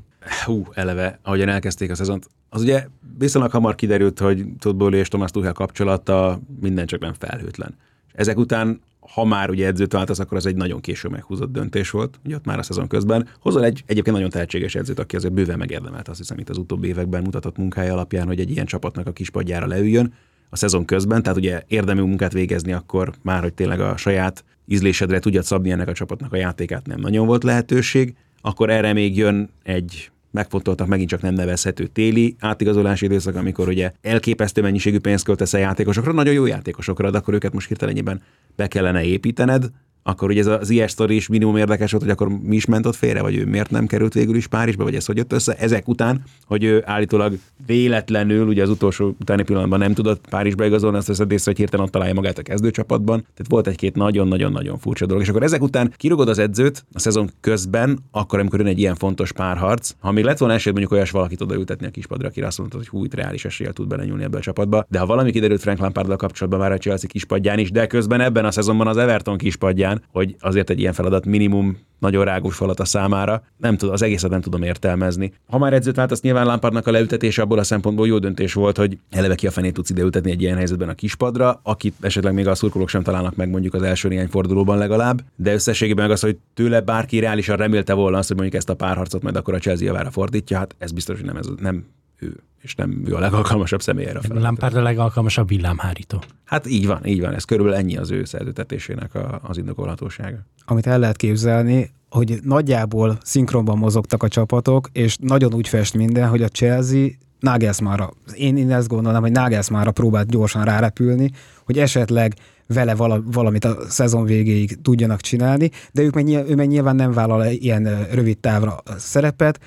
Hú, 0.46 0.68
eleve, 0.74 1.20
ahogyan 1.22 1.50
elkezdték 1.50 1.92
a 1.92 1.96
szezont, 1.96 2.28
az 2.54 2.62
ugye 2.62 2.88
viszonylag 3.18 3.52
hamar 3.52 3.76
kiderült, 3.76 4.20
hogy 4.20 4.46
Tudbóli 4.60 4.98
és 4.98 5.08
Thomas 5.08 5.32
Tuchel 5.32 5.54
kapcsolata 5.54 6.40
minden 6.62 6.86
csak 6.86 7.00
nem 7.00 7.14
felhőtlen. 7.14 7.76
Ezek 8.14 8.38
után, 8.38 8.82
ha 9.00 9.26
már 9.26 9.50
ugye 9.50 9.68
edzőt 9.68 9.94
váltasz, 9.94 10.20
akkor 10.20 10.38
az 10.38 10.46
egy 10.46 10.56
nagyon 10.56 10.82
késő 10.82 11.10
meghúzott 11.10 11.52
döntés 11.52 11.90
volt, 11.90 12.20
ugye 12.26 12.36
ott 12.36 12.46
már 12.46 12.60
a 12.60 12.64
szezon 12.64 12.88
közben. 12.88 13.28
Hozol 13.40 13.64
egy 13.64 13.84
egyébként 13.86 14.16
nagyon 14.16 14.32
tehetséges 14.32 14.76
edzőt, 14.76 15.00
aki 15.00 15.16
azért 15.16 15.34
bőven 15.34 15.58
megérdemelt, 15.58 16.08
azt 16.08 16.18
hiszem 16.18 16.38
itt 16.38 16.50
az 16.50 16.58
utóbbi 16.58 16.88
években 16.88 17.24
mutatott 17.24 17.58
munkája 17.58 17.94
alapján, 17.94 18.28
hogy 18.28 18.40
egy 18.40 18.50
ilyen 18.50 18.66
csapatnak 18.66 19.08
a 19.08 19.12
kispadjára 19.12 19.68
leüljön 19.68 20.14
a 20.50 20.56
szezon 20.56 20.86
közben, 20.86 21.24
tehát 21.24 21.38
ugye 21.38 21.64
érdemi 21.68 22.02
munkát 22.02 22.34
végezni, 22.34 22.74
akkor 22.74 23.14
már, 23.22 23.42
hogy 23.42 23.54
tényleg 23.54 23.80
a 23.80 23.98
saját 23.98 24.44
ízlésedre 24.68 25.20
tudjad 25.20 25.44
szabni 25.44 25.72
ennek 25.72 25.88
a 25.88 25.94
csapatnak 25.94 26.34
a 26.34 26.38
játékát, 26.38 26.88
nem 26.88 27.00
nagyon 27.00 27.26
volt 27.28 27.44
lehetőség, 27.44 28.16
akkor 28.42 28.70
erre 28.70 28.94
még 28.94 29.18
jön 29.18 29.50
egy 29.64 30.12
megfontoltak 30.34 30.88
megint 30.88 31.10
csak 31.10 31.22
nem 31.22 31.34
nevezhető 31.34 31.88
téli 31.88 32.36
átigazolási 32.40 33.06
időszak, 33.06 33.36
amikor 33.36 33.68
ugye 33.68 33.92
elképesztő 34.02 34.62
mennyiségű 34.62 35.00
pénzt 35.00 35.24
költesz 35.24 35.54
a 35.54 35.58
játékosokra, 35.58 36.12
nagyon 36.12 36.34
jó 36.34 36.46
játékosokra, 36.46 37.10
de 37.12 37.18
akkor 37.18 37.34
őket 37.34 37.54
most 37.54 37.68
hirtelenében 37.68 38.22
be 38.56 38.68
kellene 38.68 39.04
építened, 39.04 39.70
akkor 40.04 40.30
ugye 40.30 40.40
ez 40.40 40.48
az 40.48 40.70
ilyen 40.70 40.88
sztori 40.88 41.16
is 41.16 41.28
minimum 41.28 41.56
érdekes 41.56 41.92
volt, 41.92 42.04
hogy 42.04 42.12
akkor 42.12 42.28
mi 42.28 42.56
is 42.56 42.66
ment 42.66 42.86
ott 42.86 42.96
félre, 42.96 43.22
vagy 43.22 43.36
ő 43.36 43.46
miért 43.46 43.72
nem 43.72 43.88
került 43.88 44.14
végül 44.14 44.36
is 44.36 44.48
Párizsba, 44.48 44.84
vagy 44.84 44.96
ez 44.96 45.06
hogy 45.06 45.18
jött 45.18 45.34
össze. 45.34 45.54
Ezek 45.54 45.88
után, 45.88 46.24
hogy 46.46 46.64
ő 46.64 46.84
állítólag 46.86 47.38
véletlenül, 47.66 48.48
ugye 48.48 48.64
az 48.64 48.70
utolsó 48.70 49.16
utáni 49.22 49.44
pillanatban 49.44 49.80
nem 49.80 49.94
tudott 49.94 50.28
Párizsba 50.30 50.66
igazolni, 50.66 50.98
azt 50.98 51.08
veszed 51.08 51.32
észre, 51.32 51.52
hogy 51.52 51.60
hirtelen 51.60 51.86
ott 51.86 51.92
találja 51.92 52.14
magát 52.14 52.38
a 52.38 52.42
kezdőcsapatban. 52.42 53.20
Tehát 53.20 53.50
volt 53.50 53.68
egy-két 53.68 53.96
nagyon-nagyon-nagyon 53.96 54.78
furcsa 54.78 55.06
dolog. 55.06 55.24
És 55.24 55.30
akkor 55.30 55.44
ezek 55.44 55.62
után 55.62 55.94
kirugod 55.98 56.30
az 56.30 56.40
edzőt 56.40 56.86
a 56.94 57.00
szezon 57.00 57.30
közben, 57.40 58.00
akkor, 58.12 58.40
amikor 58.40 58.60
jön 58.60 58.68
egy 58.68 58.80
ilyen 58.80 58.96
fontos 58.96 59.32
párharc, 59.32 59.92
ha 60.00 60.12
még 60.12 60.24
lett 60.24 60.38
volna 60.38 60.54
esély 60.54 60.72
mondjuk 60.72 60.94
olyas 60.94 61.12
valakit 61.12 61.42
odaültetni 61.42 61.88
a 61.88 61.90
kispadra, 61.90 62.28
aki 62.28 62.42
azt 62.42 62.58
mondta, 62.58 62.78
hogy 62.78 62.88
hú, 62.88 63.04
itt 63.04 63.14
reális 63.14 63.46
eséllyel 63.46 63.74
tud 63.74 63.88
belenyúlni 63.88 64.24
ebbe 64.24 64.38
a 64.38 64.42
csapatba. 64.42 64.86
De 64.90 65.00
ha 65.00 65.06
valami 65.06 65.32
kiderült 65.32 65.62
Frank 65.62 65.80
Lampard 65.80 66.16
kapcsolatban 66.16 66.62
már 66.62 66.72
a 66.72 66.78
Chelsea 66.78 67.10
kispadján 67.10 67.60
is, 67.60 67.72
de 67.72 67.88
közben 67.88 68.22
ebben 68.22 68.46
a 68.46 68.52
szezonban 68.52 68.88
az 68.88 68.98
Everton 68.98 69.38
kispadján, 69.38 69.93
hogy 70.12 70.36
azért 70.40 70.70
egy 70.70 70.80
ilyen 70.80 70.94
feladat 70.94 71.26
minimum 71.26 71.78
nagyon 72.04 72.26
rágós 72.26 72.56
falat 72.56 72.80
a 72.80 72.86
számára. 72.86 73.44
Nem 73.58 73.78
tudom, 73.78 73.94
az 73.94 74.02
egészet 74.02 74.30
nem 74.30 74.42
tudom 74.42 74.64
értelmezni. 74.64 75.34
Ha 75.48 75.58
már 75.58 75.74
edzőt 75.74 75.96
vált, 75.96 76.12
azt 76.12 76.24
nyilván 76.24 76.46
Lampardnak 76.46 76.88
a 76.88 76.92
leültetése 76.92 77.42
abból 77.42 77.60
a 77.60 77.64
szempontból 77.64 78.08
jó 78.08 78.18
döntés 78.20 78.54
volt, 78.54 78.78
hogy 78.78 78.98
eleve 79.12 79.36
ki 79.36 79.48
a 79.48 79.52
fenét 79.52 79.74
tudsz 79.74 79.90
ideültetni 79.90 80.32
egy 80.32 80.42
ilyen 80.42 80.58
helyzetben 80.58 80.90
a 80.90 80.94
kispadra, 80.94 81.60
akit 81.64 81.96
esetleg 82.02 82.34
még 82.34 82.48
a 82.48 82.56
szurkolók 82.56 82.90
sem 82.90 83.04
találnak 83.04 83.36
meg 83.36 83.50
mondjuk 83.50 83.74
az 83.74 83.82
első 83.82 84.08
néhány 84.08 84.28
fordulóban 84.28 84.78
legalább, 84.78 85.22
de 85.36 85.54
összességében 85.54 86.04
meg 86.04 86.14
az, 86.14 86.22
hogy 86.22 86.38
tőle 86.54 86.82
bárki 86.82 87.20
reálisan 87.20 87.58
remélte 87.58 87.94
volna 87.94 88.18
azt, 88.18 88.28
hogy 88.28 88.38
mondjuk 88.38 88.58
ezt 88.60 88.70
a 88.70 88.76
párharcot 88.76 89.24
majd 89.24 89.36
akkor 89.36 89.54
a 89.54 89.60
Chelsea 89.60 89.86
javára 89.86 90.12
fordítja, 90.12 90.58
hát 90.58 90.76
ez 90.78 90.92
biztos, 90.92 91.18
hogy 91.18 91.26
nem, 91.26 91.38
ez, 91.38 91.48
nem 91.60 91.86
ő, 92.24 92.40
és 92.62 92.76
nem 92.76 93.04
ő 93.06 93.16
a 93.16 93.20
legalkalmasabb 93.20 93.82
személy 93.82 94.06
erre 94.06 94.20
a 94.30 94.40
Lampard 94.40 94.76
a 94.76 94.82
legalkalmasabb 94.82 95.48
villámhárító. 95.48 96.24
Hát 96.46 96.68
így 96.68 96.88
van, 96.88 97.06
így 97.06 97.22
van. 97.22 97.34
Ez 97.34 97.44
körülbelül 97.44 97.80
ennyi 97.80 97.98
az 97.98 98.12
ő 98.12 98.24
szerzőtetésének 98.24 99.16
a, 99.16 99.40
az 99.44 99.58
indokolhatósága. 99.58 100.38
Amit 100.66 100.88
el 100.88 101.00
lehet 101.00 101.16
képzelni, 101.16 101.92
hogy 102.10 102.40
nagyjából 102.44 103.18
szinkronban 103.24 103.78
mozogtak 103.78 104.24
a 104.24 104.28
csapatok, 104.28 104.90
és 104.92 105.18
nagyon 105.22 105.54
úgy 105.54 105.68
fest 105.68 105.94
minden, 105.94 106.30
hogy 106.30 106.42
a 106.42 106.48
Chelsea 106.48 107.08
Nagelsmannra, 107.40 108.14
én, 108.36 108.58
én 108.58 108.72
ezt 108.72 108.88
gondolom, 108.88 109.22
hogy 109.22 109.32
Nagelsmannra 109.32 109.92
próbált 109.92 110.30
gyorsan 110.30 110.64
rárepülni, 110.64 111.32
hogy 111.66 111.80
esetleg 111.80 112.34
vele 112.68 112.96
vala, 112.96 113.22
valamit 113.26 113.66
a 113.66 113.78
szezon 113.88 114.26
végéig 114.26 114.82
tudjanak 114.82 115.22
csinálni, 115.22 115.72
de 115.92 116.02
ők 116.02 116.14
meg, 116.14 116.28
ő 116.28 116.56
meg 116.56 116.68
nyilván 116.68 116.96
nem 116.96 117.12
vállal 117.12 117.46
ilyen 117.46 118.08
rövid 118.12 118.38
távra 118.38 118.84
szerepet, 118.98 119.60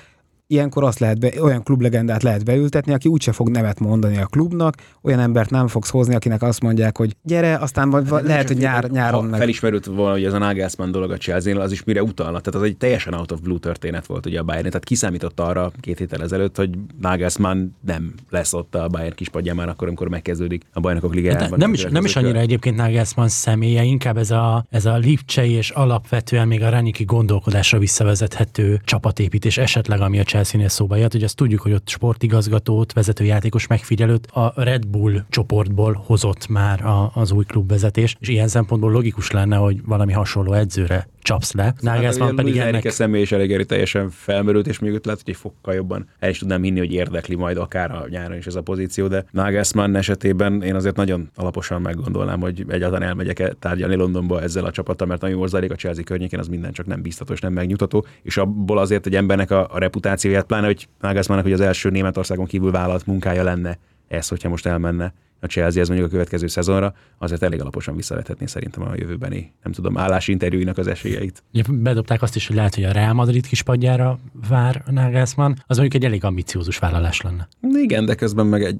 ilyenkor 0.47 0.83
azt 0.83 0.99
lehet 0.99 1.19
be, 1.19 1.31
olyan 1.41 1.63
klublegendát 1.63 2.23
lehet 2.23 2.45
beültetni, 2.45 2.93
aki 2.93 3.09
úgyse 3.09 3.31
fog 3.31 3.49
nevet 3.49 3.79
mondani 3.79 4.17
a 4.17 4.25
klubnak, 4.25 4.75
olyan 5.01 5.19
embert 5.19 5.49
nem 5.49 5.67
fogsz 5.67 5.89
hozni, 5.89 6.15
akinek 6.15 6.41
azt 6.41 6.61
mondják, 6.61 6.97
hogy 6.97 7.15
gyere, 7.23 7.55
aztán 7.55 7.89
vagy, 7.89 8.09
hát, 8.09 8.21
lehet, 8.21 8.47
hogy 8.47 8.57
nyár, 8.57 8.89
nyáron 8.89 9.25
meg. 9.25 9.39
Felismerült 9.39 9.85
volna, 9.85 10.11
hogy 10.11 10.23
ez 10.23 10.33
a 10.33 10.37
Nagelsmann 10.37 10.91
dolog 10.91 11.11
a 11.11 11.17
chelsea 11.17 11.61
az 11.61 11.71
is 11.71 11.83
mire 11.83 12.03
utalna. 12.03 12.39
Tehát 12.39 12.55
az 12.55 12.61
egy 12.61 12.77
teljesen 12.77 13.13
out 13.13 13.31
of 13.31 13.39
blue 13.39 13.59
történet 13.59 14.05
volt 14.05 14.25
ugye 14.25 14.39
a 14.39 14.43
Bayern. 14.43 14.65
Tehát 14.65 14.83
kiszámított 14.83 15.39
arra 15.39 15.71
két 15.79 15.97
héttel 15.97 16.21
ezelőtt, 16.21 16.55
hogy 16.55 16.69
Nagelsmann 17.01 17.75
nem 17.85 18.13
lesz 18.29 18.53
ott 18.53 18.75
a 18.75 18.87
Bayern 18.87 19.15
kispadján 19.15 19.55
már 19.55 19.69
akkor, 19.69 19.87
amikor 19.87 20.07
megkezdődik 20.07 20.65
a 20.73 20.79
bajnokok 20.79 21.13
ligájában. 21.13 21.49
Hát 21.49 21.57
nem, 21.57 21.73
is, 21.73 21.83
nem 21.83 22.05
is 22.05 22.15
annyira 22.15 22.39
egyébként 22.39 22.75
Nagelsmann 22.75 23.27
személye, 23.27 23.83
inkább 23.83 24.17
ez 24.17 24.31
a, 24.31 24.65
ez 24.69 24.85
a 24.85 24.97
lipcsei 24.97 25.51
és 25.51 25.69
alapvetően 25.69 26.47
még 26.47 26.63
a 26.63 26.69
Raniki 26.69 27.03
gondolkodásra 27.03 27.79
visszavezethető 27.79 28.81
csapatépítés 28.83 29.57
esetleg, 29.57 30.01
ami 30.01 30.19
a 30.19 30.23
Chelsea-nél 30.37 30.69
szóba 30.69 30.95
jött, 30.95 31.11
hogy 31.11 31.23
azt 31.23 31.35
tudjuk, 31.35 31.61
hogy 31.61 31.73
ott 31.73 31.87
sportigazgatót, 31.87 32.93
vezetőjátékos 32.93 33.67
megfigyelőt 33.67 34.27
a 34.27 34.53
Red 34.55 34.87
Bull 34.87 35.23
csoportból 35.29 36.03
hozott 36.05 36.47
már 36.47 36.85
a, 36.85 37.11
az 37.13 37.31
új 37.31 37.43
klubvezetés, 37.43 38.15
és 38.19 38.27
ilyen 38.27 38.47
szempontból 38.47 38.91
logikus 38.91 39.31
lenne, 39.31 39.55
hogy 39.55 39.81
valami 39.85 40.13
hasonló 40.13 40.53
edzőre 40.53 41.07
csapsz 41.27 41.53
le. 41.53 41.73
Nagelsmann 41.79 42.27
hát, 42.27 42.35
pedig 42.35 42.57
ennek... 42.57 42.85
a 42.85 42.91
személy 42.91 43.21
is 43.21 43.31
elég 43.31 43.65
teljesen 43.65 44.09
felmerült, 44.09 44.67
és 44.67 44.79
még 44.79 44.93
ott 44.93 45.05
lehet, 45.05 45.21
hogy 45.23 45.33
egy 45.33 45.39
fokkal 45.39 45.73
jobban 45.73 46.07
el 46.19 46.29
is 46.29 46.37
tudnám 46.39 46.63
hinni, 46.63 46.79
hogy 46.79 46.93
érdekli 46.93 47.35
majd 47.35 47.57
akár 47.57 47.91
a 47.91 48.05
nyáron 48.09 48.37
is 48.37 48.45
ez 48.45 48.55
a 48.55 48.61
pozíció, 48.61 49.07
de 49.07 49.25
Nagelsmann 49.31 49.95
esetében 49.95 50.61
én 50.61 50.75
azért 50.75 50.95
nagyon 50.95 51.29
alaposan 51.35 51.81
meggondolnám, 51.81 52.39
hogy 52.39 52.65
egyáltalán 52.67 53.07
elmegyek-e 53.07 53.53
tárgyalni 53.59 53.95
Londonba 53.95 54.41
ezzel 54.41 54.65
a 54.65 54.71
csapattal, 54.71 55.07
mert 55.07 55.23
ami 55.23 55.33
most 55.33 55.51
zajlik 55.51 55.71
a 55.71 55.75
Chelsea 55.75 56.03
környékén, 56.03 56.39
az 56.39 56.47
minden 56.47 56.71
csak 56.71 56.85
nem 56.85 57.01
biztatos, 57.01 57.39
nem 57.39 57.53
megnyugtató, 57.53 58.05
és 58.21 58.37
abból 58.37 58.77
azért 58.77 59.05
egy 59.05 59.15
embernek 59.15 59.51
a, 59.51 59.67
a 59.73 59.79
reputációját, 59.79 60.45
pláne, 60.45 60.65
hogy 60.65 60.87
Nagelsmannnak, 61.01 61.45
hogy 61.45 61.53
az 61.53 61.61
első 61.61 61.89
Németországon 61.89 62.45
kívül 62.45 62.71
vállalt 62.71 63.05
munkája 63.05 63.43
lenne 63.43 63.77
ez, 64.07 64.27
hogyha 64.27 64.49
most 64.49 64.65
elmenne 64.65 65.13
a 65.39 65.45
Chelsea 65.45 65.81
ez 65.81 65.87
mondjuk 65.87 66.09
a 66.09 66.11
következő 66.11 66.47
szezonra, 66.47 66.93
azért 67.17 67.43
elég 67.43 67.61
alaposan 67.61 67.95
visszavethetné 67.95 68.45
szerintem 68.45 68.83
a 68.83 68.95
jövőbeni, 68.95 69.53
nem 69.63 69.71
tudom, 69.71 69.97
állásinterjúinak 69.97 70.77
az 70.77 70.87
esélyeit. 70.87 71.43
Ja, 71.51 71.63
bedobták 71.69 72.21
azt 72.21 72.35
is, 72.35 72.47
hogy 72.47 72.55
lehet, 72.55 72.75
hogy 72.75 72.83
a 72.83 72.91
Real 72.91 73.13
Madrid 73.13 73.47
kispadjára 73.47 74.19
vár 74.49 74.83
Nagelsmann, 74.91 75.53
az 75.67 75.77
mondjuk 75.77 76.01
egy 76.01 76.09
elég 76.09 76.23
ambiciózus 76.23 76.77
vállalás 76.77 77.21
lenne. 77.21 77.47
Igen, 77.73 78.05
de 78.05 78.15
közben 78.15 78.45
meg 78.45 78.63
egy, 78.63 78.79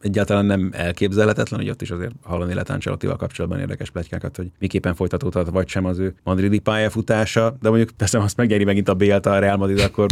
egyáltalán 0.00 0.46
nem 0.46 0.70
elképzelhetetlen, 0.72 1.60
hogy 1.60 1.70
ott 1.70 1.82
is 1.82 1.90
azért 1.90 2.12
hallani 2.22 2.52
lehet 2.52 2.70
Ancelottival 2.70 3.16
kapcsolatban 3.16 3.60
érdekes 3.60 3.90
pletykákat, 3.90 4.36
hogy 4.36 4.50
miképpen 4.58 4.94
folytatódhat 4.94 5.50
vagy 5.50 5.68
sem 5.68 5.84
az 5.84 5.98
ő 5.98 6.14
madridi 6.22 6.58
pályafutása, 6.58 7.56
de 7.60 7.68
mondjuk 7.68 7.90
persze, 7.90 8.18
azt 8.18 8.36
megnyeri 8.36 8.64
megint 8.64 8.88
a 8.88 8.94
Bélt 8.94 9.26
a 9.26 9.38
Real 9.38 9.56
Madrid, 9.56 9.80
akkor 9.80 10.10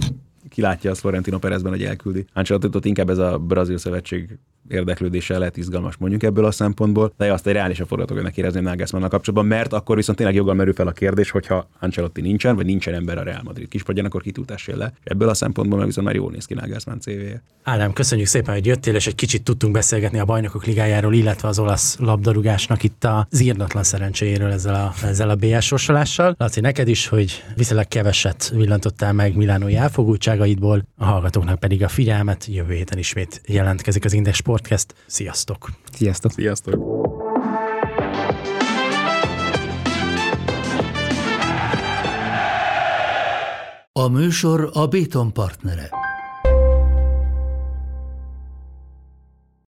kilátja 0.52 0.90
azt 0.90 1.00
Florentino 1.00 1.38
Perezben, 1.38 1.72
hogy 1.72 1.84
elküldi. 1.84 2.24
Ancelotti 2.32 2.88
inkább 2.88 3.10
ez 3.10 3.18
a 3.18 3.38
brazil 3.38 3.78
szövetség 3.78 4.38
érdeklődéssel 4.68 5.38
lehet 5.38 5.56
izgalmas 5.56 5.96
mondjuk 5.96 6.22
ebből 6.22 6.44
a 6.44 6.50
szempontból, 6.50 7.12
de 7.16 7.32
azt 7.32 7.46
egy 7.46 7.52
reálisabb 7.52 7.86
forgatókönyvnek 7.86 8.36
érezném 8.36 8.62
Nagelsmann 8.62 9.08
kapcsolatban, 9.08 9.46
mert 9.46 9.72
akkor 9.72 9.96
viszont 9.96 10.18
tényleg 10.18 10.36
joggal 10.36 10.54
merül 10.54 10.72
fel 10.74 10.86
a 10.86 10.92
kérdés, 10.92 11.30
hogyha 11.30 11.68
Ancelotti 11.80 12.20
nincsen, 12.20 12.56
vagy 12.56 12.66
nincsen 12.66 12.94
ember 12.94 13.18
a 13.18 13.22
Real 13.22 13.40
Madrid 13.44 13.68
kispadján, 13.68 14.06
akkor 14.06 14.22
kitútássél 14.22 14.76
le. 14.76 14.92
Ebből 15.04 15.28
a 15.28 15.34
szempontból 15.34 15.78
meg 15.78 15.86
viszont 15.86 16.06
már 16.06 16.16
jól 16.16 16.30
néz 16.30 16.44
ki 16.44 16.54
Nagelsmann 16.54 16.98
CV-je. 16.98 17.42
Ádám, 17.62 17.92
köszönjük 17.92 18.26
szépen, 18.26 18.54
hogy 18.54 18.66
jöttél, 18.66 18.94
és 18.94 19.06
egy 19.06 19.14
kicsit 19.14 19.42
tudtunk 19.42 19.72
beszélgetni 19.72 20.18
a 20.18 20.24
bajnokok 20.24 20.64
ligájáról, 20.64 21.14
illetve 21.14 21.48
az 21.48 21.58
olasz 21.58 21.96
labdarúgásnak 21.98 22.82
itt 22.82 23.04
az 23.04 23.40
írdatlan 23.40 23.82
szerencséjéről 23.82 24.50
ezzel 24.50 24.74
a, 24.74 25.06
ezzel 25.06 25.30
a 25.30 25.34
BS 25.34 25.66
sorsolással. 25.66 26.34
Laci, 26.38 26.60
neked 26.60 26.88
is, 26.88 27.06
hogy 27.06 27.44
viszonylag 27.56 27.88
keveset 27.88 28.52
villantottál 28.54 29.12
meg 29.12 29.36
Milánói 29.36 29.76
elfogultságaidból, 30.42 30.82
a 30.96 31.04
hallgatóknak 31.04 31.58
pedig 31.58 31.82
a 31.82 31.88
figyelmet. 31.88 32.46
Jövő 32.46 32.74
héten 32.74 32.98
ismét 32.98 33.42
jelentkezik 33.46 34.04
az 34.04 34.12
Index 34.12 34.36
Sportcast. 34.36 34.94
Sziasztok! 35.06 35.70
Sziasztok! 35.92 36.32
Sziasztok! 36.32 36.74
A 43.92 44.08
műsor 44.08 44.70
a 44.72 44.86
Béton 44.86 45.32
partnere. 45.32 45.90